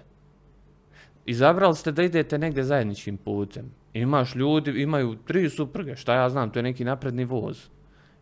[1.26, 3.70] Izabrali ste da idete negdje zajedničkim putem.
[3.92, 7.68] Imaš ljudi, imaju tri supruge, šta ja znam, to je neki napredni voz.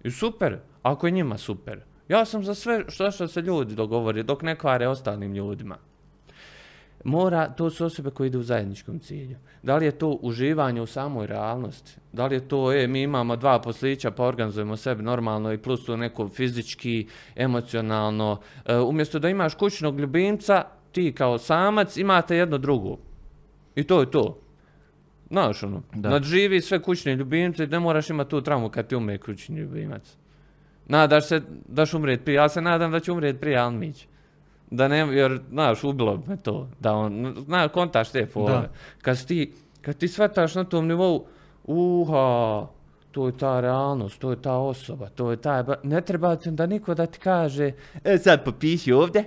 [0.05, 1.80] I super, ako je njima super.
[2.09, 5.76] Ja sam za sve što, što se ljudi dogovori, dok ne kvare ostalim ljudima.
[7.05, 9.36] Mora, to su osobe koje idu u zajedničkom cilju.
[9.62, 11.92] Da li je to uživanje u samoj realnosti?
[12.12, 15.84] Da li je to, e, mi imamo dva poslića pa organizujemo sebe normalno i plus
[15.84, 18.40] to neko fizički, emocionalno.
[18.66, 22.97] E, umjesto da imaš kućnog ljubimca, ti kao samac imate jedno drugo.
[23.74, 24.38] I to je to.
[25.30, 26.09] Znaš ono, Da.
[26.11, 30.16] nadživi sve kućne ljubimce, ne moraš imati tu traumu kad ti umre kućni ljubimac.
[30.86, 34.07] Nadaš se da će umrijet prije, ja se nadam da će umrijet prije Almić.
[34.70, 38.68] Da ne, jer, znaš, ubilo bi me to, da on, zna, kontaš te fore.
[39.03, 41.26] Kad ti, kad ti shvataš na tom nivou,
[41.64, 42.66] uha,
[43.12, 46.66] to je ta realnost, to je ta osoba, to je taj, ne treba ti da
[46.66, 47.72] niko da ti kaže,
[48.05, 49.24] e sad popiši ovdje,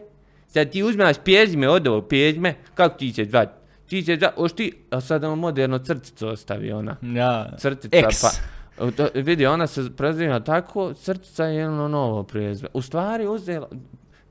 [0.56, 3.50] sad ti uzmeš pjezme od ovog pjezme, kako ti će zvat?
[3.88, 7.52] Ti će zvat, oš ti, a sad ono moderno crticu ostavi ona Ja.
[7.58, 8.22] crtica, X.
[8.78, 8.92] pa...
[8.92, 12.68] to- vidi, ona se preziva tako, crtica je ono novo prijezme.
[12.74, 13.70] U stvari uzela,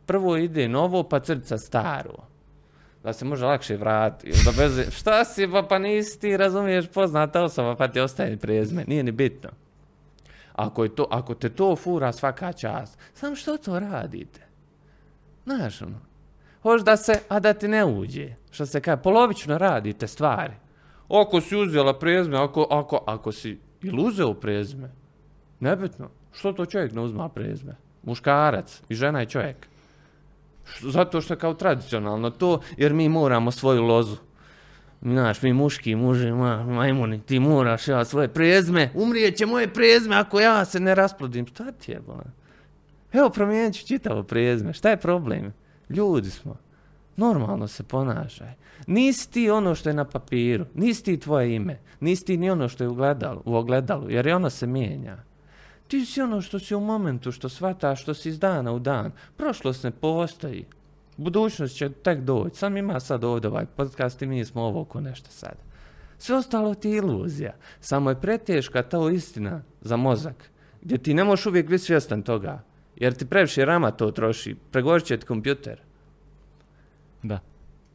[0.07, 2.15] prvo ide novo, pa crtica staro.
[3.03, 4.39] Da se može lakše vratiti.
[4.45, 8.85] Da bez, šta si, pa, pa nisi ti, razumiješ, poznata osoba, pa ti ostaje prijezme.
[8.87, 9.51] Nije ni bitno.
[10.53, 14.41] Ako, je to, ako te to fura svaka čast, samo što to radite?
[15.45, 16.01] Znaš ono,
[16.65, 18.29] hoš da se, a da ti ne uđe.
[18.51, 20.53] Što se kaže, polovično radite stvari.
[21.09, 24.91] Ako si uzela prezme, ako, ako, ako si ili uzeo prezme,
[25.61, 26.09] nebitno.
[26.33, 27.77] Što to čovjek ne uzma prezme?
[28.03, 29.67] Muškarac i žena je čovjek.
[30.81, 34.17] Zato što kao tradicionalno to, jer mi moramo svoju lozu.
[35.03, 40.17] Znaš, mi muški muži, ma, majmuni, ti moraš ja svoje prezme, umrijet će moje prezme
[40.17, 41.47] ako ja se ne rasplodim.
[41.47, 42.01] Šta ti je?
[43.13, 45.53] Evo, promijenit ću čitavo prezme, šta je problem?
[45.89, 46.57] Ljudi smo.
[47.17, 48.53] Normalno se ponašaj.
[48.87, 52.69] Nisi ti ono što je na papiru, nisi ti tvoje ime, nisi ti ni ono
[52.69, 55.17] što je u ogledalu, u ogledalu jer i ono se mijenja.
[55.89, 59.13] Ti si ono što si u momentu, što shvataš, što si iz dana u dan.
[59.37, 60.65] Prošlost ne postoji.
[61.17, 62.57] Budućnost će tek doći.
[62.57, 65.55] Sam ima sad ovdje ovaj podcast i mi smo ovo oko nešto sad.
[66.19, 67.55] Sve ostalo ti je iluzija.
[67.81, 70.51] Samo je preteška ta istina za mozak.
[70.83, 72.63] Gdje ti ne možeš uvijek biti svjestan toga.
[72.97, 74.57] Jer ti previše rama to troši.
[74.71, 75.81] Pregovorit će ti kompjuter.
[77.23, 77.41] Da.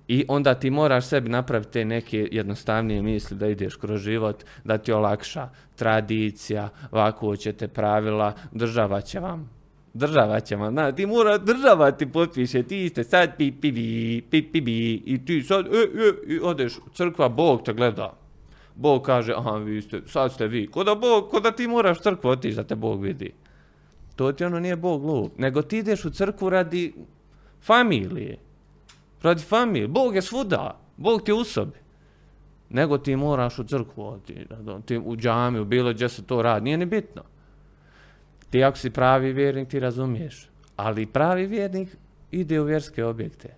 [0.07, 4.77] I onda ti moraš sebi napraviti te neke jednostavnije misli da ideš kroz život, da
[4.77, 9.49] ti olakša tradicija, ovako ćete pravila, država će vam.
[9.93, 14.21] Država će vam, na, ti mora, država ti potpiše, ti ste sad pi pi bi,
[14.31, 18.13] pi pi bi, i ti sad, e, e, i odeš, crkva, Bog te gleda.
[18.75, 20.67] Bog kaže, aha, vi ste, sad ste vi.
[20.67, 23.33] Ko da, Bog, ko da ti moraš crkvu otići da te Bog vidi.
[24.19, 26.93] To ti ono nije Bog glup, nego ti ideš u crkvu radi
[27.61, 28.37] familije.
[29.21, 29.87] Radi familije.
[29.87, 30.79] Bog je svuda.
[30.97, 31.77] Bog ti je u sobi.
[32.69, 34.47] Nego ti moraš u crkvu otići,
[34.85, 36.63] ti u džamiju, bilo gdje se to radi.
[36.63, 37.21] Nije ni bitno.
[38.49, 40.49] Ti ako si pravi vjernik, ti razumiješ.
[40.75, 41.97] Ali pravi vjernik
[42.31, 43.55] ide u vjerske objekte.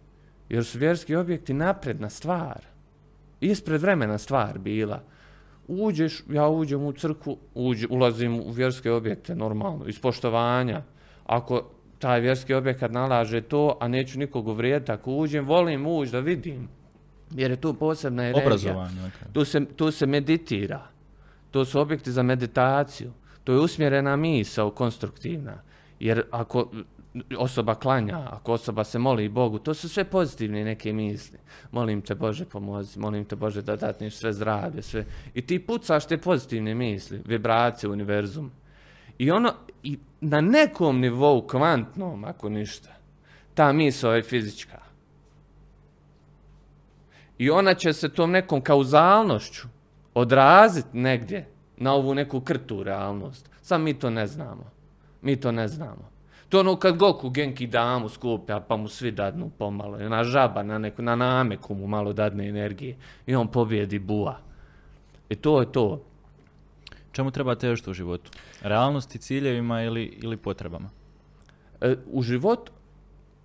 [0.50, 2.66] Jer su vjerski objekti napredna stvar.
[3.40, 5.04] Ispred vremena stvar bila.
[5.80, 10.82] Uđeš, ja uđem u crkvu, uđe, ulazim u vjerske objekte, normalno, iz poštovanja.
[11.26, 11.70] Ako
[12.00, 16.68] taj vjerski objekat nalaže to, a neću nikog uvrijediti, ako uđem, volim ući da vidim.
[17.32, 18.46] Jer je tu posebna energija.
[18.46, 19.02] Obrazovanje.
[19.02, 19.34] Okay.
[19.34, 20.88] Tu se, tu se meditira.
[21.52, 23.12] To su objekti za meditaciju.
[23.44, 25.62] To je usmjerena misao, konstruktivna.
[26.00, 26.72] Jer ako
[27.38, 31.40] osoba klanja, ako osoba se moli Bogu, to su sve pozitivne neke misli.
[31.72, 35.06] Molim te Bože pomozi, molim te Bože da datneš sve zdravlje, sve.
[35.34, 38.52] I ti pucaš te pozitivne misli, vibracije u univerzum.
[39.18, 42.90] I ono, i na nekom nivou kvantnom, ako ništa,
[43.54, 44.80] ta misao je fizička.
[47.38, 49.68] I ona će se tom nekom kauzalnošću
[50.14, 51.48] odraziti negdje
[51.78, 53.50] na ovu neku krtu realnost.
[53.62, 54.72] Sam mi to ne znamo.
[55.22, 56.11] Mi to ne znamo.
[56.52, 60.02] To ono kad Goku Genki damu skuplja, pa mu svi dadnu pomalo.
[60.02, 62.98] I ona žaba na, neku, na nameku mu malo dadne energije.
[63.26, 64.38] I on pobjedi bua.
[65.30, 66.04] I to je to.
[67.12, 68.32] Čemu treba težiti u životu?
[68.62, 70.90] Realnosti, ciljevima ili, ili potrebama?
[71.82, 72.72] E, u životu,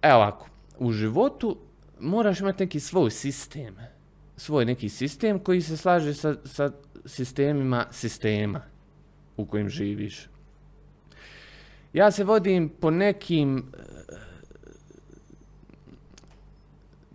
[0.02, 1.56] evo ovako, u životu
[2.00, 3.76] moraš imati neki svoj sistem.
[4.36, 6.70] Svoj neki sistem koji se slaže sa, sa
[7.04, 8.60] sistemima sistema
[9.36, 10.28] u kojem živiš.
[11.96, 13.62] Ja se vodim po nekim e,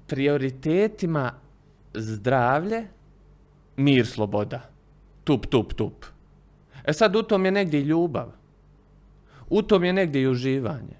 [0.07, 1.33] prioritetima
[1.93, 2.87] zdravlje,
[3.77, 4.61] mir, sloboda.
[5.23, 6.05] Tup, tup, tup.
[6.83, 8.31] E sad u tom je negdje ljubav.
[9.49, 10.97] U tom je negdje i uživanje.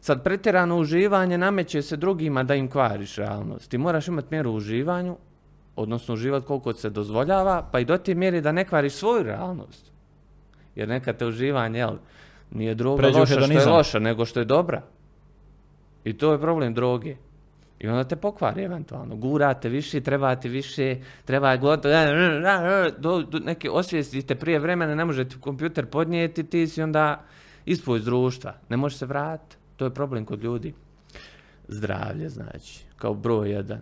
[0.00, 3.70] Sad pretjerano uživanje nameće se drugima da im kvariš realnost.
[3.70, 5.16] Ti moraš imati mjeru u uživanju,
[5.76, 9.92] odnosno uživati koliko se dozvoljava, pa i do te mjere da ne kvariš svoju realnost.
[10.74, 11.96] Jer neka te uživanje, jel,
[12.50, 14.82] nije droga Pređe u loša što je loša, nego što je dobra.
[16.04, 17.16] I to je problem droge.
[17.78, 19.16] I onda te pokvari eventualno.
[19.16, 21.94] Gurate više, trebate više, treba gotovo,
[22.98, 27.24] do, do neke osvijestite prije vremena, ne možete kompjuter podnijeti, ti si onda
[27.64, 28.54] ispod iz društva.
[28.68, 29.56] Ne možeš se vratiti.
[29.76, 30.74] To je problem kod ljudi.
[31.68, 33.80] Zdravlje, znači, kao broj jedan.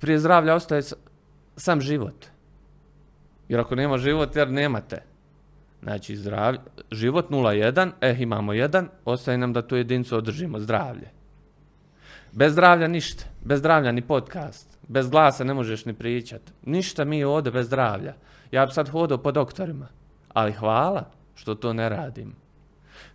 [0.00, 0.82] Prije zdravlja ostaje
[1.56, 2.26] sam život.
[3.48, 5.02] Jer ako nema život, jer nemate.
[5.82, 11.10] Znači, zdravlje, život 0,1, eh, imamo jedan, ostaje nam da tu jedinicu održimo, zdravlje.
[12.32, 16.42] Bez zdravlja ništa, bez zdravlja ni podcast, bez glasa ne možeš ni pričat.
[16.64, 18.14] Ništa mi ovdje bez zdravlja.
[18.50, 19.86] Ja bi sad hodao po doktorima,
[20.28, 22.34] ali hvala što to ne radim.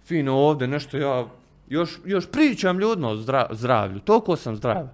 [0.05, 1.25] Fino ovdje nešto ja,
[1.67, 4.87] još, još pričam ljudima o zdra- zdravlju, toliko sam zdrav.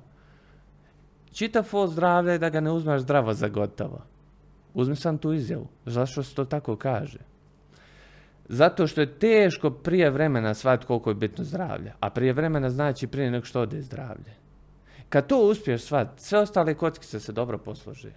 [1.34, 4.02] Čitav o zdravlja je da ga ne uzmeš zdravo za gotovo.
[4.74, 5.68] Uzmi sam tu izjavu.
[5.86, 7.31] Zašto se to tako kaže?
[8.52, 11.94] Zato što je teško prije vremena shvatiti koliko je bitno zdravlje.
[12.00, 14.34] A prije vremena znači prije nego što ode zdravlje.
[15.10, 18.12] Kad to uspiješ shvatiti, sve ostale kockice se dobro poslože.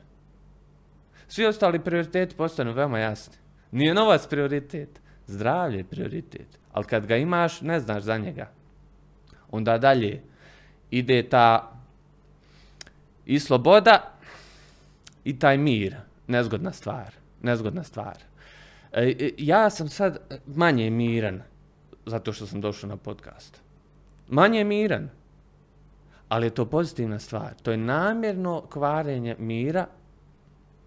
[1.29, 3.37] Svi ostali prioriteti postanu veoma jasni.
[3.71, 6.59] Nije novac prioritet, zdravlje je prioritet.
[6.73, 8.51] Ali kad ga imaš, ne znaš za njega.
[9.51, 10.23] Onda dalje
[10.91, 11.73] ide ta
[13.27, 14.13] i sloboda
[15.25, 15.97] i taj mir.
[16.27, 17.15] Nezgodna stvar.
[17.43, 18.34] Nezgodna stvar.
[18.95, 21.43] E, e, ja sam sad manje miran
[22.07, 23.61] zato što sam došao na podcast.
[24.29, 25.09] Manje miran.
[26.29, 27.55] Ali je to pozitivna stvar.
[27.63, 29.87] To je namjerno kvarenje mira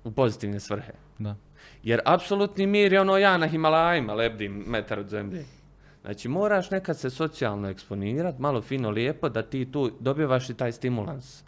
[0.03, 0.93] u pozitivne svrhe.
[1.19, 1.35] Da.
[1.83, 5.45] Jer apsolutni mir je ono ja na Himalajima lebdim metar od zemlje.
[6.01, 10.71] Znači moraš nekad se socijalno eksponirati, malo fino lijepo, da ti tu dobivaš i taj
[10.71, 11.43] stimulans.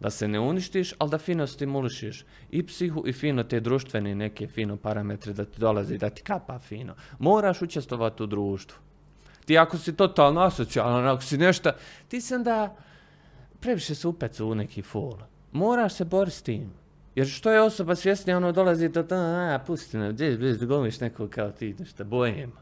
[0.00, 4.46] Da se ne uništiš, ali da fino stimulišiš i psihu i fino te društvene neke
[4.46, 6.94] fino parametre da ti dolazi, da ti kapa fino.
[7.18, 8.78] Moraš učestvovati u društvu.
[9.44, 11.72] Ti ako si totalno asocijalan, ako si nešto,
[12.08, 12.76] ti se onda
[13.60, 15.18] previše se upecu u neki fol.
[15.52, 16.72] Moraš se boriti s tim.
[17.14, 21.00] Jer što je osoba svjesnija, ono dolazi do to, a, pusti me, gdje, gdje, gomiš
[21.00, 22.52] neko kao ti, nešto, bojem.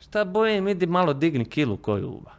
[0.00, 2.37] Šta bojem, idi malo digni kilu koju ba.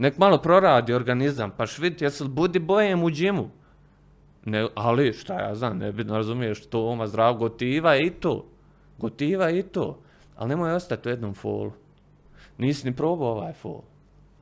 [0.00, 3.50] Nek malo proradi organizam, pa švit, jesi budi bojem u džimu?
[4.44, 8.46] Ne, ali šta ja znam, ne bi razumiješ, to oma zdrav, gotiva i to.
[8.98, 9.98] Gotiva i to.
[10.36, 11.72] Ali nemoj ostati u jednom folu.
[12.58, 13.80] Nisi ni probao ovaj fol.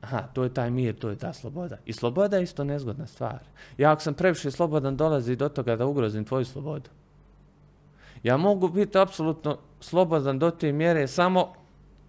[0.01, 1.77] Aha, to je taj mir, to je ta sloboda.
[1.85, 3.39] I sloboda je isto nezgodna stvar.
[3.77, 6.89] Ja ako sam previše slobodan, dolazi do toga da ugrozim tvoju slobodu.
[8.23, 11.53] Ja mogu biti apsolutno slobodan do te mjere samo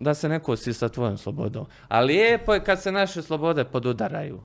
[0.00, 1.66] da se neko si sa tvojom slobodom.
[1.88, 4.40] A lijepo je kad se naše slobode podudaraju.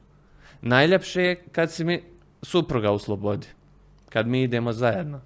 [0.62, 2.04] Najljepše je kad si mi
[2.42, 3.48] supruga u slobodi.
[4.10, 5.22] Kad mi idemo zajedno.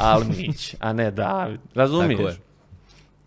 [0.00, 1.60] Almić, a ne David.
[1.74, 2.34] Razumiješ?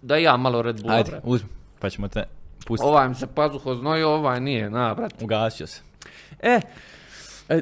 [0.02, 0.94] Da ja malo Red Bull.
[0.94, 1.50] Ajde, uzmi,
[1.80, 2.24] pa ćemo te
[2.66, 2.88] pustiti.
[2.88, 5.22] Ovaj mi se pazuho znojio, ovaj nije, na, brat.
[5.22, 5.82] Ugasio se.
[6.40, 6.60] E,
[7.50, 7.62] e,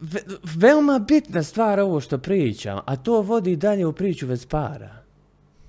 [0.00, 0.20] ve,
[0.56, 5.03] veoma bitna stvar ovo što pričam, a to vodi dalje u priču bez para,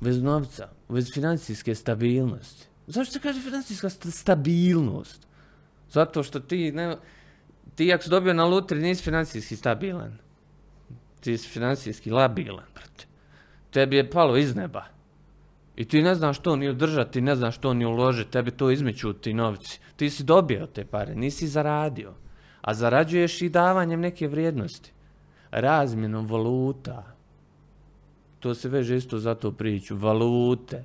[0.06, 2.68] bez novca, bez financijske stabilnosti.
[2.88, 5.28] Zašto se kaže financijska sta- stabilnost?
[5.92, 6.98] Zato što ti, ne,
[7.76, 10.18] ti ako si dobio na lutri nisi financijski stabilan.
[11.20, 13.06] Ti si financijski labilan, brate.
[13.72, 14.86] Tebi je palo iz neba.
[15.76, 19.14] I ti ne znaš što ni održati, ne znaš što ni uložiti, tebi to izmeću
[19.14, 19.80] ti novci.
[19.96, 22.14] Ti si dobio te pare, nisi zaradio.
[22.62, 24.92] A zarađuješ i davanjem neke vrijednosti.
[25.52, 27.15] Razmjenom valuta.
[28.46, 29.96] To se veže isto za tu priču.
[29.98, 30.84] Valute.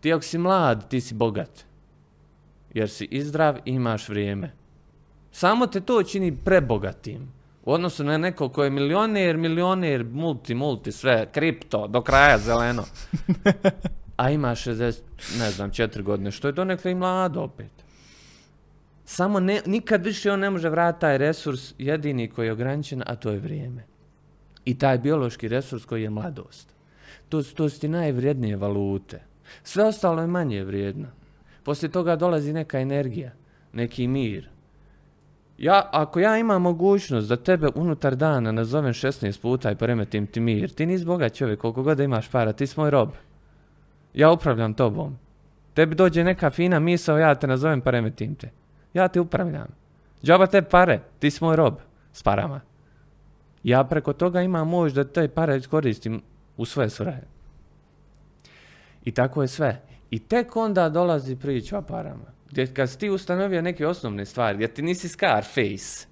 [0.00, 1.64] Ti ako si mlad, ti si bogat.
[2.74, 4.52] Jer si zdrav i imaš vrijeme.
[5.30, 7.32] Samo te to čini prebogatim.
[7.64, 12.84] U odnosu na neko ko je milioner, milioner, multi, multi, sve, kripto, do kraja zeleno.
[14.16, 15.00] A ima 60,
[15.38, 17.72] ne znam, 4 godine, što je donekle i mlado opet.
[19.04, 23.16] Samo ne, nikad više on ne može vratiti taj resurs jedini koji je ograničen, a
[23.16, 23.91] to je vrijeme.
[24.64, 26.74] I taj biološki resurs koji je mladost.
[27.28, 29.22] To, to su ti najvrijednije valute.
[29.62, 31.06] Sve ostalo je manje vrijedno.
[31.64, 33.30] Poslije toga dolazi neka energija,
[33.72, 34.48] neki mir.
[35.58, 40.40] Ja, ako ja imam mogućnost da tebe unutar dana nazovem 16 puta i poremetim ti
[40.40, 43.08] mir, ti nisi bogat čovjek, koliko god da imaš para, ti si moj rob.
[44.14, 45.18] Ja upravljam tobom.
[45.74, 48.50] Tebi dođe neka fina misao, ja te nazovem pa remetim te.
[48.94, 49.68] Ja te upravljam.
[50.24, 51.74] Džaba te pare, ti si moj rob
[52.12, 52.60] s parama.
[53.64, 56.22] Ja preko toga imam moć da te pare iskoristim
[56.56, 57.22] u svoje svrhe.
[59.04, 59.82] I tako je sve.
[60.10, 62.32] I tek onda dolazi priča o parama.
[62.50, 66.06] Gdje kad si ti ustanovio neke osnovne stvari, gdje ti nisi Scarface,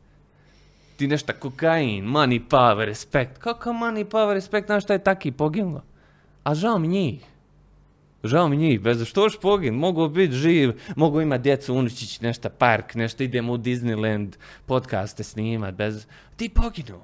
[0.96, 3.38] ti nešto kokain, money, power, respect.
[3.38, 5.82] Kako money, power, respect, znaš šta je taki poginulo?
[6.44, 7.24] A žao mi njih.
[8.24, 12.48] Žao mi njih, bez što još pogin, mogu biti živ, mogu imati djecu, unučić, nešto
[12.48, 14.32] park, nešto idemo u Disneyland,
[14.66, 16.06] podcaste snimat, bez...
[16.36, 17.00] Ti poginu.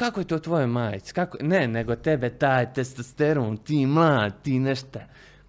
[0.00, 1.12] Kako je to tvoje majice?
[1.12, 1.38] Kako...
[1.40, 4.98] Ne, nego tebe taj testosteron, ti mlad, ti nešto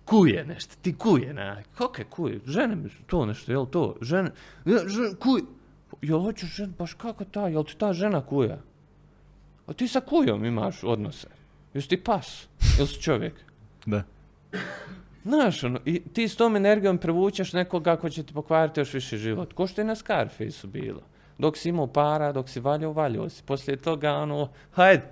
[0.06, 3.96] kuje nešto, ti kuje na, kako je kuje, žene mi su to nešto, jel to,
[4.02, 4.32] žene,
[4.66, 5.42] ja, žen, kuj,
[6.02, 8.58] jel hoćeš žen, baš kako ta, jel ti ta žena kuja?
[9.68, 11.28] A ti sa kujom imaš odnose,
[11.74, 12.48] jesi ti pas,
[12.78, 13.34] jel si čovjek?
[13.86, 14.04] Da.
[15.24, 19.18] Znaš, ono, i ti s tom energijom prevučeš nekoga ko će ti pokvariti još više
[19.18, 19.54] život.
[19.54, 21.02] Ko što je na Scarfaceu bilo.
[21.42, 23.44] Dok si imao para, dok si valjao, valjao si.
[23.44, 25.04] Poslije toga, ono, hajde,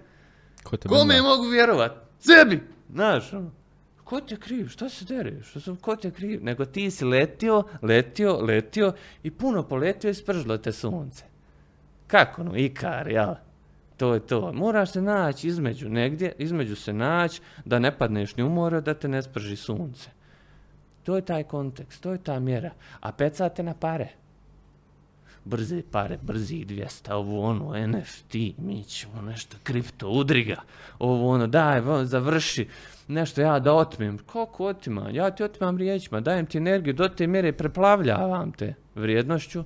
[0.63, 1.91] Ko te kome mogu vjerovat?
[2.19, 2.63] Sebi!
[2.93, 3.51] Znaš, ono,
[4.03, 4.67] ko ti je kriv?
[4.67, 5.49] Šta se dereš?
[5.49, 6.43] Što sam, ko ti je kriv?
[6.43, 8.93] Nego ti si letio, letio, letio
[9.23, 11.23] i puno poletio i spržilo te sunce.
[12.07, 13.33] Kako ono, ikar, jel?
[13.97, 14.53] To je to.
[14.53, 18.93] Moraš se naći između negdje, između se naći da ne padneš ni u more, da
[18.93, 20.09] te ne sprži sunce.
[21.03, 22.71] To je taj kontekst, to je ta mjera.
[22.99, 24.18] A pecate na pare.
[25.49, 30.61] Brze pare, brzi 200, ovo ono, NFT, mi ćemo nešto, kripto, udriga,
[30.99, 32.67] ovo ono, daj, završi,
[33.07, 34.17] nešto ja da otmem.
[34.17, 35.15] Kako otimam?
[35.15, 39.63] Ja ti otimam riječima, dajem ti energiju, do te mjere preplavljavam te vrijednošću,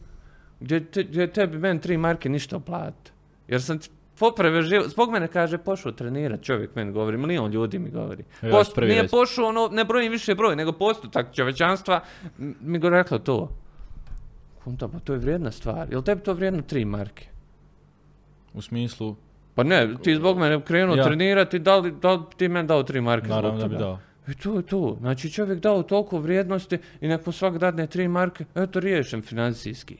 [0.60, 3.12] gdje, te, gdje tebi meni tri marke ništa uplatiti.
[3.48, 3.90] Jer sam ti
[4.20, 8.24] popravio život, zbog mene kaže pošao trenirat, čovjek meni govori, milion ljudi mi govori.
[8.52, 12.02] Post, nije pošao, ono, ne brojim više broj, nego postotak čovečanstva
[12.62, 13.50] mi go reklo to.
[14.64, 15.91] Kunta, pa to je vrijedna stvar.
[15.91, 17.27] Jel tebi to vrijedno tri marke?
[18.53, 19.15] U smislu,
[19.56, 21.03] Pa ne, ti zbog mene krenuo Ja.
[21.03, 23.85] trenirati, da li, da li ti meni dao tri marke naravno zbog da bi toga?
[23.85, 23.99] dao.
[24.27, 24.98] I to je to.
[24.99, 29.98] Znači čovjek dao toliko vrijednosti i nek mu svak dadne tri marke, eto riješen financijski.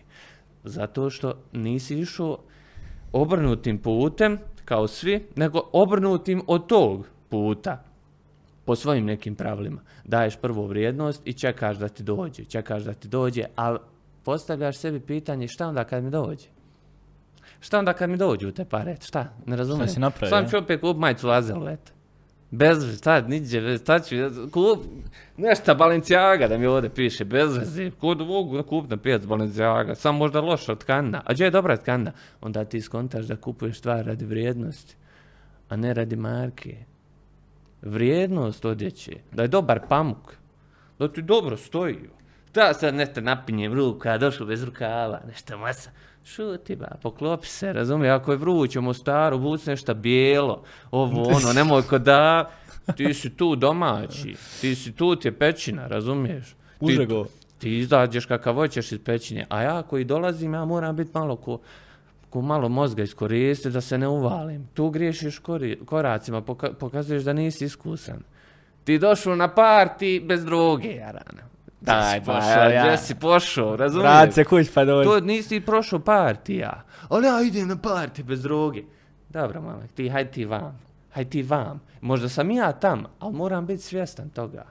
[0.64, 2.38] Zato što nisi išao
[3.12, 7.84] obrnutim putem, kao svi, nego obrnutim od tog puta
[8.66, 9.82] po svojim nekim pravilima.
[10.06, 13.80] Daješ prvu vrijednost i čekaš da ti dođe, čekaš da ti dođe, ali
[14.24, 16.48] postavljaš sebi pitanje šta onda kad mi dođe?
[17.60, 18.96] Šta onda kad mi dođu te pare?
[19.02, 19.34] Šta?
[19.46, 19.90] Ne razumijem.
[19.90, 21.94] si napravio, Sam ću opet kup majicu Lazelet.
[22.52, 24.16] Bez veze, šta, niđe, šta ću,
[24.52, 24.80] kup,
[25.38, 30.18] nešto Balenciaga da mi ovdje piše, bez veze, kod mogu kup na pijac Balenciaga, samo
[30.18, 32.12] možda loša tkana, a gdje je dobra tkana?
[32.42, 34.96] Onda ti skontaš da kupuješ stvar radi vrijednosti,
[35.70, 36.78] a ne radi marke.
[37.82, 40.36] Vrijednost odjeće, da je dobar pamuk,
[41.00, 42.10] da ti dobro stoji.
[42.54, 45.90] Da sad nešto napinjem ruka, došlo bez rukava, nešto masa.
[46.26, 51.54] Šuti ba, poklopi se, razumije, ako je vruće u Mostaru, vuci nešto bijelo, ovo ono,
[51.54, 52.50] nemoj ko da,
[52.96, 56.46] ti si tu domaći, ti si tu ti je pećina, razumiješ?
[56.48, 57.26] Ti, Užego.
[57.60, 61.60] ti izađeš kakav hoćeš iz pećine, a ja koji dolazim, ja moram biti malo ko,
[62.30, 64.68] ko malo mozga iskoristiti da se ne uvalim.
[64.74, 68.20] Tu griješiš kori, koracima, poka- pokazuješ da nisi iskusan.
[68.84, 71.44] Ti došao na parti bez droge, Jarana.
[71.84, 72.84] Daj, pošao, ja?
[72.84, 74.12] gdje si pošao, razumiješ?
[74.12, 75.10] Vrat se kuć pa dođi.
[75.10, 76.82] To nisi prošao partija.
[77.10, 78.84] Ali ja idem na parti bez droge.
[79.30, 80.80] Dobro, mamak, ti hajde ti vam.
[81.12, 81.82] Hajde ti vam.
[82.02, 84.66] Možda sam ja tam, ali moram biti svjestan toga.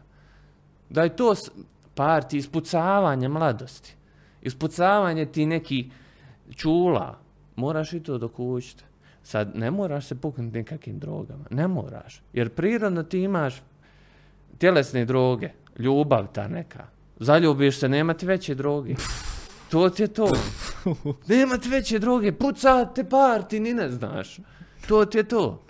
[0.91, 1.51] Da je to s-
[1.95, 3.95] parti ispucavanje mladosti.
[4.43, 5.91] Ispucavanje ti neki
[6.53, 7.19] čula.
[7.57, 8.85] Moraš i to dokućiti.
[9.23, 11.45] Sad, ne moraš se puknuti nekakvim drogama.
[11.51, 12.23] Ne moraš.
[12.33, 13.63] Jer prirodno ti imaš
[14.59, 15.49] tjelesne droge.
[15.79, 16.85] Ljubav ta neka.
[17.23, 18.95] Zaljubiš se, nema ti veće droge.
[19.71, 20.33] To ti je to.
[21.29, 24.39] Nema ti veće droge, pucate parti, ni ne znaš.
[24.89, 25.63] To ti je to.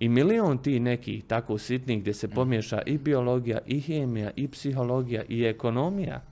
[0.00, 5.22] I milion ti nekih tako sitnih gdje se pomješa i biologija, i hemija, i psihologija,
[5.28, 6.22] i ekonomija.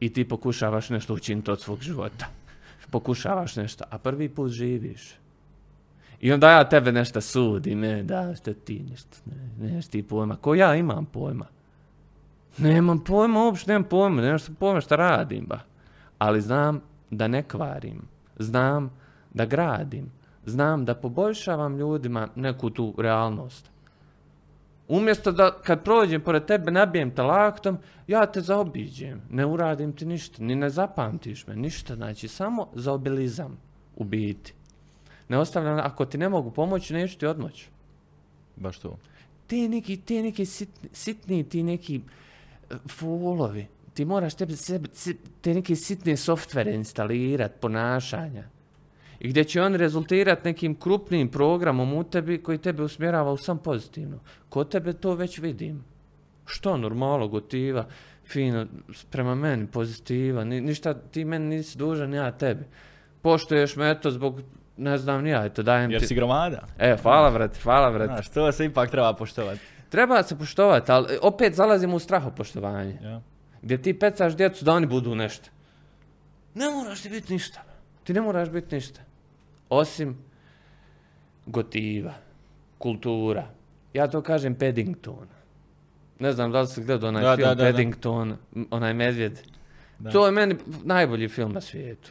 [0.00, 2.28] I ti pokušavaš nešto učiniti od svog života.
[2.90, 5.14] Pokušavaš nešto, a prvi put živiš.
[6.20, 10.36] I onda ja tebe nešto sudi, ne, da, što ti nešto, ne, nemaš ti pojma.
[10.36, 11.57] Ko ja imam pojma?
[12.58, 15.60] Nemam pojma, uopšte nemam pojma, nemam što pojma šta radim, ba.
[16.18, 16.80] Ali znam
[17.10, 18.02] da ne kvarim,
[18.38, 18.90] znam
[19.34, 20.10] da gradim,
[20.46, 23.70] znam da poboljšavam ljudima neku tu realnost.
[24.88, 30.06] Umjesto da kad prođem pored tebe nabijem te laktom, ja te zaobiđem, ne uradim ti
[30.06, 33.58] ništa, ni ne zapamtiš me, ništa, znači samo zaobilizam
[33.96, 34.54] u biti.
[35.28, 37.68] Ne ostavljam, ako ti ne mogu pomoći, neću ti odmoći
[38.56, 38.98] Baš to.
[39.46, 40.44] te neki, te neki
[40.92, 42.00] sitni ti neki
[42.88, 43.66] folovi.
[43.94, 44.32] Ti moraš
[44.92, 48.44] si- te neke sitne softvere instalirat, ponašanja.
[49.20, 53.58] I gdje će on rezultirat nekim krupnim programom u tebi koji tebe usmjerava u sam
[53.58, 54.18] pozitivno.
[54.48, 55.84] Kod tebe to već vidim.
[56.46, 57.86] Što normalo, gotiva,
[58.26, 58.66] fino,
[59.10, 62.64] prema meni pozitiva, ni, ništa ti meni nisi dužan, ja tebi.
[63.22, 64.40] Poštuješ me eto zbog,
[64.76, 66.06] ne znam ni ja, eto dajem Jer ti...
[66.06, 66.62] si gromada.
[66.78, 68.12] E, hvala brate, hvala brate.
[68.12, 69.60] Znaš, to se ipak treba poštovati.
[69.88, 72.98] Treba se poštovati, ali opet zalazimo u strahopoštovanje.
[73.02, 73.20] Ja.
[73.62, 75.50] Gdje ti pecaš djecu da oni budu nešto.
[76.54, 77.62] Ne moraš ti biti ništa.
[78.04, 79.00] Ti ne moraš biti ništa.
[79.68, 80.18] Osim
[81.46, 82.14] gotiva,
[82.78, 83.46] kultura.
[83.92, 85.28] Ja to kažem Paddington.
[86.18, 87.64] Ne znam da li si gledao onaj Da, film da, da.
[87.64, 88.36] Paddington,
[88.70, 89.40] onaj medvjed.
[89.98, 90.10] Da.
[90.10, 92.10] To je meni najbolji film na svijetu.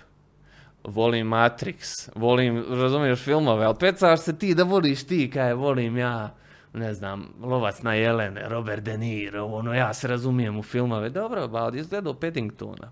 [0.83, 6.35] Volim Matrix, volim, razumiješ, filmove, ali pecaš se ti da voliš ti, kaj volim ja,
[6.77, 11.09] ne znam, Lovac na Jelene, Robert De Niro, ono, ja se razumijem u filmove.
[11.09, 12.91] Dobro, ba, ali jesi gledao Paddingtona.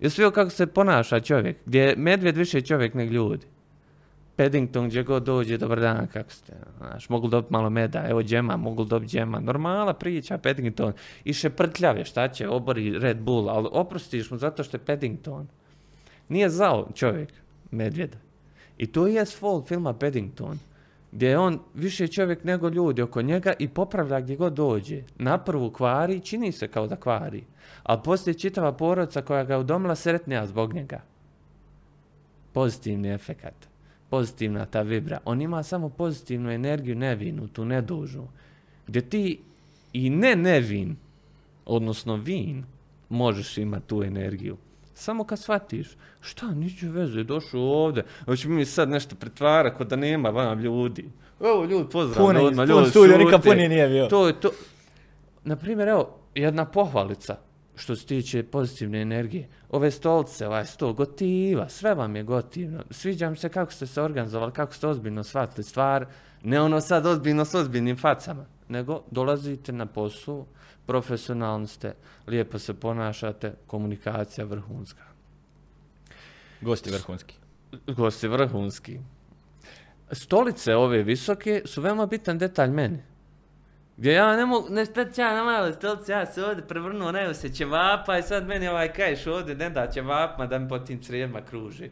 [0.00, 3.46] Jesi vidio kako se ponaša čovjek, gdje je medvjed više čovjek nego ljudi.
[4.36, 8.56] Paddington gdje god dođe, dobar dan, kako ste, znaš, mogu dobiti malo meda, evo džema,
[8.56, 10.92] mogu dobiti džema, normala priča, Paddington,
[11.24, 15.46] i šeprtljave, šta će, obori Red Bull, ali oprostiš mu zato što je Paddington.
[16.28, 17.28] Nije zao čovjek,
[17.70, 18.16] medvjed.
[18.78, 20.58] I to je svol filma Paddington,
[21.12, 25.02] gdje je on više čovjek nego ljudi oko njega i popravlja gdje god dođe.
[25.18, 27.44] Na prvu kvari, čini se kao da kvari,
[27.82, 31.00] ali poslije čitava porodca koja ga je udomila sretnija zbog njega.
[32.52, 33.68] Pozitivni efekat,
[34.10, 35.18] pozitivna ta vibra.
[35.24, 38.28] On ima samo pozitivnu energiju nevinu, tu nedužnu.
[38.86, 39.40] Gdje ti
[39.92, 40.96] i ne nevin,
[41.66, 42.64] odnosno vin,
[43.08, 44.56] možeš imati tu energiju.
[44.98, 45.88] Samo kad shvatiš,
[46.20, 51.10] šta, niđe veze, došao ovdje, hoće mi sad nešto pretvarati kod da nema vam ljudi.
[51.40, 54.06] Evo ljudi, pozdrav Puni, pun ljudi, studio, nikad puni nije bio.
[54.06, 54.50] To je to.
[55.44, 57.36] Naprimjer, evo, jedna pohvalica
[57.76, 59.48] što se tiče pozitivne energije.
[59.70, 62.82] Ove stolce, ovaj stol, gotiva, sve vam je gotivno.
[62.90, 66.06] Sviđa mi se kako ste se organizovali, kako ste ozbiljno shvatili stvar.
[66.42, 68.46] Ne ono sad ozbiljno s ozbiljnim facama.
[68.68, 70.46] nego dolazite na posao,
[70.88, 71.94] profesionalni ste,
[72.26, 75.02] lijepo se ponašate, komunikacija vrhunska.
[76.60, 77.34] Gosti vrhunski.
[77.86, 78.98] Gosti vrhunski.
[80.12, 83.02] Stolice ove visoke su veoma bitan detalj meni.
[83.96, 87.12] Gdje ja ne mogu, ne šta ću ja na male stolice, ja se ovdje prevrnuo,
[87.12, 90.78] ne se ćevapa i sad meni ovaj kajš ovdje ne da ćevapma da mi po
[90.78, 91.90] tim crijevima kruži.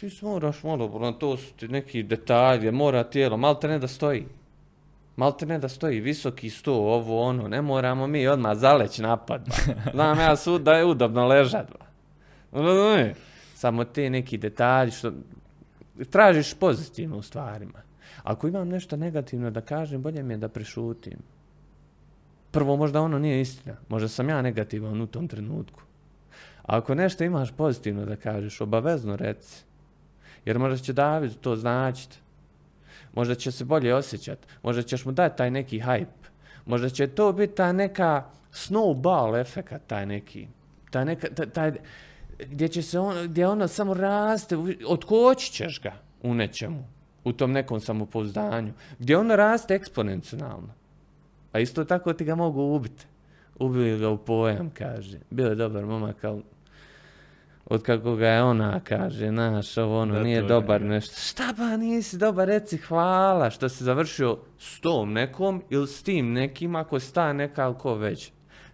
[0.00, 3.78] Ti se moraš malo, bro, to su ti neki detalji, mora tijelo, malo te ne
[3.78, 4.26] da stoji.
[5.16, 9.48] Malo te ne da stoji, visoki sto, ovo ono, ne moramo mi odmah zaleć napad.
[9.94, 11.72] Znam ja sud da je udobno ležat.
[13.54, 15.12] Samo te neki detalji što
[16.10, 17.82] tražiš pozitivno u stvarima.
[18.22, 21.18] Ako imam nešto negativno da kažem, bolje mi je da prešutim.
[22.50, 23.76] Prvo, možda ono nije istina.
[23.88, 25.80] Možda sam ja negativan u tom trenutku.
[26.62, 29.64] A ako nešto imaš pozitivno da kažeš, obavezno reci.
[30.44, 32.18] Jer možda će David to značiti.
[33.14, 34.46] Možda će se bolje osjećati.
[34.62, 36.28] Možda ćeš mu dati taj neki hype.
[36.66, 40.48] Možda će to biti ta neka snowball efekat, taj neki.
[40.90, 41.72] Taj neka, taj, taj,
[42.38, 44.56] gdje će se on, gdje ono samo raste,
[44.86, 46.84] otkočit ćeš ga u nečemu,
[47.24, 50.74] u tom nekom samopouzdanju, gdje ono raste eksponencijalno.
[51.52, 53.06] A isto tako ti ga mogu ubiti.
[53.58, 55.18] Ubili ga u pojam, kaže.
[55.30, 56.42] Bio je dobar momak, ali
[57.64, 61.14] od kako ga je ona, kaže, naš, ovo ono, Da, nije je, dobar nešto.
[61.20, 66.32] Šta ba, nisi dobar, reci hvala što si završio s tom nekom ili s tim
[66.32, 68.32] nekim, ako si ta neka, ko već.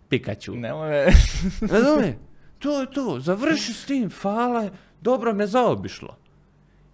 [0.08, 0.54] Pikachu.
[0.54, 1.04] Nemoj
[1.72, 2.18] Razumije?
[2.58, 4.68] To je to, završi s tim, hvala,
[5.00, 6.16] dobro me zaobišlo.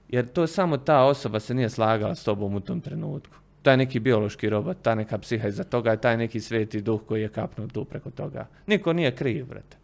[0.08, 3.36] Jer to samo ta osoba se nije slagala s tobom u tom trenutku.
[3.62, 7.28] Taj neki biološki robot, ta neka psiha iza toga taj neki sveti duh koji je
[7.28, 8.46] kapnuo tu preko toga.
[8.66, 9.76] Niko nije kriv, brate.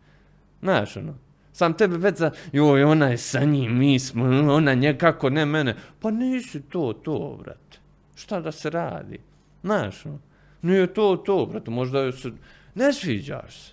[0.63, 1.15] Znaš, ono,
[1.53, 4.25] sam tebe već za, joj, ona je sa njim, mi smo,
[4.55, 5.77] ona nje, kako ne mene.
[6.01, 7.79] Pa nisi to, to, brate.
[8.15, 9.19] Šta da se radi?
[9.63, 10.19] Znaš, ono,
[10.63, 12.31] nije to, to, brate, možda joj se,
[12.75, 13.73] ne sviđaš se.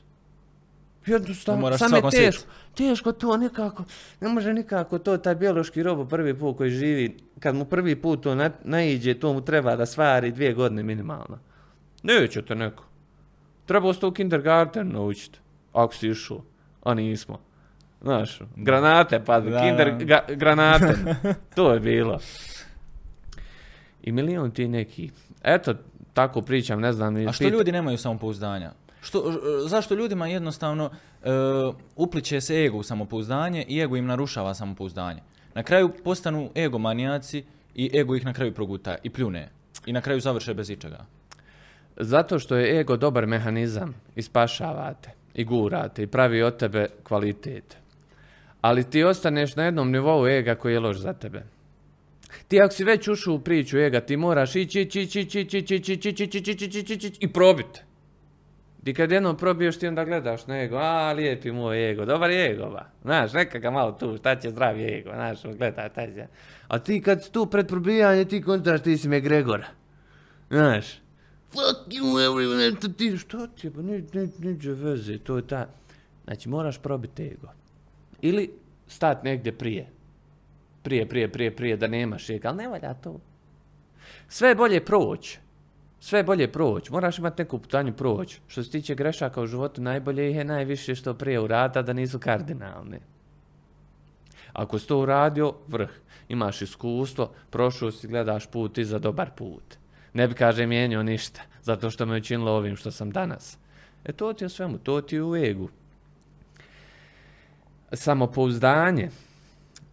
[1.07, 2.43] Jednostavno, sam je teško.
[2.75, 3.83] Teško to nekako,
[4.21, 8.23] ne može nikako to, taj biološki robot prvi put koji živi, kad mu prvi put
[8.23, 11.39] to na, naiđe, to mu treba da stvari dvije godine minimalno.
[12.03, 12.83] Neće te neko.
[13.65, 15.39] Trebalo ste u kindergarten naučiti,
[15.73, 16.41] ako si išao,
[16.83, 17.39] a nismo.
[18.01, 20.95] Znaš, granate pa Da, kinder, ga- granate,
[21.55, 22.19] to je bilo.
[24.03, 25.09] I milion ti neki.
[25.43, 25.73] Eto,
[26.13, 27.15] tako pričam, ne znam.
[27.27, 28.71] A što pit- ljudi nemaju samopouzdanja?
[29.01, 29.33] Što,
[29.67, 30.89] zašto ljudima jednostavno
[31.23, 31.29] e,
[31.95, 35.21] upliče se ego u samopouzdanje i ego im narušava samopouzdanje?
[35.53, 37.43] Na kraju postanu egomanijaci
[37.75, 39.49] i ego ih na kraju proguta i pljune.
[39.85, 41.05] I na kraju završe bez ičega.
[41.97, 47.77] Zato što je ego dobar mehanizam i spašavate i gurate i pravi od tebe kvalitet.
[48.61, 51.43] Ali ti ostaneš na jednom nivou ega koji je loš za tebe.
[52.47, 55.75] Ti ako si već ušao u priču ega, ti moraš ići, ići, ići, ići, ići,
[55.75, 57.79] ići, ići, ići, ići, ići, ići, i probiti.
[58.83, 62.51] Ti kad jednom probiješ, ti onda gledaš na ego, a lijepi moj ego, dobar je
[62.51, 62.85] ego, ba.
[63.03, 66.27] Znaš, neka ga malo tu, šta će zdravi ego, znaš, gleda, taj se.
[66.67, 69.67] A ti kad si tu pred probijanje, ti kontraš, ti si me Gregora.
[70.49, 71.01] Znaš,
[71.49, 73.81] fuck you everyone, ti, što ti pa
[74.39, 75.67] niđe veze, to je ta.
[76.23, 77.47] Znači, moraš probiti ego.
[78.21, 78.51] Ili
[78.87, 79.87] stat negdje prije.
[80.83, 83.19] Prije, prije, prije, prije, da nemaš ego, ali ne valja to.
[84.27, 85.39] Sve je bolje proći.
[85.99, 86.91] Sve je bolje proći.
[86.91, 88.39] Moraš imati neku putanju proći.
[88.47, 92.19] Što se tiče grešaka u životu, najbolje ih je najviše što prije urata da nisu
[92.19, 92.99] kardinalne.
[94.53, 95.89] Ako si to uradio, vrh.
[96.29, 99.77] Imaš iskustvo, prošao si, gledaš put i za dobar put.
[100.13, 103.57] Ne bi, kaže, mijenio ništa, zato što me učinilo ovim što sam danas.
[104.05, 105.69] E to ti je svemu, to ti je u egu.
[107.93, 109.09] Samopouzdanje.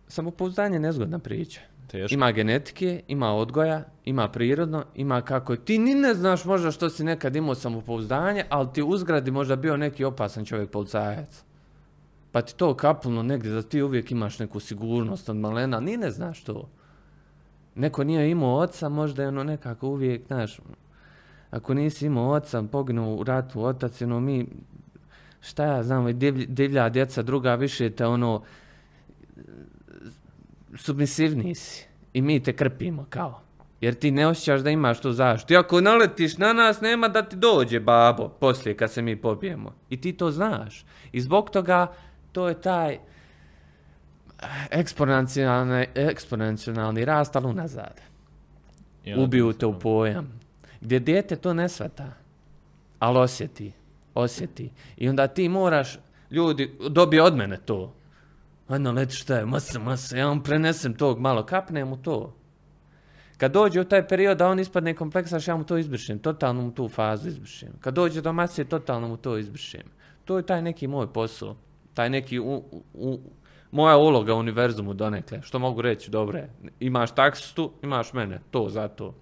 [0.09, 1.61] Samopouzdanje je nezgodna priča.
[1.87, 2.15] Teško.
[2.15, 5.57] Ima genetike, ima odgoja, ima prirodno, ima kako.
[5.57, 9.57] Ti ni ne znaš možda što si nekad imao samopouzdanje, ali ti u zgradi možda
[9.57, 11.45] bio neki opasan čovjek policajac.
[12.33, 16.11] Pa ti to kapulno negdje da ti uvijek imaš neku sigurnost od malena, ni ne
[16.11, 16.69] znaš to.
[17.75, 20.61] Neko nije imao oca, možda je ono nekako uvijek, znaš,
[21.51, 24.47] ako nisi imao oca, poginuo u ratu otac, ono mi,
[25.45, 28.43] šta ja znam, divlja, divlja djeca, druga više te ono,
[30.77, 31.87] submisivniji si.
[32.13, 33.41] I mi te krpimo kao.
[33.81, 35.53] Jer ti ne osjećaš da imaš tu zaštitu.
[35.53, 39.75] I ako naletiš na nas, nema da ti dođe babo, poslije kad se mi pobijemo.
[39.91, 40.85] I ti to znaš.
[41.13, 41.93] I zbog toga,
[42.33, 42.99] to je taj
[44.71, 48.01] eksponencijalni, rast, ali unazad.
[49.07, 50.41] Onda Ubiju te u pojam.
[50.81, 52.13] Gdje dijete to ne svata,
[52.99, 53.73] ali osjeti,
[54.15, 54.71] osjeti.
[54.97, 55.99] I onda ti moraš,
[56.31, 57.95] ljudi, dobije od mene to.
[58.69, 62.35] Ajde, leti šta je, masa, masa, ja vam prenesem tog malo, kapnem mu to.
[63.37, 66.71] Kad dođe u taj period da on ispadne kompleksaš, ja mu to izbrišem, totalno mu
[66.71, 67.73] tu fazu izbrišem.
[67.81, 69.83] Kad dođe do masije, totalno mu to izbrišem.
[70.25, 71.57] To je taj neki moj posao,
[71.95, 72.41] taj neki
[73.71, 75.43] moja uloga u univerzumu donekle.
[75.43, 76.49] Što mogu reći, dobre,
[76.81, 79.15] imaš taksistu, imaš mene, to za to.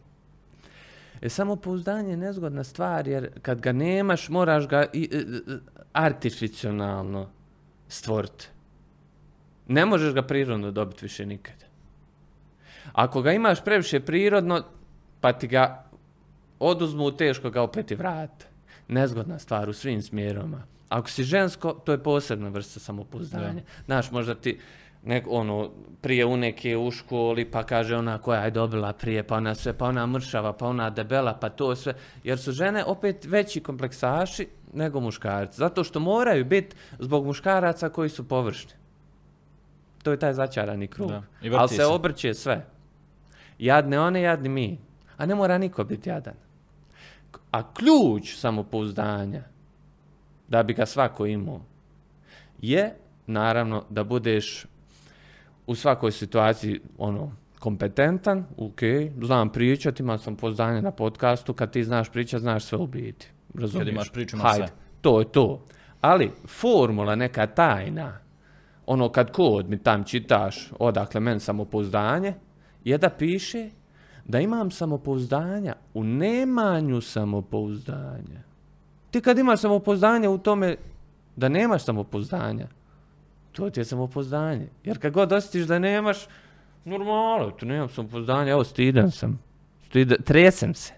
[1.23, 5.59] E, samopouzdanje je nezgodna stvar, jer kad ga nemaš, moraš ga i, e, e,
[5.93, 7.29] artificijalno
[7.89, 8.49] stvoriti.
[9.69, 11.65] Ne možeš ga prirodno dobiti više nikad.
[12.93, 14.63] Ako ga imaš previše prirodno,
[15.21, 15.85] pa ti ga
[16.59, 18.47] oduzmu, teško ga opet i vrate.
[18.89, 20.63] Nezgodna stvar u svim smjerovima.
[20.89, 23.63] Ako si žensko, to je posebna vrsta samopouzdanja.
[23.85, 24.59] Znaš, možda ti
[25.05, 25.71] nek, ono,
[26.01, 29.73] prije u neke u školi, pa kaže ona koja je dobila prije, pa ona sve,
[29.73, 31.95] pa ona mršava, pa ona debela, pa to sve.
[32.25, 35.59] Jer su žene opet veći kompleksaši nego muškarci.
[35.59, 38.73] Zato što moraju biti zbog muškaraca koji su površni.
[40.03, 41.11] To je taj začarani krug.
[41.11, 41.23] Da.
[41.59, 41.85] Ali se se.
[41.85, 42.67] obrće sve.
[43.59, 44.79] Jadne one, jadni mi.
[45.17, 46.35] A ne mora niko biti jadan.
[47.51, 49.43] A ključ samopouzdanja,
[50.49, 51.61] da bi ga svako imao,
[52.59, 52.95] je
[53.27, 54.67] naravno da budeš
[55.67, 58.81] u svakoj situaciji ono kompetentan, ok,
[59.23, 63.29] znam pričat, imao sam pouzdanje na podcastu, kad ti znaš pričat, znaš sve u biti.
[63.55, 63.93] Razumiješ?
[63.93, 64.77] imaš priču, imaš Hajde, sve.
[65.01, 65.65] to je to.
[66.01, 68.19] Ali formula neka tajna,
[68.87, 72.35] ono kad kod mi tam čitaš odakle men samopouzdanje,
[72.85, 73.71] je da piše
[74.25, 78.43] da imam samopouzdanja u nemanju samopouzdanja.
[79.11, 80.77] Ti kad imaš samopouzdanje u tome
[81.37, 82.67] da nemaš samopouzdanja,
[83.53, 84.69] to ti je samopouzdanje.
[84.85, 86.27] Jer kad god osjetiš da nemaš,
[86.85, 89.39] normalno, tu nemam samopouzdanja, evo stidan sam,
[89.87, 90.93] Stide, tresem se.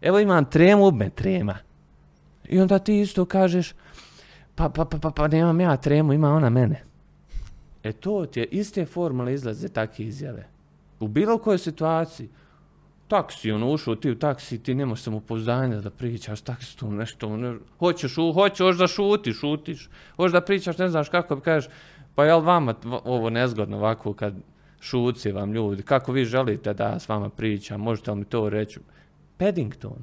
[0.00, 1.58] Evo imam tremu, ubme trema.
[2.48, 3.72] I onda ti isto kažeš,
[4.54, 6.82] pa, pa, pa, pa, pa nemam ja tremu, ima ona mene.
[7.82, 10.46] E to ti je, iste formule izlaze takve izjave.
[11.00, 12.28] U bilo kojoj situaciji,
[13.08, 18.18] taksi, ono, ušao ti u taksi, ti nemaš samopouzdanja da pričaš taksistom nešto, ne, hoćeš,
[18.18, 21.70] u, hoćeš da šutiš, šutiš, hoćeš da pričaš, ne znaš kako bi kažeš,
[22.14, 22.74] pa jel vama
[23.04, 24.34] ovo nezgodno ovako kad
[24.80, 28.80] šuci vam ljudi, kako vi želite da s vama pričam, možete li mi to reći?
[29.36, 30.02] Paddington.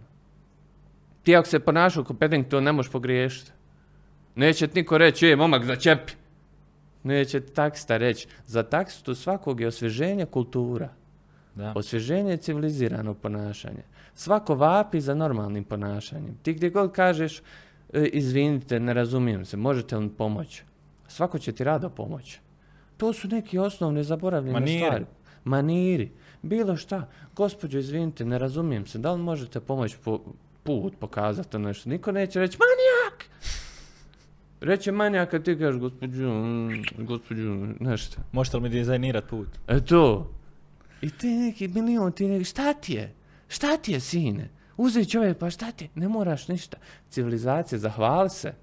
[1.24, 3.52] Ti ako se ponašao kao Paddington, ne možeš pogriješiti.
[4.36, 6.14] Neće ti niko reći, je, momak, začepi.
[7.04, 8.28] Neće ti taksista reći.
[8.46, 10.90] Za taksistu svakog je osvježenje kultura.
[11.56, 11.74] Da.
[11.76, 13.84] Osvježenje je civilizirano ponašanje.
[14.16, 16.38] Svako vapi za normalnim ponašanjem.
[16.44, 17.42] Ti gdje god kažeš,
[17.94, 20.64] "E, izvinite, ne razumijem se, možete li mi pomoći?
[21.08, 22.40] Svako će ti rado pomoći.
[22.98, 24.80] To su neki osnovne zaboravljene Maniri.
[24.80, 25.06] stvari.
[25.44, 26.12] Maniri.
[26.42, 27.08] Bilo šta.
[27.36, 28.98] Gospođo, izvinite, ne razumijem se.
[28.98, 30.20] Da li možete pomoći po
[30.64, 31.90] put pokazati nešto?
[31.90, 33.30] Niko neće reći, manijak!
[34.62, 37.44] Reće manijak kad ti kažeš, gospođo, mm, gospođo,
[37.80, 38.22] nešto.
[38.32, 39.48] Možete li mi dizajnirat put?
[39.68, 40.32] E to.
[41.04, 43.14] I ti neki milion, ti neki, šta ti je?
[43.48, 44.50] Šta ti je, sine?
[44.78, 45.90] Uzej čovjek, pa šta ti je?
[45.96, 46.78] Ne moraš ništa.
[47.10, 48.54] Civilizacija, zahvali se.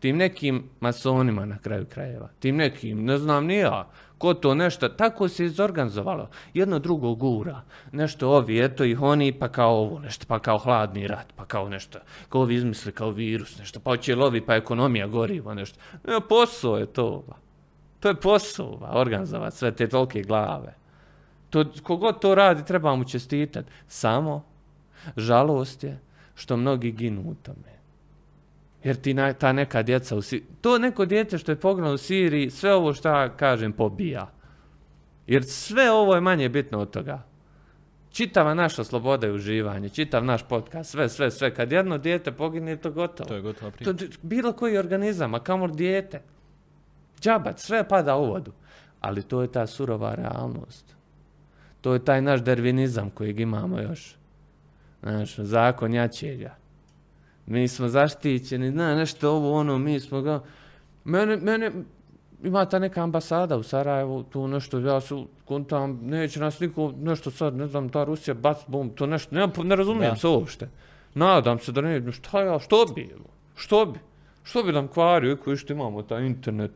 [0.00, 2.28] Tim nekim masonima na kraju krajeva.
[2.38, 3.88] Tim nekim, ne znam ni ja.
[4.18, 6.28] Ko to nešto, tako se izorganizovalo.
[6.54, 7.62] Jedno drugo gura.
[7.92, 11.68] Nešto ovi, eto ih oni, pa kao ovo nešto, pa kao hladni rat, pa kao
[11.68, 11.98] nešto.
[12.28, 13.80] Kao ovi izmisli kao virus, nešto.
[13.80, 15.78] Pa hoće lovi, pa ekonomija gorivo, nešto.
[16.06, 17.24] Ne, posao je to.
[17.28, 17.34] ba.
[18.00, 20.74] To je posao, ba, organizovati sve te tolike glave.
[21.50, 23.70] To, kogod to radi, treba mu čestitati.
[23.86, 24.44] Samo,
[25.16, 25.98] žalost je
[26.34, 27.78] što mnogi ginu u tome.
[28.84, 31.98] Jer ti na, ta neka djeca u Siriji, to neko dijete što je poginulo u
[31.98, 34.30] Siriji, sve ovo što ja kažem pobija.
[35.26, 37.22] Jer sve ovo je manje bitno od toga.
[38.10, 41.54] Čitava naša sloboda i uživanje, čitav naš podcast, sve, sve, sve.
[41.54, 43.28] Kad jedno dijete pogine, to gotovo.
[43.28, 46.22] To je gotova To, bilo koji organizam, a kamoli dijete.
[47.20, 48.52] Džabac, sve pada u vodu.
[49.00, 50.97] Ali to je ta surova realnost.
[51.88, 54.14] To je taj naš dervinizam kojeg imamo još.
[55.02, 56.54] Znaš, zakon jačega.
[57.46, 60.42] Mi smo zaštićeni, zna, nešto ovo, ono, mi smo ga...
[61.04, 61.72] Mene, mene,
[62.42, 67.30] ima ta neka ambasada u Sarajevu, tu nešto, ja se kontam, neće nas niko, nešto
[67.30, 70.16] sad, ne znam, ta Rusija, bac bom, to nešto, ne, ne razumijem Da.
[70.16, 70.68] se uopšte.
[71.14, 73.08] Nadam se da ne, šta ja, što bi,
[73.56, 73.98] što bi,
[74.42, 76.72] što bi nam kvario, koji što imamo taj internet,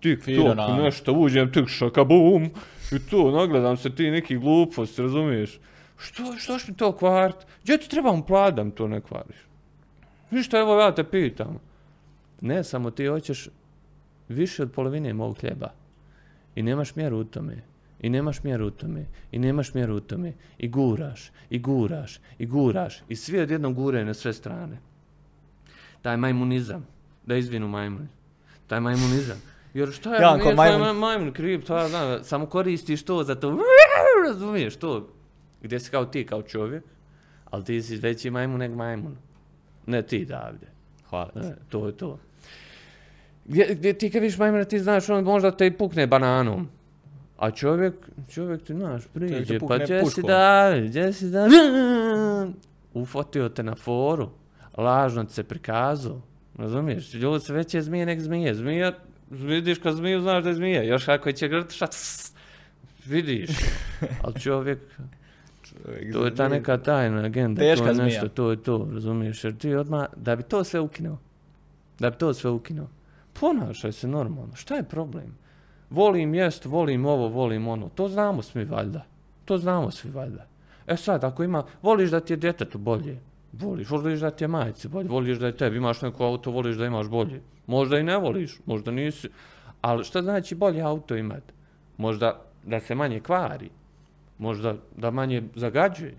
[0.00, 2.50] TikTok, nešto, uđem, tik šaka, bum,
[2.92, 5.58] i to, nagledam se ti neki gluposti, razumiješ?
[5.98, 7.36] Što, što mi to kvart?
[7.62, 9.36] Gdje ti trebam plat da mi to ne kvariš?
[10.30, 11.58] Ništa, evo ja te pitam.
[12.40, 13.48] Ne, samo ti hoćeš
[14.28, 15.72] više od polovine mog hljeba.
[16.54, 17.62] I nemaš mjeru u tome.
[18.00, 19.06] I nemaš mjeru u tome.
[19.32, 20.32] I nemaš mjeru u tome.
[20.58, 21.30] I guraš.
[21.50, 22.20] I guraš.
[22.38, 23.02] I guraš.
[23.08, 24.78] I svi odjednom guraju na sve strane.
[26.02, 26.86] Taj majmunizam.
[27.26, 28.08] Da izvinu majmuni.
[28.66, 29.42] Taj majmunizam.
[29.74, 33.24] Jer šta je, Janko, nije majmun- ma- majmun kriv, to ja znam, samo koristiš to
[33.24, 33.58] za to,
[34.28, 35.08] razumiješ to.
[35.62, 36.84] gdje si kao ti, kao čovjek,
[37.44, 39.16] ali ti si veći majmun nego majmun.
[39.86, 40.66] Ne ti, Davide.
[41.10, 41.30] Hvala.
[41.30, 41.38] ti.
[41.38, 42.18] E, to je to.
[43.44, 46.68] Gdje, gdje ti kad vidiš majmuna, ti znaš, on možda te i pukne bananom.
[47.38, 47.94] A čovjek,
[48.30, 50.22] čovjek ti, znaš, priđe, pa gdje si.
[50.22, 51.52] David, gdje si David?
[52.94, 54.28] Ufotio te na foru,
[54.76, 56.20] lažno ti se prikazao,
[56.56, 57.14] razumiješ?
[57.14, 58.92] Ljudi se veće zmije nek zmije, zmija,
[59.40, 61.96] vidiš kad zmiju, znaš da je zmija, još ako će grtšat,
[63.04, 63.50] vidiš,
[64.22, 64.78] ali čovjek,
[66.12, 68.04] to je ta neka tajna agenda, to Teška je zmija.
[68.06, 71.18] nešto, to je to, razumiješ, jer ti odmah, da bi to sve ukinuo,
[71.98, 72.88] da bi to sve ukinuo,
[73.40, 75.36] ponašaj se normalno, šta je problem?
[75.90, 79.04] Volim jest, volim ovo, volim ono, to znamo svi valjda,
[79.44, 80.46] to znamo svi valjda.
[80.86, 83.18] E sad, ako ima, voliš da ti je djetetu bolje,
[83.60, 86.76] voliš, voliš da ti je majici bolje, voliš da je tebi, imaš neko auto, voliš
[86.76, 87.40] da imaš bolje.
[87.66, 89.28] Možda i ne voliš, možda nisi,
[89.80, 91.52] ali šta znači bolje auto imati?
[91.96, 93.70] Možda da se manje kvari,
[94.38, 96.14] možda da manje zagađuje,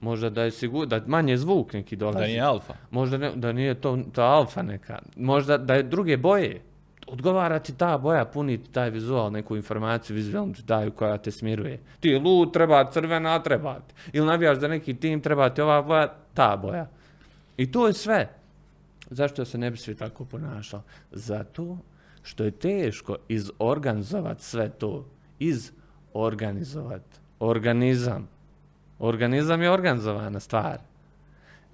[0.00, 2.18] možda da je sigur, da manje zvuk neki dolazi.
[2.18, 2.74] Da nije alfa.
[2.90, 4.98] Možda ne, da nije to ta alfa neka.
[5.16, 6.60] Možda da je druge boje.
[7.06, 11.30] Odgovara ti ta boja, puni ti taj vizual, neku informaciju vizualnu ti daju koja te
[11.30, 11.80] smiruje.
[12.00, 13.94] Ti je lud, treba crvena, treba ti.
[14.12, 16.86] Ili navijaš za neki tim, treba ti ova boja, ta boja.
[17.56, 18.28] I to je sve.
[19.10, 20.82] Zašto se ne bi svi tako ponašali?
[21.12, 21.78] Zato
[22.22, 25.06] što je teško izorganizovati sve to.
[25.38, 27.18] Izorganizovati.
[27.40, 28.28] Organizam.
[28.98, 30.78] Organizam je organizovana stvar.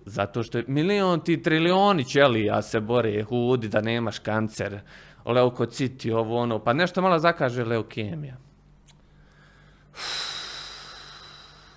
[0.06, 4.80] Zato što je milion ti trilioni ćelija se bore, hudi da nemaš kancer,
[5.24, 8.36] leukociti, ovo ono, pa nešto malo zakaže leukemija.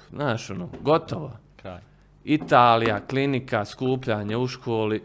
[0.10, 1.32] Znaš, ono, gotovo.
[1.56, 1.82] Kraj.
[2.24, 5.04] Italija, klinika, skupljanje u školi,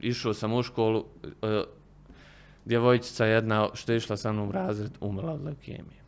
[0.00, 1.04] išao sam u školu,
[1.42, 1.62] e,
[2.64, 6.02] djevojčica jedna što je išla sa mnom u razred, umrla od leukemije.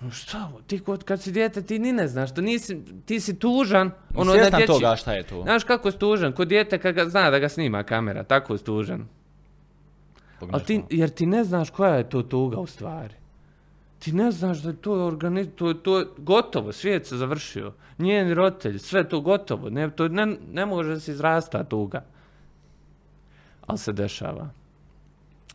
[0.00, 3.20] No Šta ovo, ti kod, kad si dijete ti ni ne znaš, to nisi, ti
[3.20, 3.90] si tužan.
[4.14, 5.42] Ono Svjestan toga šta je to.
[5.42, 8.64] Znaš kako si tužan, kod dijete kad ga zna da ga snima kamera, tako si
[8.64, 9.08] tužan.
[10.40, 13.14] Ali ti, jer ti ne znaš koja je to tuga u stvari.
[13.98, 15.48] Ti ne znaš da je to organiz...
[15.54, 17.72] To, to je gotovo, svijet se završio.
[17.98, 19.70] Njeni roditelji, sve to gotovo.
[19.70, 22.04] Ne, to ne, ne može se izrasta tuga.
[23.66, 24.50] Ali se dešava.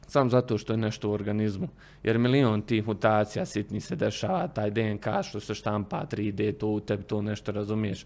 [0.08, 1.68] Samo zato što je nešto u organizmu.
[2.04, 6.80] Jer milion tih mutacija sitni se dešava, taj DNK što se štampa 3D, to u
[6.80, 8.06] tebi, to nešto razumiješ.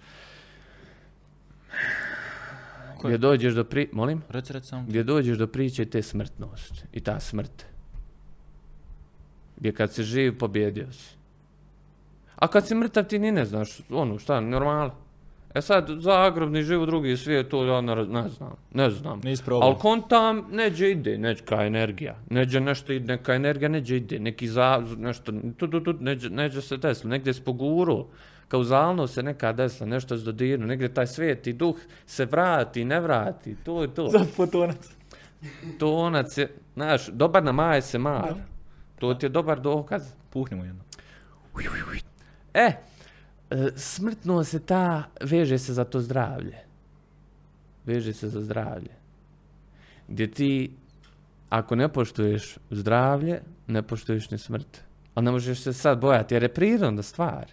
[2.97, 3.89] Ko- Gdje dođeš do pri...
[3.91, 4.21] Molim?
[4.29, 4.85] Reci, reci samo.
[4.87, 7.65] gdje dođeš do priče te smrtnost i ta smrt.
[9.57, 11.15] Gdje kad si živ, pobjedio si.
[12.35, 14.95] A kad si mrtav, ti ni ne znaš, ono, šta, normalo.
[15.55, 19.21] E sad, zagrobni živ drugi svijet, to ja ne, ne znam, ne znam.
[19.23, 19.69] Nis probao.
[19.69, 22.15] Ali kontam, neđe ide, neka energija.
[22.29, 26.61] Neđe nešto ide, neka energija neđe ide, neki za, nešto, tu, tu, tu, neđe, neđe
[26.61, 28.05] se desilo, negdje si poguru,
[28.47, 32.99] kauzalno se neka desila, nešto se dodirno, negdje taj svijet i duh se vrati, ne
[32.99, 34.07] vrati, to je to.
[34.09, 34.89] Za fotonac.
[35.79, 38.33] Tonac je, znaš, dobar na maje se mar.
[38.99, 40.03] To ti je dobar dokaz.
[40.29, 40.83] Puhnimo jedno.
[42.53, 42.71] E,
[43.49, 46.57] e, smrtno se ta, veže se za to zdravlje.
[47.85, 48.91] Veže se za zdravlje.
[50.07, 50.75] Gdje ti,
[51.49, 54.81] ako ne poštuješ zdravlje, ne poštuješ ni smrt.
[55.13, 57.45] Ali ne možeš se sad bojati, jer je prirodna stvar.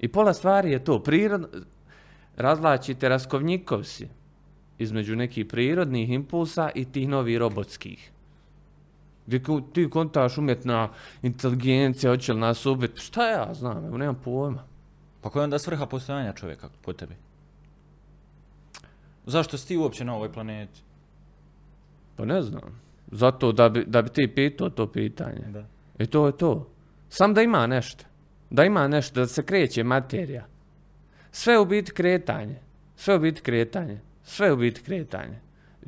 [0.00, 1.48] I pola stvari je to, prirodno,
[2.36, 4.08] razlačite raskovnjikov si
[4.78, 8.10] između nekih prirodnih impulsa i tih novih robotskih.
[9.26, 10.88] Gdje ti kontaš umjetna
[11.22, 14.64] inteligencija, hoće li nas ubiti, šta ja znam, evo nemam pojma.
[15.20, 17.14] Pa koja je onda svrha postojanja čovjeka po tebi?
[19.26, 20.80] Zašto si ti uopće na ovoj planeti?
[22.16, 22.80] Pa ne znam.
[23.10, 25.44] Zato da bi, da bi ti pitao to pitanje.
[25.48, 25.64] Da.
[25.98, 26.68] I to je to.
[27.08, 28.04] Sam da ima nešto.
[28.50, 30.46] Da ima nešto, da se kreće materija.
[31.32, 32.56] Sve u biti kretanje.
[32.96, 34.00] Sve u biti kretanje.
[34.24, 35.40] Sve u biti kretanje.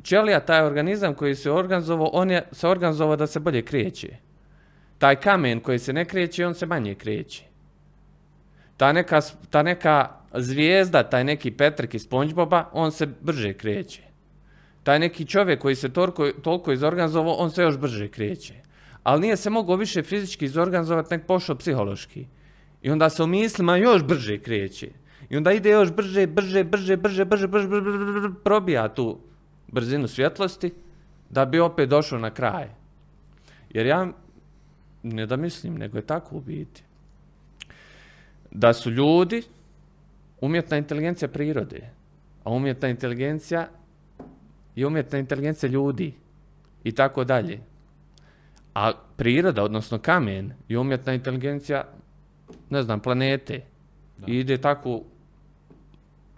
[0.03, 4.09] Ćelija, taj organizam koji se organizovao, on je se organizovao da se bolje kreće.
[4.97, 7.43] Taj kamen koji se ne kreće, on se manje kreće.
[8.77, 14.01] Ta neka, ta neka zvijezda, taj neki Petrik iz Spongeboba, on se brže kreće.
[14.83, 18.53] Taj neki čovjek koji se toliko, toliko izorganizovao, on se još brže kreće.
[19.03, 22.25] Ali nije se mogao više fizički izorganizovati, nek pošao psihološki.
[22.83, 24.89] I onda se u mislima još brže kreće.
[25.29, 29.19] I onda ide još brže, brže, brže, brže, brže, brže, brže, brže, probija tu
[29.67, 30.73] brzinu svjetlosti,
[31.29, 32.67] da bi opet došao na kraj.
[33.69, 34.07] Jer ja,
[35.03, 36.83] ne da mislim, nego je tako u biti.
[38.51, 39.43] Da su ljudi
[40.41, 41.89] umjetna inteligencija prirode,
[42.43, 43.67] a umjetna inteligencija
[44.75, 46.13] je umjetna inteligencija ljudi
[46.83, 47.59] i tako dalje.
[48.75, 51.83] A priroda, odnosno kamen, je umjetna inteligencija,
[52.69, 53.61] ne znam, planete
[54.27, 55.01] I ide tako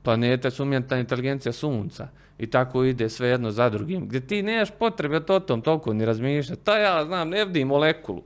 [0.04, 2.08] planete su umjetna inteligencija sunca
[2.38, 6.06] i tako ide sve jedno za drugim, gdje ti nemaš potrebe o tom toliko ni
[6.06, 6.64] razmišljati.
[6.64, 8.24] Ta ja znam, ne vidim molekulu.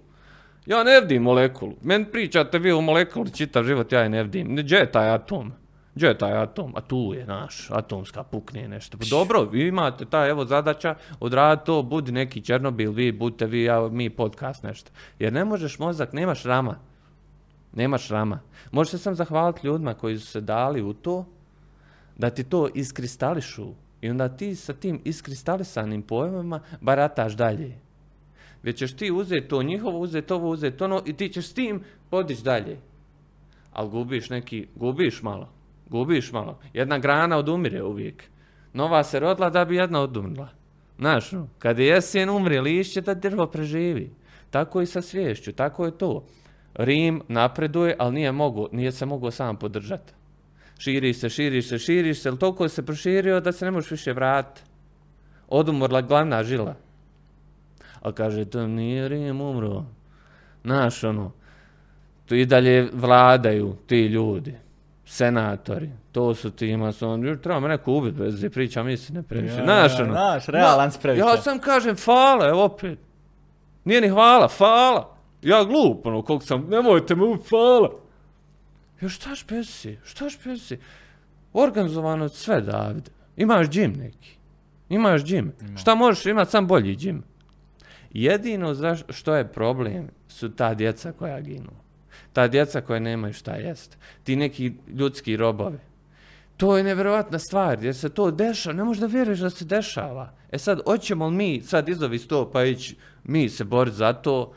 [0.65, 1.73] Ja ne vidim molekulu.
[1.81, 4.55] Meni pričate vi o molekuli čitav život, ja je ne vidim.
[4.55, 5.51] Gdje je taj atom?
[5.95, 6.73] Gdje je taj atom?
[6.75, 8.97] A tu je naš, atomska pukne nešto.
[8.97, 13.63] Pa dobro, vi imate ta evo zadaća, odradi to, budi neki Černobil, vi budite vi,
[13.63, 14.91] ja, mi podcast nešto.
[15.19, 16.88] Jer ne možeš mozak, nemaš rama.
[17.73, 18.39] Nemaš rama.
[18.71, 21.25] Možeš se sam zahvaliti ljudima koji su se dali u to,
[22.17, 23.67] da ti to iskristališu
[24.01, 27.79] i onda ti sa tim iskristalisanim pojmovima barataš dalje.
[28.63, 31.83] Već ćeš ti uzeti to njihovo, uzeti ovo, uzeti ono i ti ćeš s tim
[32.09, 32.77] podići dalje.
[33.71, 35.49] Ali gubiš neki, gubiš malo,
[35.89, 36.59] gubiš malo.
[36.73, 38.23] Jedna grana odumire uvijek.
[38.73, 40.49] Nova se rodila da bi jedna odumrla.
[40.97, 44.11] Znaš, kad je jesen umri lišće da drvo preživi.
[44.49, 46.25] Tako i sa sviješću, tako je to.
[46.75, 50.13] Rim napreduje, ali nije, mogu, nije se mogao sam podržati.
[50.77, 54.13] Širi se, širi se, širi se, ali toliko se proširio da se ne možeš više
[54.13, 54.61] vratiti.
[55.47, 56.75] Odumorla glavna žila.
[58.01, 59.83] A kaže, to nije Rim umro.
[60.63, 61.31] Znaš, ono,
[62.25, 64.55] tu i dalje vladaju ti ljudi,
[65.05, 69.55] senatori, to su ti masoni, treba me neko ubiti bez da pričam istine previše.
[69.55, 70.13] Ja, Znaš, ja, ono,
[70.47, 70.91] realan.
[71.17, 72.99] Ja sam kažem, hvala, evo opet.
[73.85, 75.18] Nije ni hvala, hvala.
[75.41, 77.89] Ja glup, ono, koliko sam, nemojte me hvala.
[79.01, 80.77] Jo, šta špesi, šta špesi?
[81.53, 83.11] Organizovano sve, Davide.
[83.37, 84.37] Imaš džim neki.
[84.89, 85.53] Imaš džim.
[85.77, 87.23] Šta možeš imati, sam bolji džim.
[88.11, 91.71] Jedino zaš, što je problem su ta djeca koja ginu.
[92.33, 93.97] Ta djeca koja nemaju šta jest.
[94.23, 95.77] Ti neki ljudski robovi.
[96.57, 100.33] To je nevjerojatna stvar, jer se to dešava, ne možeš da vjeruješ da se dešava.
[100.51, 104.13] E sad, hoćemo li mi sad iz ovih sto pa ići mi se boriti za
[104.13, 104.53] to?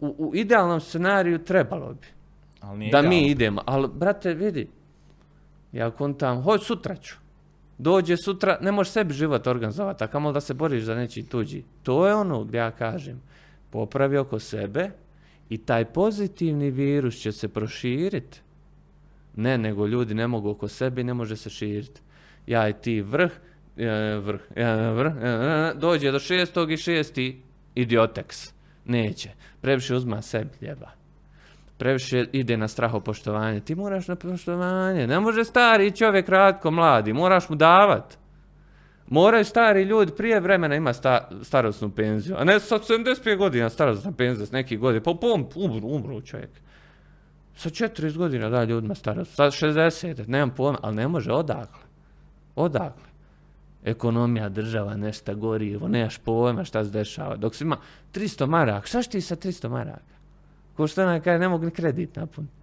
[0.00, 2.06] U, u idealnom scenariju trebalo bi
[2.60, 3.30] Ali nije da mi idealno.
[3.30, 3.62] idemo.
[3.66, 4.68] Ali, brate, vidi,
[5.72, 7.14] ja kontam, hoj sutra ću.
[7.78, 11.62] Dođe sutra, ne možeš sebi život organizovati, a kamo da se boriš za nečiji tuđi.
[11.82, 13.22] To je ono gdje ja kažem,
[13.70, 14.90] popravi oko sebe
[15.48, 18.40] i taj pozitivni virus će se proširiti.
[19.36, 22.00] Ne, nego ljudi ne mogu oko sebe i ne može se širiti.
[22.46, 23.30] Ja i ti vrh,
[23.76, 27.42] e, vrh, e, vrh, e, dođe do šestog i šesti
[27.74, 28.52] idioteks.
[28.84, 29.30] Neće.
[29.60, 31.00] Previše uzma sebi ljeba
[31.80, 33.60] previše ide na strahopoštovanje.
[33.60, 35.06] Ti moraš na poštovanje.
[35.06, 38.18] Ne može stari čovjek kratko mladi, moraš mu davat.
[39.06, 44.12] Moraju stari ljudi prije vremena ima sta, starosnu penziju, a ne sa 75 godina starosna
[44.12, 45.02] penzija s nekih godina.
[45.02, 46.50] Pa pom, umru, umru čovjek.
[47.56, 51.82] Sa 40 godina da ljudima starost, sa 60, nemam pojma, ali ne može odakle.
[52.56, 53.09] Odakle.
[53.84, 57.36] Ekonomija, država, nešto gorivo, nemaš pojma šta se dešava.
[57.36, 57.76] Dok se ima
[58.14, 60.14] 300 maraka, šta ti sa 300 maraka?
[60.76, 62.54] Ko što onaj kaže, ne mogu ni kredit napuniti.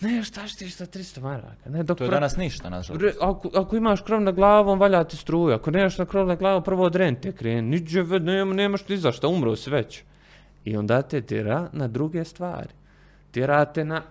[0.00, 1.70] Ne, šta ti sa 300 maraka?
[1.70, 3.04] Ne, dok To je pra- danas ništa, nažalost.
[3.20, 5.56] Ako, ako imaš krov na glavom, valja ti struja.
[5.56, 7.62] Ako nemaš na krov na glavom, prvo od rente kreni.
[7.62, 10.02] Niđe, nema, nemaš ni za šta, umro si već.
[10.64, 12.68] I onda te tjera na druge stvari.
[13.30, 14.02] Tjera te na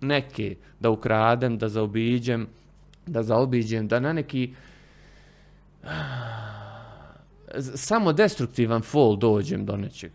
[0.00, 2.46] neke, da ukradem, da zaobiđem,
[3.06, 4.54] da zaobiđem, da na neki
[7.74, 10.12] samo destruktivan fall dođem do nečeg.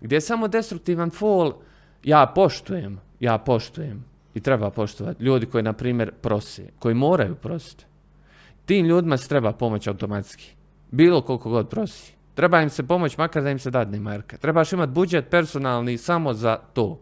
[0.00, 1.52] Gdje je samo destruktivan fall,
[2.04, 4.04] ja poštujem, ja poštujem
[4.34, 7.84] i treba poštovati ljudi koji, na primjer, prose, koji moraju prositi.
[8.64, 10.54] Tim ljudima se treba pomoći automatski.
[10.90, 12.12] Bilo koliko god prosi.
[12.34, 14.36] Treba im se pomoći makar da im se dadne marka.
[14.36, 17.00] Trebaš imati budžet personalni samo za to.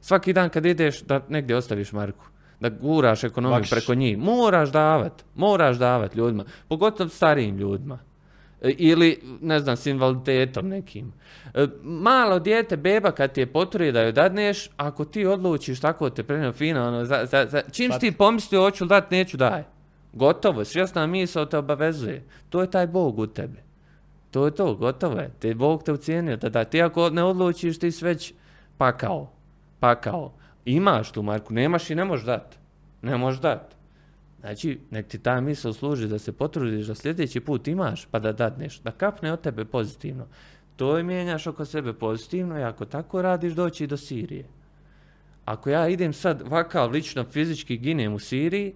[0.00, 2.24] Svaki dan kad ideš da negdje ostaviš marku.
[2.60, 4.18] Da guraš ekonomiju preko njih.
[4.18, 5.24] Moraš davat.
[5.34, 6.44] Moraš davat ljudima.
[6.68, 7.98] Pogotovo starijim ljudima.
[8.62, 11.12] E, Ili, ne znam, s invaliditetom nekim.
[11.54, 16.10] E, Malo dijete, beba, kad ti je poturi da joj dadneš, ako ti odlučiš tako
[16.10, 19.36] te preno fino, ono, za, za, za, čim si ti pomislio hoću li dat, neću
[19.36, 19.64] daj.
[20.12, 22.24] Gotovo, svjesna misao te obavezuje.
[22.50, 23.58] To je taj Bog u tebi.
[24.30, 25.30] To je to, gotovo je.
[25.38, 26.64] Te Bog te ucijenio da da.
[26.64, 28.34] Ti ako ne odlučiš, ti si već
[28.78, 29.30] pakao.
[29.80, 30.32] Pakao.
[30.66, 32.58] Imaš tu marku, nemaš i ne možeš dat.
[33.02, 33.76] Ne možeš dat.
[34.40, 38.32] Znači, nek ti ta misao služi da se potrudiš da sljedeći put imaš, pa da
[38.32, 40.26] dadneš, da kapne od tebe pozitivno.
[40.76, 44.44] To je mijenjaš oko sebe pozitivno i ako tako radiš, doći do Sirije.
[45.44, 48.74] Ako ja idem sad vakav lično fizički ginem u Siriji,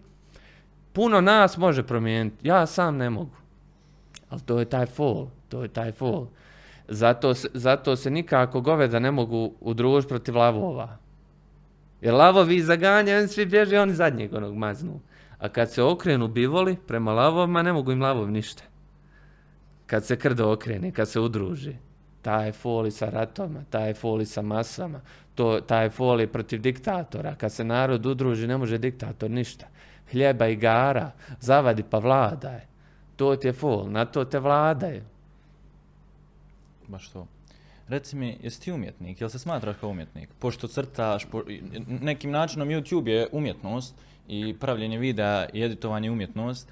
[0.92, 2.48] puno nas može promijeniti.
[2.48, 3.36] Ja sam ne mogu.
[4.28, 6.26] Ali to je taj fall, to je taj fall.
[6.88, 10.96] Zato zato se nikako goveda ne mogu udružiti protiv lavova.
[12.00, 15.00] Jer lavovi zaganjaju, svi bježe, oni zadnjeg onog maznu.
[15.38, 18.62] A kad se okrenu bivoli prema lavovima, ne mogu im lavovi ništa.
[19.86, 21.76] Kad se krdo okrene, kad se udruži.
[22.22, 25.00] Taj je foli sa ratovima, taj je foli sa masama.
[25.34, 27.34] to, taj je protiv diktatora.
[27.34, 29.66] Kad se narod udruži, ne može diktator ništa.
[30.10, 31.10] Hljeba i gara,
[31.40, 32.60] zavadi pa vladaj.
[33.16, 35.02] To ti je fol, na to te vladaju.
[36.88, 37.26] Baš to.
[37.90, 39.20] Reci mi, jesi ti umjetnik?
[39.20, 40.28] Jel se smatraš kao umjetnik?
[40.38, 41.42] Pošto crtaš, po,
[42.00, 43.94] nekim načinom YouTube je umjetnost
[44.28, 46.68] i pravljenje videa i editovanje je umjetnost,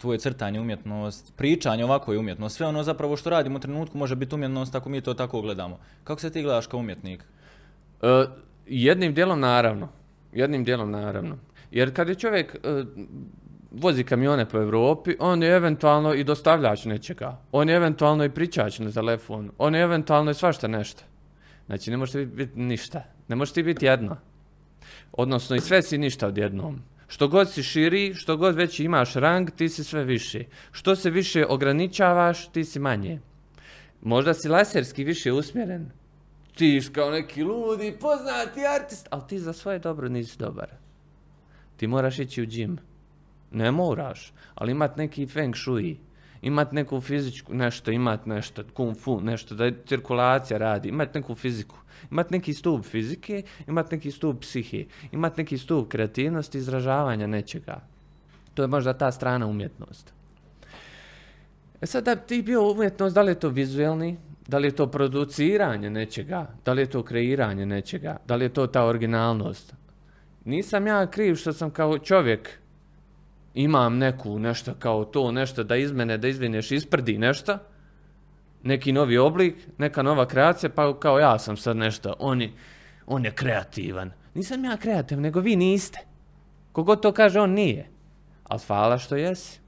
[0.00, 3.98] tvoje crtanje je umjetnost, pričanje ovako je umjetnost, sve ono zapravo što radimo u trenutku
[3.98, 5.78] može biti umjetnost ako mi to tako gledamo.
[6.04, 7.24] Kako se ti gledaš kao umjetnik?
[8.02, 8.24] E,
[8.66, 9.88] jednim dijelom naravno.
[10.32, 11.38] Jednim dijelom naravno.
[11.70, 12.84] Jer kad je čovjek e,
[13.70, 17.40] vozi kamione po Europi, on je eventualno i dostavljač nečega.
[17.52, 19.50] On je eventualno i pričač na telefon.
[19.58, 21.02] On je eventualno i svašta nešto.
[21.66, 23.02] Znači ne možete biti ništa.
[23.28, 24.16] Ne možete biti jedno.
[25.12, 26.82] Odnosno i sve si ništa odjednom.
[27.08, 30.44] Što god si širi, što god već imaš rang, ti si sve više.
[30.72, 33.20] Što se više ograničavaš, ti si manje.
[34.02, 35.90] Možda si laserski više usmjeren.
[36.56, 40.68] Ti kao neki ludi, poznati artist, ali ti za svoje dobro nisi dobar.
[41.76, 42.78] Ti moraš ići u džim.
[43.50, 45.98] Ne moraš, ali imat neki feng shui,
[46.42, 51.76] imat neku fizičku nešto, imat nešto, kung fu, nešto, da cirkulacija radi, imat neku fiziku,
[52.10, 57.80] imat neki stup fizike, imat neki stup psihe, imat neki stup kreativnosti, izražavanja nečega.
[58.54, 60.12] To je možda ta strana umjetnost.
[61.80, 64.16] E sad da ti bio umjetnost, da li je to vizualni,
[64.48, 68.48] da li je to produciranje nečega, da li je to kreiranje nečega, da li je
[68.48, 69.74] to ta originalnost.
[70.44, 72.50] Nisam ja kriv što sam kao čovjek
[73.58, 77.58] imam neku nešto kao to, nešto da iz mene, da izvineš, isprdi nešto,
[78.62, 82.52] neki novi oblik, neka nova kreacija, pa kao ja sam sad nešto, on je,
[83.06, 84.10] on je kreativan.
[84.34, 85.98] Nisam ja kreativan, nego vi niste.
[86.72, 87.88] Kogod to kaže, on nije.
[88.44, 89.60] Ali hvala što jesi.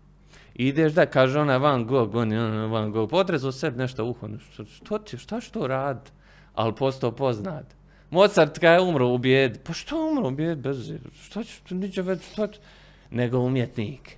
[0.55, 4.65] Ideš da, kaže ona Van Gogh, on je Van Gogh, potrezo sebi nešto uho, što,
[4.65, 6.11] što ti, šta što rad?
[6.55, 7.75] Ali postao poznat.
[8.11, 10.93] Mozart kada je umro u bijedi, pa što umro u bijedi bez
[11.23, 12.61] Šta ću, niđe već, šta ću?
[13.11, 14.17] Nego umjetnik.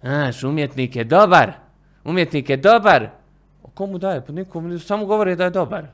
[0.00, 1.52] Znaš, umjetnik je dobar.
[2.04, 3.08] Umjetnik je dobar.
[3.62, 4.26] O komu daje?
[4.26, 5.86] Pa nikom, samo govori da je dobar.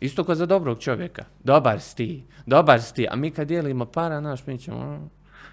[0.00, 1.24] Isto kao za dobrog čovjeka.
[1.44, 2.24] Dobar si ti.
[2.46, 3.06] Dobar si ti.
[3.10, 5.08] A mi kad dijelimo para, naš, mi ćemo...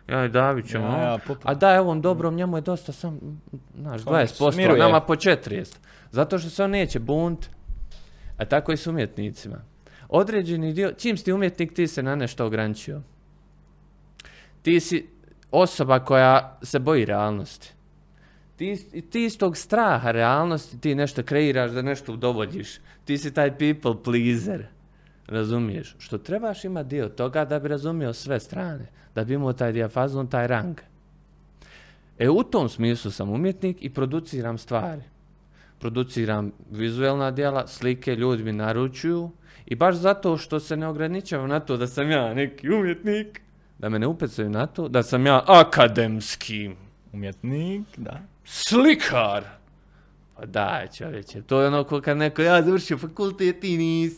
[0.08, 0.86] Ja i David ćemo...
[0.86, 3.41] Ja, ja, a daj ovom dobrom, njemu je dosta sam...
[3.76, 4.80] Znaš, 20%, smiruje.
[4.80, 5.76] nama po 40.
[6.12, 7.50] Zato što se on neće bunt.
[8.38, 9.58] A tako i s umjetnicima.
[10.10, 10.91] Određeni dio...
[10.98, 13.02] Čim si ti umjetnik, ti se na nešto ograničio
[14.61, 15.07] ti si
[15.52, 17.73] osoba koja se boji realnosti.
[18.56, 18.76] Ti,
[19.10, 22.80] ti iz tog straha realnosti ti nešto kreiraš da nešto udovoljiš.
[23.06, 24.65] Ti si taj people pleaser.
[25.27, 25.95] Razumiješ?
[25.99, 28.86] Što trebaš imati dio toga da bi razumio sve strane.
[29.15, 30.77] Da bi imao taj dijafazon, taj rang.
[32.19, 35.02] E u tom smislu sam umjetnik i produciram stvari.
[35.80, 39.31] Produciram vizualna djela, slike, ljudi mi naručuju.
[39.65, 43.41] I baš zato što se ne ograničavam na to da sam ja neki umjetnik,
[43.80, 46.70] da me ne upecaju na to da sam ja akademski
[47.14, 48.20] Umjetnik, da.
[48.46, 49.44] slikar.
[50.36, 54.14] Pa daj čovječe, to je ono ko kad neko ja završio fakultet i nis.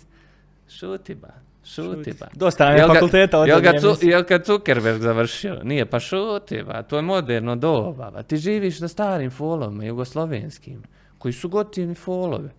[0.69, 1.29] Šuti ba,
[1.65, 2.27] šuti ba.
[2.33, 5.59] Dosta nam je fakulteta od Jel ga, cu, jel ga Zuckerberg završio?
[5.63, 8.11] Nije, pa šuti ba, to je moderno doba.
[8.11, 8.23] Ba.
[8.23, 10.83] Ti živiš na starim folovima, jugoslovenskim,
[11.17, 12.49] koji su gotivni folovi.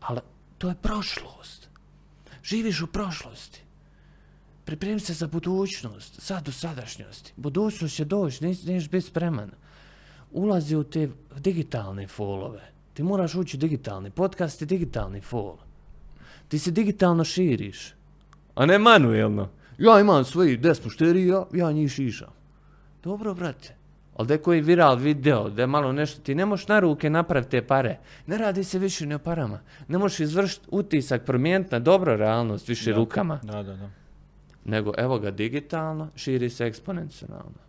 [0.00, 0.20] Ali
[0.58, 1.68] to je prošlost.
[2.44, 3.61] Živiš u prošlosti.
[4.64, 7.32] Pripremi se za budućnost, sad u sadašnjosti.
[7.36, 9.50] Budućnost će doći, neš, neš biti spreman.
[10.32, 11.08] Ulazi u te
[11.38, 12.72] digitalne folove.
[12.94, 15.56] Ti moraš ući u digitalni podcast je digitalni fol.
[16.48, 17.94] Ti se digitalno širiš,
[18.54, 19.48] a ne manuelno.
[19.78, 22.30] Ja imam svojih deset mušterija, ja njih šišam.
[23.04, 23.76] Dobro, brate.
[24.16, 27.10] Ali da je koji viral video, da je malo nešto, ti ne možeš na ruke
[27.10, 27.98] napraviti te pare.
[28.26, 29.60] Ne radi se više ni o parama.
[29.88, 32.96] Ne možeš izvršiti utisak, promijeniti na dobro realnost više Da.
[32.96, 34.01] rukama Da, da, da.
[34.64, 37.62] Nego evo ga digitalno, širi se eksponencijalno.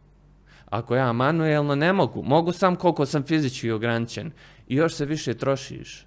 [0.65, 4.31] Ako ja manuelno ne mogu, mogu sam koliko sam fizički ograničen
[4.67, 6.05] i još se više trošiš.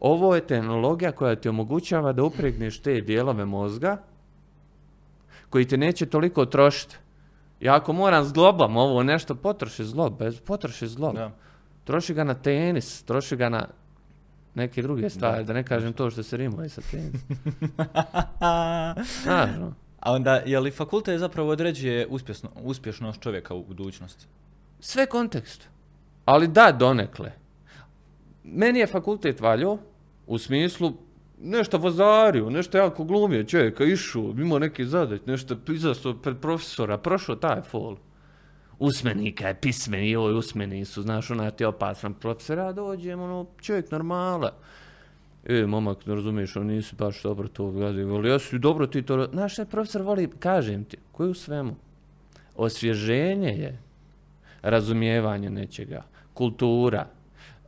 [0.00, 4.02] Ovo je tehnologija koja ti omogućava da upregneš te dijelove mozga
[5.50, 6.96] koji te neće toliko trošiti.
[7.60, 11.14] Ja ako moram zglobam ovo nešto, potroši zlob, bez, potroši zlob.
[11.14, 11.30] Da.
[11.84, 13.66] Troši ga na tenis, troši ga na
[14.54, 16.80] neke druge stvari, da, ne kažem to što se rimuje sa
[19.60, 19.74] no.
[20.00, 24.26] A onda, je li fakultet zapravo određuje uspješno, uspješnost čovjeka u budućnosti?
[24.80, 25.68] Sve kontekst.
[26.24, 27.32] Ali da, donekle.
[28.44, 29.78] Meni je fakultet valjo,
[30.26, 30.92] u smislu,
[31.40, 37.36] nešto vozario, nešto jako glumio čovjeka, išao, imao neki zadać, nešto izašao pred profesora, prošao
[37.36, 37.96] taj fol.
[38.78, 43.90] Usmenika je pismeni, joj usmeni su, znaš, ona ti opasan profesor, ja dođem, ono, čovjek
[43.90, 44.52] normala.
[45.44, 49.16] E, momak, ne razumiješ, on nisi baš dobro to odradio, ali jesi dobro ti to...
[49.16, 51.74] ra-" Znaš profesor voli, kažem ti, koji u svemu?
[52.56, 53.78] Osvježenje je
[54.62, 56.02] razumijevanje nečega,
[56.34, 57.06] kultura,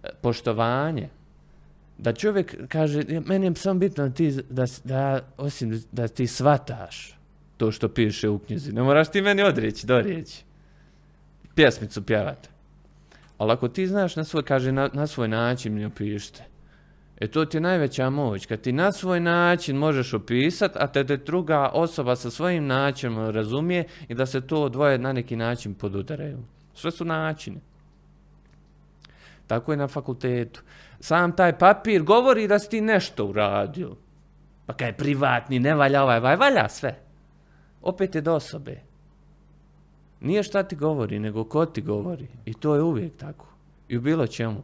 [0.03, 1.09] e, poštovanje.
[1.99, 6.27] Da čovjek kaže, "Ja, meni je samo bitno da ti, da, da, osim da ti
[6.27, 7.16] svataš
[7.57, 8.73] to što piše u knjizi.
[8.73, 10.45] Ne moraš ti meni odreći, dorijeći.
[11.57, 12.49] Pjesmicu pjevati.
[13.39, 16.45] Ali ako ti znaš na svoj, kaže, na, na svoj način mi opišite.
[17.20, 18.47] E to ti je najveća moć.
[18.47, 23.31] Kad ti na svoj način možeš opisati, a te, te druga osoba sa svojim načinom
[23.31, 26.39] razumije i da se to dvoje na neki način podudaraju.
[26.74, 27.61] Sve su načini.
[29.47, 30.62] Tako je na fakultetu.
[31.01, 33.97] Sam taj papir govori da si ti nešto uradio.
[34.66, 36.99] Pa kaj je privatni, ne valja ovaj, valja sve.
[37.83, 38.81] Opet je do osobe.
[40.20, 42.26] Nije šta ti govori, nego ko ti govori.
[42.44, 43.47] I to je uvijek tako.
[43.88, 44.62] I u bilo čemu.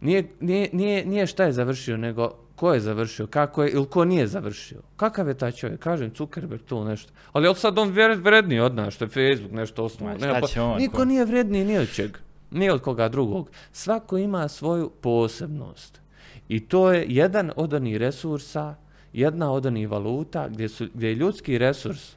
[0.00, 4.04] Nije, nije, nije, nije šta je završio, nego ko je završio, kako je, ili ko
[4.04, 4.80] nije završio.
[4.96, 5.80] Kakav je taj čovjek?
[5.80, 7.12] Kažem, Zuckerberg, to nešto.
[7.32, 7.88] Ali je li sad on
[8.22, 10.16] vredniji od nas, što je Facebook, nešto osnovno?
[10.20, 11.04] Nema pa- Niko ko?
[11.04, 12.18] nije vredniji ni od čega.
[12.50, 13.50] Ni od koga drugog.
[13.72, 16.00] Svako ima svoju posebnost.
[16.48, 18.74] I to je jedan od onih resursa,
[19.12, 22.16] jedna od onih valuta gdje, su, gdje je ljudski resurs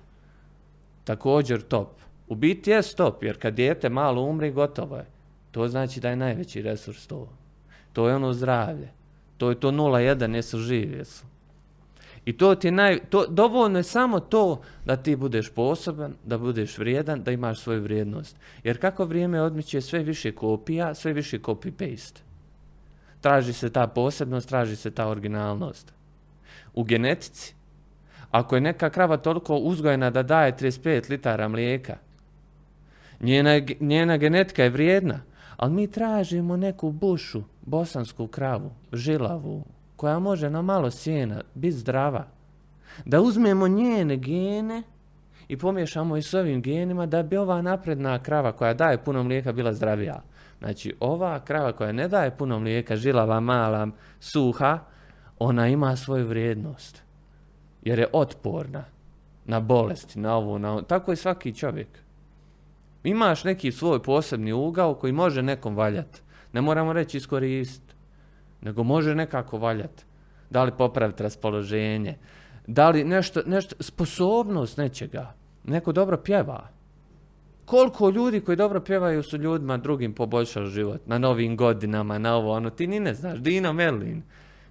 [1.04, 1.88] također top.
[2.34, 5.06] U biti je top, jer kad dijete malo umri, gotovo je.
[5.52, 7.30] To znači da je najveći resurs to.
[7.94, 8.90] To je ono zdravlje.
[9.38, 11.26] To je to 0,1, jesu živi, jesu.
[12.26, 16.38] I to ti je naj, to, dovoljno je samo to da ti budeš poseban, da
[16.38, 18.36] budeš vrijedan, da imaš svoju vrijednost.
[18.64, 22.20] Jer kako vrijeme odmiče sve više kopija, sve više copy-paste.
[23.22, 25.94] Traži se ta posebnost, traži se ta originalnost.
[26.74, 27.56] U genetici,
[28.32, 31.98] ako je neka krava toliko uzgojena da daje 35 litara mlijeka,
[33.24, 35.22] njena, njena genetika je vrijedna,
[35.58, 39.64] ali mi tražimo neku bušu, bosansku kravu, žilavu,
[39.96, 42.28] koja može na malo sjena biti zdrava.
[43.06, 44.84] Da uzmemo njene gene
[45.48, 49.52] i pomiješamo ih s ovim genima da bi ova napredna krava koja daje puno mlijeka
[49.52, 50.22] bila zdravija.
[50.60, 53.88] Znači, ova krava koja ne daje puno mlijeka, žilava, mala,
[54.20, 54.80] suha,
[55.40, 57.04] ona ima svoju vrijednost.
[57.82, 58.84] Jer je otporna
[59.46, 60.82] na bolesti, na ovo, na ovo.
[60.82, 62.03] Tako je svaki čovjek.
[63.04, 66.22] Imaš neki svoj posebni ugao koji može nekom valjati.
[66.54, 67.94] Ne moramo reći iskoristiti,
[68.62, 70.04] nego može nekako valjati.
[70.50, 72.18] Da li popraviti raspoloženje,
[72.68, 75.34] da li nešto, nešto, sposobnost nečega.
[75.64, 76.70] Neko dobro pjeva.
[77.66, 82.52] Koliko ljudi koji dobro pjevaju su ljudima drugim poboljšali život, na novim godinama, na ovo,
[82.52, 84.24] ono, ti ni ne znaš, Dino Merlin.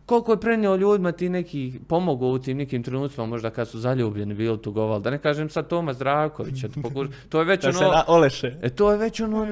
[0.06, 4.34] Koliko je prenio ljudima ti neki pomogao u tim nekim trenucima, možda kad su zaljubljeni
[4.34, 5.02] bili tugovali.
[5.02, 7.90] Da ne kažem sad Toma Zdravkovića, to, to je već se ono...
[7.90, 8.58] na oleše.
[8.62, 9.46] E to je već ono,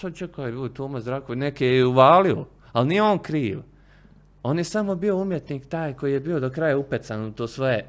[0.00, 3.60] sad čekaj, ljudi, Toma Zdravković, neke je uvalio, ali nije on kriv.
[4.42, 7.84] On je samo bio umjetnik taj koji je bio do kraja upecan u to sve.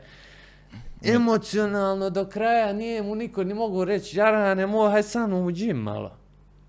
[1.04, 5.52] Emocionalno do kraja nije mu niko ni mogu reći, Jarane, moj, haj sa mnom u
[5.52, 6.19] džim malo.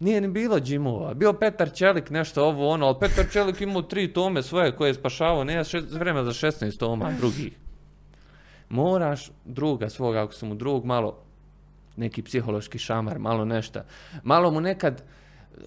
[0.00, 1.14] Nije ni bilo džimova.
[1.14, 4.94] Bio Petar Čelik, nešto ovo ono, ali Petar Čelik imao tri tome svoje koje je
[4.94, 7.52] spašavao, nema šest, vremena za 16 toma drugih.
[8.68, 11.18] Moraš druga svoga, ako su mu drug, malo
[11.96, 13.80] neki psihološki šamar, malo nešto.
[14.22, 15.60] Malo mu nekad e,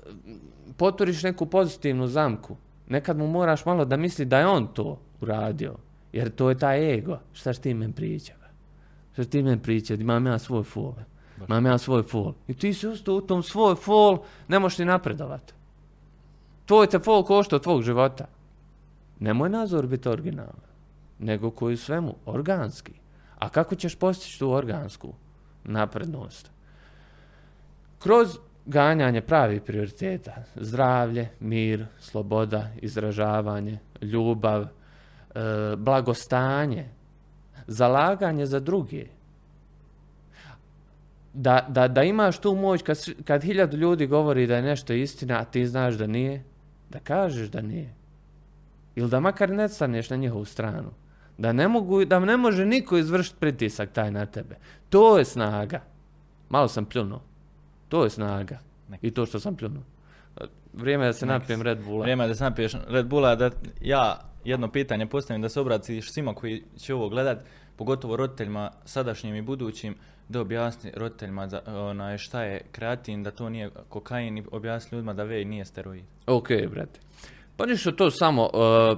[0.77, 2.57] poturiš neku pozitivnu zamku.
[2.87, 5.75] Nekad mu moraš malo da misli da je on to uradio.
[6.13, 7.19] Jer to je taj ego.
[7.33, 8.33] Šta ti men priča?
[9.13, 9.93] Šta ti men priča?
[9.93, 10.93] Imam ja svoj fol.
[11.47, 12.33] Imam ja svoj fol.
[12.47, 15.53] I ti si ostao u tom svoj fol, ne možeš ni napredovat.
[16.65, 18.25] Tvoj te fol košta od tvog života.
[19.19, 20.61] Nemoj nazor biti originalan,
[21.19, 22.93] nego koji svemu organski.
[23.39, 25.13] A kako ćeš postići tu organsku
[25.63, 26.51] naprednost?
[27.99, 30.33] Kroz ganjanje pravih prioriteta.
[30.55, 34.67] Zdravlje, mir, sloboda, izražavanje, ljubav, e,
[35.77, 36.89] blagostanje,
[37.67, 39.05] zalaganje za druge.
[41.33, 45.39] Da, da, da imaš tu moć kad, kad hiljadu ljudi govori da je nešto istina,
[45.39, 46.43] a ti znaš da nije,
[46.89, 47.93] da kažeš da nije.
[48.95, 50.91] Ili da makar ne staneš na njihovu stranu.
[51.37, 54.55] Da ne, mogu, da ne može niko izvršiti pritisak taj na tebe.
[54.89, 55.81] To je snaga.
[56.49, 57.21] Malo sam pljunuo.
[57.89, 58.59] To je snaga.
[59.01, 59.83] I to što sam pljunuo.
[60.73, 62.01] Vrijeme je da se napijem Red Bulla.
[62.01, 63.51] Vrijeme je da se napiješ Red Bulla, da
[63.81, 67.37] ja jedno pitanje postavim da se obratiš svima koji će ovo gledat,
[67.75, 69.95] pogotovo roditeljima sadašnjim i budućim,
[70.29, 75.13] da objasni roditeljima za, onaj, šta je kreatin, da to nije kokain i objasni ljudima
[75.13, 76.03] da vej nije steroid.
[76.27, 76.99] Ok, brate.
[77.57, 78.97] Pa ništa to samo uh,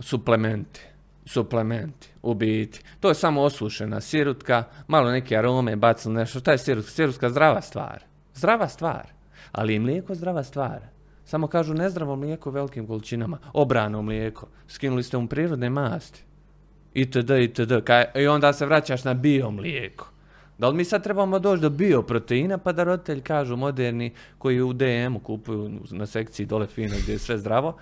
[0.00, 0.80] suplementi.
[1.26, 2.80] Suplementi, u biti.
[3.00, 6.40] To je samo osušena sirutka, malo neke arome, bacili nešto.
[6.40, 6.90] Šta je sirutka?
[6.90, 8.04] Sirutka zdrava stvar.
[8.34, 9.06] Zdrava stvar.
[9.52, 10.80] Ali i mlijeko zdrava stvar.
[11.24, 13.38] Samo kažu nezdravo mlijeko velikim količinama.
[13.52, 14.46] Obrano mlijeko.
[14.68, 16.24] Skinuli ste mu prirodne masti.
[16.94, 17.30] Itd.
[17.30, 17.72] itd.
[17.84, 20.08] Kaj, I onda se vraćaš na bio mlijeko.
[20.58, 24.72] Da li mi sad trebamo doći do bioproteina pa da roditelji kažu moderni koji u
[24.72, 27.76] DM-u kupuju na sekciji dole fino gdje je sve zdravo,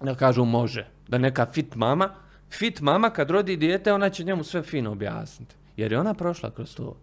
[0.00, 0.86] da kažu može.
[1.08, 2.14] Da neka fit mama,
[2.50, 5.54] fit mama kad rodi dijete ona će njemu sve fino objasniti.
[5.76, 6.96] Jer je ona prošla kroz to.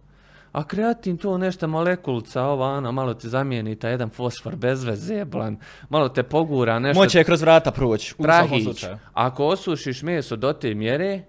[0.52, 5.24] A kreatin to nešto molekulca, ova ana, malo te zamijeni taj jedan fosfor bez veze,
[5.24, 5.58] blan,
[5.88, 7.02] malo te pogura, nešto...
[7.02, 8.98] Moće je kroz vrata proći, u svakom slučaju.
[9.12, 11.22] Ako osušiš meso do te mjere,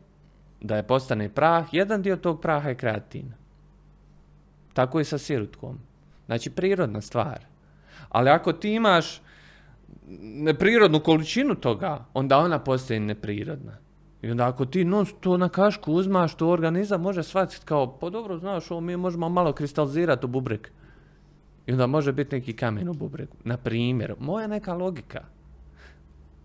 [0.61, 3.33] da je postane prah, jedan dio tog praha je kreatin.
[4.73, 5.79] Tako i sa sirutkom.
[6.25, 7.39] Znači, prirodna stvar.
[8.09, 9.21] Ali ako ti imaš
[10.21, 13.77] neprirodnu količinu toga, onda ona postaje neprirodna.
[14.21, 18.09] I onda ako ti non to na kašku uzmaš, to organizam može shvatiti kao, pa
[18.09, 20.71] dobro, znaš, ovo mi možemo malo kristalizirati u bubrek.
[21.65, 23.37] I onda može biti neki kamen u bubreku.
[23.43, 25.23] Na primjer, moja neka logika.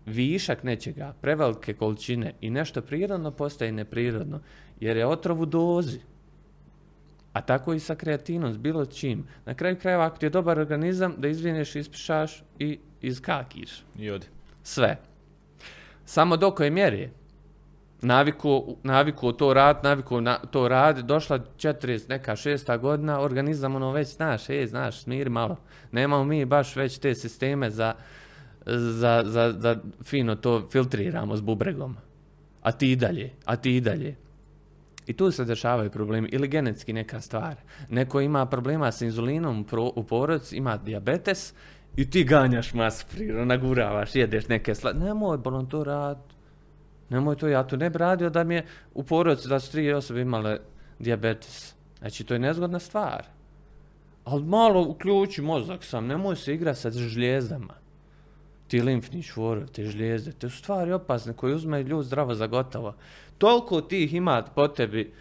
[0.05, 4.39] Višak nečega, prevelike količine i nešto prirodno postaje neprirodno,
[4.79, 5.99] jer je otrov u dozi.
[7.33, 9.27] A tako i sa kreatinom, s bilo čim.
[9.45, 13.83] Na kraju krajeva, ako ti je dobar organizam, da izvineš, ispišaš i iskakiš.
[13.99, 14.27] I odi.
[14.63, 14.97] Sve.
[16.05, 17.09] Samo do koje mjere
[18.01, 23.91] naviku, naviku to rad, naviku na to rad, došla 40, neka šesta godina, organizam ono
[23.91, 25.57] već znaš, ej, znaš, smiri malo.
[25.91, 27.93] Nemamo mi baš već te sisteme za,
[28.65, 31.95] za, za, za fino to filtriramo s bubregom.
[32.61, 34.15] A ti i dalje, a ti i dalje.
[35.07, 36.29] I tu se dešavaju problemi.
[36.31, 37.55] Ili genetski neka stvar.
[37.89, 39.65] Neko ima problema s inzulinom
[39.95, 41.53] u porodici, ima diabetes
[41.95, 44.93] i ti ganjaš masu prirodno, naguravaš, jedeš neke sla...
[44.93, 46.36] Nemoj, bolon to rad.
[47.09, 49.93] Nemoj to, ja to ne bi radio da mi je u porodici da su tri
[49.93, 50.59] osobe imale
[50.99, 51.75] diabetes.
[51.99, 53.25] Znači, to je nezgodna stvar.
[54.23, 57.73] Ali malo uključi mozak sam, nemoj se igrati sa žljezdama.
[58.67, 62.95] Ti limfni čvorovi, te žlijezde, te stvari opasne koje uzmeju ljud zdravo za gotovo.
[63.37, 65.13] Toliko tih ima po tebi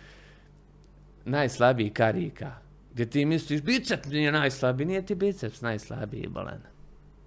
[1.25, 2.53] najslabijih karika.
[2.93, 6.76] Gdje ti misliš, biceps nije najslabiji, nije ti biceps najslabiji, bolan.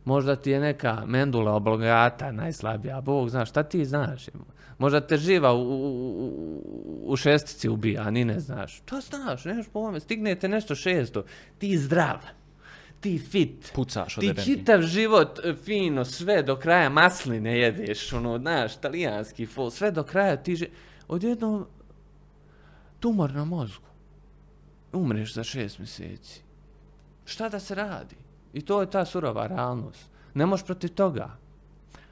[0.06, 4.26] Možda ti je neka mendula oblongata najslabija, Bog zna, šta ti znaš?
[4.78, 8.80] Možda te živa u, u, u- šestici ubija, a ni ne znaš.
[8.86, 11.24] To znaš, nemaš pojma, stignete nešto šesto,
[11.58, 12.18] ti zdrav,
[13.00, 18.38] ti fit, Pucaš od ti čitav život e, fino, sve do kraja masline jedeš, ono,
[18.38, 20.68] znaš, talijanski fol, sve do kraja ti ži...
[21.08, 21.66] Odjednom,
[23.00, 23.86] tumor na mozgu.
[24.94, 26.42] Umreš za šest mjeseci.
[27.26, 28.16] Šta da se radi?
[28.54, 30.10] I to je ta surova realnost.
[30.34, 31.38] Ne možeš protiv toga.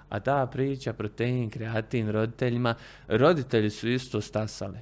[0.09, 2.75] A ta priča, protein, kreatin, roditeljima,
[3.07, 4.77] roditelji su isto stasali.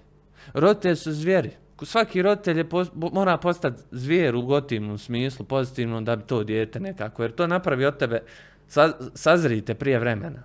[0.54, 1.52] Roditelji su zvijeri.
[1.82, 7.22] Svaki roditelj je mora postati zvijer u gotivnom smislu, pozitivnom, da bi to dijete nekako,
[7.22, 8.22] jer to napravi od tebe,
[8.68, 10.44] sa, sazrite prije vremena.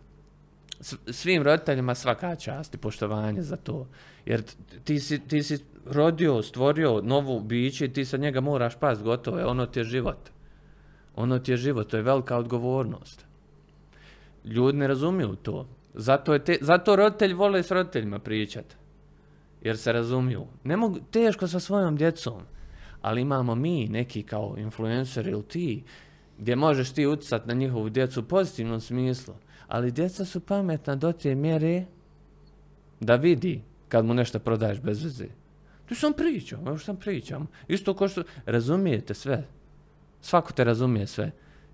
[0.80, 3.86] S- svim roditeljima svaka čast i poštovanje za to.
[4.26, 4.42] Jer
[4.84, 9.38] ti si, ti si rodio, stvorio novu biće i ti sa njega moraš past, gotovo
[9.38, 10.30] je, ono ti je život.
[11.16, 13.26] Ono ti je život, to je velika odgovornost.
[14.44, 15.66] Ljudi ne razumiju to.
[15.94, 18.74] Zato, je te, zato roditelji vole s roditeljima pričati.
[19.62, 20.46] Jer se razumiju.
[20.64, 22.42] Ne mogu, teško sa svojom djecom.
[23.02, 25.82] Ali imamo mi neki kao influencer ili ti,
[26.38, 29.34] gdje možeš ti utjecati na njihovu djecu u pozitivnom smislu.
[29.68, 31.84] Ali djeca su pametna do te mjere
[33.00, 35.26] da vidi kad mu nešto prodaješ bez veze.
[35.86, 37.46] Tu sam pričam, evo što sam pričam.
[37.68, 39.46] Isto ko što, razumijete sve.
[40.20, 41.30] Svako te razumije sve.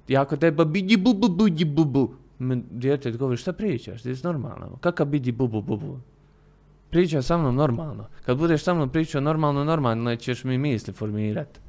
[0.08, 4.76] I ako te bidi bubu budi bubu, me dijete govori šta pričaš, ti si normalno.
[4.80, 5.98] Kakav bidi bubu bubu?
[6.90, 8.06] Pričaj sa mnom normalno.
[8.26, 11.60] Kad budeš sa mnom pričao normalno, normalno ćeš mi misli formirati.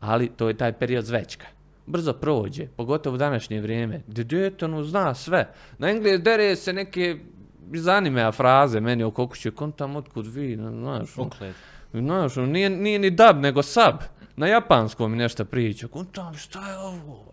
[0.00, 1.46] Ali to je taj period zvečka.
[1.86, 5.48] Brzo prođe, pogotovo u današnje vrijeme, gdje dijete ono zna sve.
[5.78, 7.18] Na engles dere se neke
[7.72, 11.30] zanime fraze meni oko kuće, kontam otkud vi, znaš, ono.
[11.92, 13.94] Znaš, ono, nije, nije ni dab, nego sab.
[14.36, 15.88] Na japanskom mi nešto priča.
[15.88, 17.32] Kontam, šta je ovo?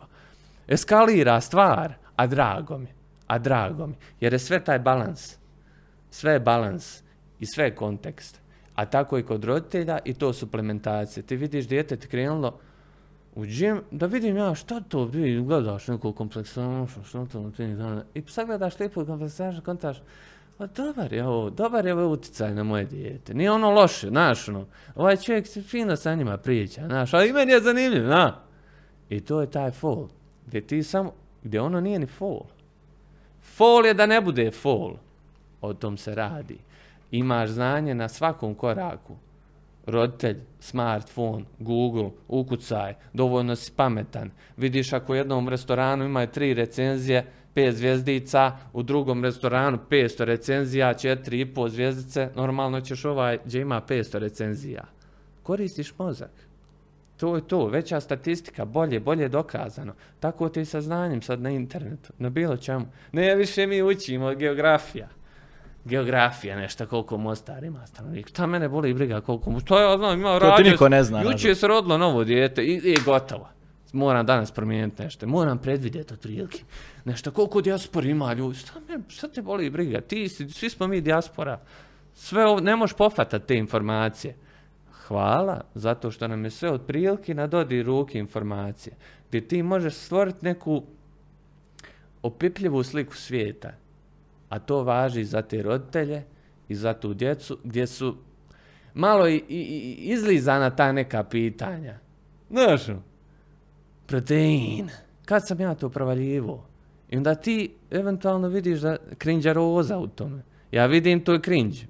[0.68, 2.88] Eskalira stvar, a drago mi.
[3.28, 3.96] A drago mi.
[4.20, 5.38] Jer je sve taj balans.
[6.12, 7.02] Sve je balans
[7.40, 8.42] i sve je kontekst.
[8.76, 11.24] A tako i kod roditelja i to suplementacije.
[11.24, 12.60] Ti vidiš dijete ti krenulo
[13.36, 18.04] u džim, da vidim ja šta to, vi gledaš neku kompleksanošu, šta to dana.
[18.14, 19.98] I sad gledaš lijepu kompleksanošu, kontaš,
[20.64, 23.34] pa dobar je ovo, dobar je ovo utjecaj na moje dijete.
[23.34, 24.66] Nije ono loše, znaš, ono,
[24.96, 28.40] ovaj čovjek se fino sa njima priča, znaš, ali i meni je zanimljiv, na.
[29.10, 30.08] I to je taj fall,
[30.48, 31.14] gdje ti samo,
[31.44, 32.46] gdje ono nije ni fall.
[33.42, 34.94] Fall je da ne bude fall.
[35.62, 36.58] O tom se radi.
[37.12, 39.16] Imaš znanje na svakom koraku.
[39.86, 44.32] roditelj, smartphone, Google, ukucaj, dovoljno si pametan.
[44.58, 50.94] Vidiš ako u jednom restoranu ima tri recenzije, pet zvjezdica, u drugom restoranu 500 recenzija,
[50.94, 54.84] četiri i pol zvjezdice, normalno ćeš ovaj gdje ima 500 recenzija.
[55.44, 56.32] Koristiš mozak.
[57.18, 59.94] To je to, veća statistika, bolje, bolje dokazano.
[60.20, 62.86] Tako ti sa znanjem sad na internetu, na bilo čemu.
[63.12, 65.08] Ne, više mi učimo geografija.
[65.86, 68.30] Geografija, nešto koliko Mostar ima stanovnika.
[68.30, 69.62] Šta mene boli briga koliko mu...
[69.62, 72.64] To ja znam, ima To ti radio- niko ne zna, Juče se rodilo novo dijete
[72.64, 73.50] i, i gotovo.
[73.94, 75.28] Moram danas promijeniti nešto.
[75.28, 76.64] Moram predvidjeti otprilike.
[77.06, 78.58] Nešto, koliko dijaspora ima ljudi.
[78.58, 80.02] Šta, me, šta te boli briga?
[80.02, 81.60] Ti si, svi smo mi dijaspora.
[82.14, 84.36] Sve ovo, ne možeš pofatati te informacije.
[85.08, 88.96] Hvala, zato što nam je sve otprilike na dodir ruke informacije.
[89.30, 90.84] Gdje ti možeš stvoriti neku
[92.22, 93.72] opipljivu sliku svijeta.
[94.50, 96.24] A to važi za te roditelje
[96.68, 98.16] i za tu djecu gdje su
[98.94, 102.00] malo i, i, i izlizana ta neka pitanja.
[102.50, 103.02] Znaš, ono,
[104.06, 104.90] protein,
[105.26, 106.66] kad sam ja to provaljivo?
[107.10, 110.42] I onda ti eventualno vidiš da krinđaroza u tome.
[110.72, 111.84] Ja vidim to je krinđ.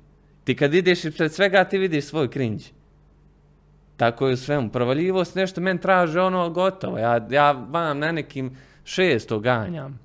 [0.43, 2.63] Ti kad ideš ispred svega ti vidiš svoj krinđ.
[3.97, 4.69] Tako je u svemu.
[4.69, 6.97] Provaljivost nešto meni traže ono gotovo.
[6.97, 9.99] Ja, ja vam na nekim šesto ganjam.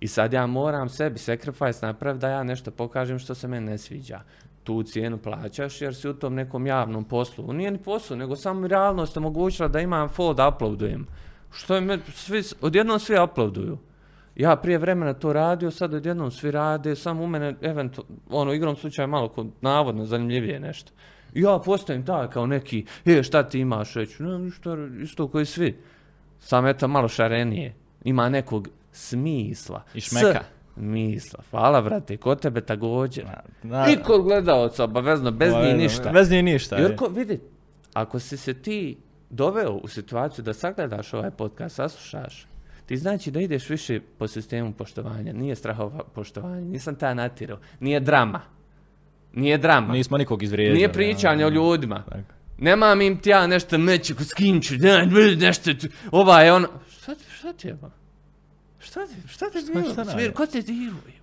[0.00, 3.78] I sad ja moram sebi sacrifice napraviti da ja nešto pokažem što se meni ne
[3.78, 4.20] sviđa.
[4.64, 7.52] Tu cijenu plaćaš jer si u tom nekom javnom poslu.
[7.52, 11.06] Nije ni poslu, nego samo realnost omogućila da imam full da uploadujem.
[11.52, 13.78] Što je me, svi, odjednom svi uploaduju.
[14.36, 18.76] Ja prije vremena to radio, sad odjednom svi rade, samo u mene, eventu, ono, igrom
[18.76, 20.92] slučaja malo kod navodno zanimljivije nešto.
[21.34, 25.78] Ja postavim tak kao neki, e, šta ti imaš, reću, ne, ništa, isto koji svi.
[26.40, 27.74] Sam eto malo šarenije.
[28.04, 29.82] Ima nekog smisla.
[29.94, 30.44] I šmeka.
[30.74, 31.42] Smisla.
[31.50, 33.24] Hvala, brate, kod tebe također.
[33.92, 36.10] I kod gledalca, obavezno, bez Ovaj, njih ništa.
[36.10, 36.80] Bez njih ništa.
[36.80, 37.40] Jurko, vidi,
[37.92, 38.96] ako si se ti
[39.30, 42.46] doveo u situaciju da sagledaš ovaj podcast, saslušaš,
[42.86, 45.32] ti znači da ideš više po sistemu poštovanja.
[45.32, 47.58] Nije strahova poštovanja, nisam ta natirao.
[47.80, 48.40] Nije drama.
[49.32, 49.92] Nije drama.
[49.92, 50.76] Nismo nikog izvrijeđali.
[50.76, 52.02] Nije pričanje o ljudima.
[52.02, 52.34] Tako.
[52.58, 56.52] Nemam im ti ja nešto meći s kim ću, ne, ne, nešto, tu- ova je
[56.52, 56.68] ono.
[56.90, 57.90] Šta ti, šta ti je ba?
[58.84, 59.94] Šta ti, šta ti šta diruje?
[59.94, 60.10] radi?
[60.10, 61.20] Smir, ko te diruje?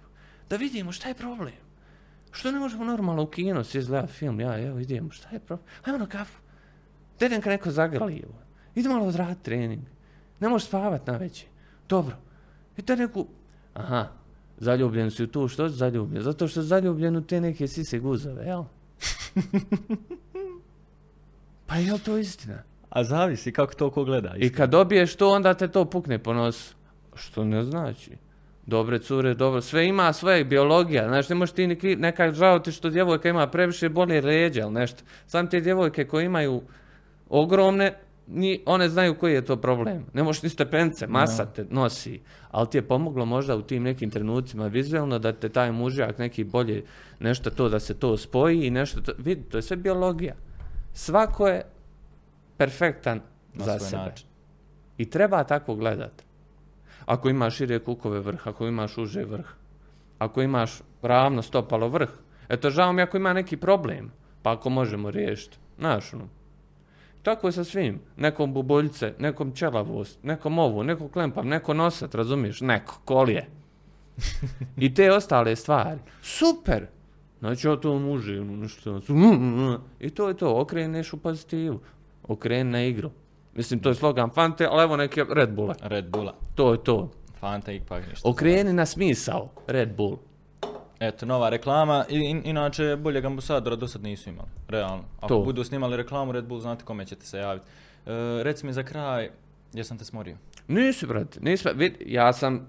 [0.49, 1.53] Da vidimo šta je problem.
[2.31, 5.67] Što ne možemo normalno u kino si izgledati film, ja, evo idemo, šta je problem?
[5.83, 6.39] Ajmo na kafu.
[7.19, 8.33] Da idem ka neko zagrli, evo.
[8.75, 9.83] Idi malo odraditi trening.
[10.39, 11.45] Ne možeš spavat na veće.
[11.89, 12.15] Dobro.
[12.77, 13.27] I da neku,
[13.73, 14.07] aha,
[14.57, 16.23] zaljubljen si u tu, što si zaljubljen?
[16.23, 18.63] Zato što si zaljubljen u te neke sise guzove, jel?
[21.67, 22.63] pa je li to istina?
[22.89, 24.33] A zavisi kako to ko gleda.
[24.38, 26.80] I kad dobiješ to, onda te to pukne po nosu.
[27.15, 28.11] Što ne znači.
[28.65, 32.59] Dobre cure, dobro, sve ima svoje biologija, znaš, ne možeš ti ni kri- neka žao
[32.59, 35.03] ti što djevojka ima previše bolje ređe, ili nešto.
[35.27, 36.61] Sam te djevojke koje imaju
[37.29, 37.93] ogromne,
[38.27, 40.05] ni, one znaju koji je to problem.
[40.13, 42.21] Ne možeš ni stepence, masa te nosi,
[42.51, 46.43] ali ti je pomoglo možda u tim nekim trenucima vizualno da te taj mužjak neki
[46.43, 46.83] bolje,
[47.19, 50.35] nešto to da se to spoji i nešto to, vidi, to je sve biologija.
[50.93, 51.63] Svako je
[52.57, 53.21] perfektan
[53.53, 54.01] Na za sebe.
[54.01, 54.27] način.
[54.97, 56.23] I treba tako gledat.
[57.06, 59.45] Ako imaš šire kukove vrh, ako imaš uže vrh,
[60.19, 62.10] ako imaš ravno stopalo vrh,
[62.49, 64.11] eto žao mi ako ima neki problem,
[64.41, 65.57] pa ako možemo riješiti.
[65.78, 66.28] Znaš, ono.
[67.23, 67.99] Tako je sa svim.
[68.18, 72.61] Nekom buboljce, nekom čelavost, nekom ovu, nekom klempav, neko nosat, razumiješ?
[72.61, 73.45] Neko, kolje.
[74.78, 75.99] I te ostale stvari.
[76.22, 76.88] Super!
[77.40, 78.18] Znači ja to ono
[78.56, 79.02] nešto.
[79.99, 81.80] I to je to, okreneš u pozitivu.
[82.23, 83.11] Okreni na igru.
[83.53, 85.76] Mislim, to je slogan Fante, ali evo neke Red Bulla.
[85.82, 86.34] Red Bulla.
[86.56, 87.11] To je to.
[87.40, 88.30] Fanta ipak ništa.
[88.30, 89.49] Okreni na smisao.
[89.68, 90.18] Red Bull.
[90.99, 92.06] Eto, nova reklama.
[92.10, 94.48] I, in- inače, boljeg ambasadora do sad nisu imali.
[94.68, 95.03] Realno.
[95.18, 95.40] Ako To.
[95.40, 97.65] budu snimali reklamu Red Bull, znate kome ćete se javiti.
[98.06, 98.11] E,
[98.44, 99.30] reci mi za kraj,
[99.73, 100.36] jesam te smorio?
[100.68, 102.68] Nisi, brate, nisi, vid, ja sam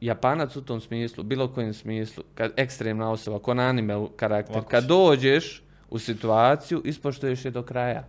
[0.00, 4.70] Japanac u tom smislu, bilo kojem smislu, kad ekstremna osoba, ko na anime karakter, Ovako
[4.70, 4.88] kad si.
[4.88, 8.04] dođeš u situaciju, ispoštuješ je do kraja.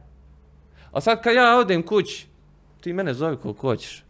[0.91, 2.27] A sad kad ja odem kući,
[2.81, 4.03] ti mene zove koliko hoćeš.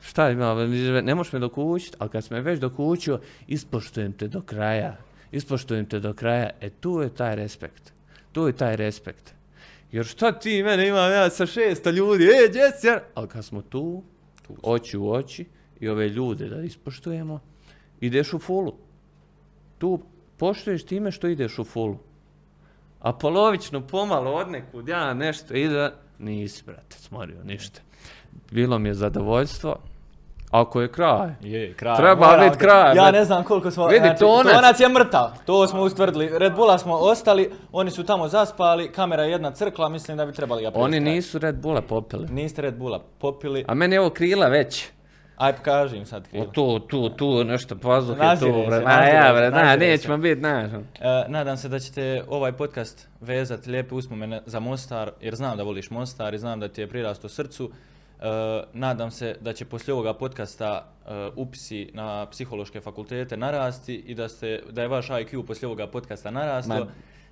[0.00, 0.54] Šta ima,
[1.02, 4.96] ne možeš me dokućiti, ali kad si me već dokućio, ispoštujem te do kraja.
[5.32, 6.50] Ispoštujem te do kraja.
[6.60, 7.92] E tu je taj respekt.
[8.32, 9.34] Tu je taj respekt.
[9.92, 13.00] Jer šta ti mene imam ja sa šesta ljudi, e, si ja?
[13.14, 14.02] Ali kad smo tu,
[14.62, 15.44] oči u oči
[15.80, 17.40] i ove ljude da ispoštujemo,
[18.00, 18.74] ideš u fulu.
[19.78, 20.00] Tu
[20.36, 21.98] poštuješ time što ideš u fulu.
[23.00, 25.92] A polovično, pomalo, od nekud, ja nešto ide,
[26.22, 27.80] nisi, brate, smorio, ništa.
[28.50, 29.76] Bilo mi je zadovoljstvo.
[30.50, 31.30] Ako je kraj.
[31.40, 31.96] Je, kraj.
[31.96, 33.86] Treba moram bit te- kraj, Ja ne znam koliko smo...
[33.86, 34.54] Vidi, znači, tonac.
[34.54, 35.30] tonac je mrtav.
[35.46, 36.30] To smo ustvrdili.
[36.38, 40.32] Red Bulla smo ostali, oni su tamo zaspali, kamera je jedna crkla, mislim da bi
[40.32, 42.28] trebali ga Oni nisu Red Bulla popili.
[42.30, 43.64] Niste Red Bulla popili.
[43.68, 44.88] A meni je ovo krila već.
[45.42, 46.46] Aj, pokaži im sad O, krilo.
[46.46, 48.80] tu, tu, tu, nešto pazuhe, Nazire tu, bre.
[48.80, 50.70] Nazire ja, bre, na, nećemo biti, znaš.
[50.72, 50.80] E,
[51.28, 55.90] nadam se da ćete ovaj podcast vezati lijepe uspomene za Mostar, jer znam da voliš
[55.90, 57.70] Mostar i znam da ti je prirasto srcu.
[58.20, 58.24] E,
[58.72, 64.28] nadam se da će poslije ovoga podcasta e, upisi na psihološke fakultete narasti i da,
[64.28, 66.86] ste, da je vaš IQ poslije ovoga podcasta narastao.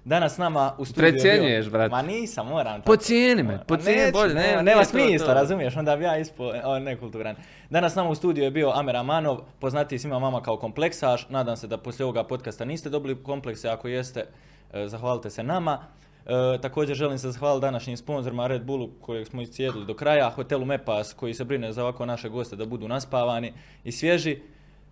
[0.04, 1.90] Danas s nama u studiju Precjenjuješ, brate.
[1.90, 2.80] Ma nisam, moram.
[2.80, 2.92] tako.
[2.92, 5.34] Pocijeni me, pocijeni bolje, nema, nema, nema smisla, to.
[5.34, 7.36] razumiješ, onda bi ja ispo, o, nekulturan.
[7.70, 11.28] Danas s nama u studiju je bio Amer Amanov, poznatiji svima vama kao kompleksaš.
[11.28, 14.26] Nadam se da poslije ovoga podcasta niste dobili komplekse, ako jeste,
[14.72, 15.78] e, zahvalite se nama.
[16.26, 20.64] E, također želim se zahvaliti današnjim sponzorima Red Bullu kojeg smo iscijedili do kraja, hotelu
[20.64, 23.52] Mepas koji se brine za ovako naše goste da budu naspavani
[23.84, 24.38] i svježi,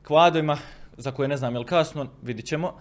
[0.06, 0.58] kvadojima
[0.96, 2.74] za koje ne znam je li kasno, vidit ćemo,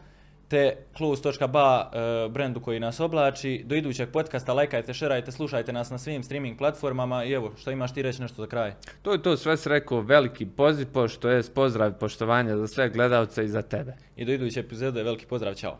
[0.48, 3.64] te close.ba e, brendu koji nas oblači.
[3.66, 7.94] Do idućeg podcasta lajkajte, šerajte, slušajte nas na svim streaming platformama i evo, što imaš
[7.94, 8.74] ti reći nešto za kraj?
[9.02, 12.90] To je to, sve si rekao, veliki poziv, pošto je pozdrav i poštovanje za sve
[12.90, 13.94] gledalce i za tebe.
[14.16, 15.78] I do iduće epizode veliki pozdrav, čao.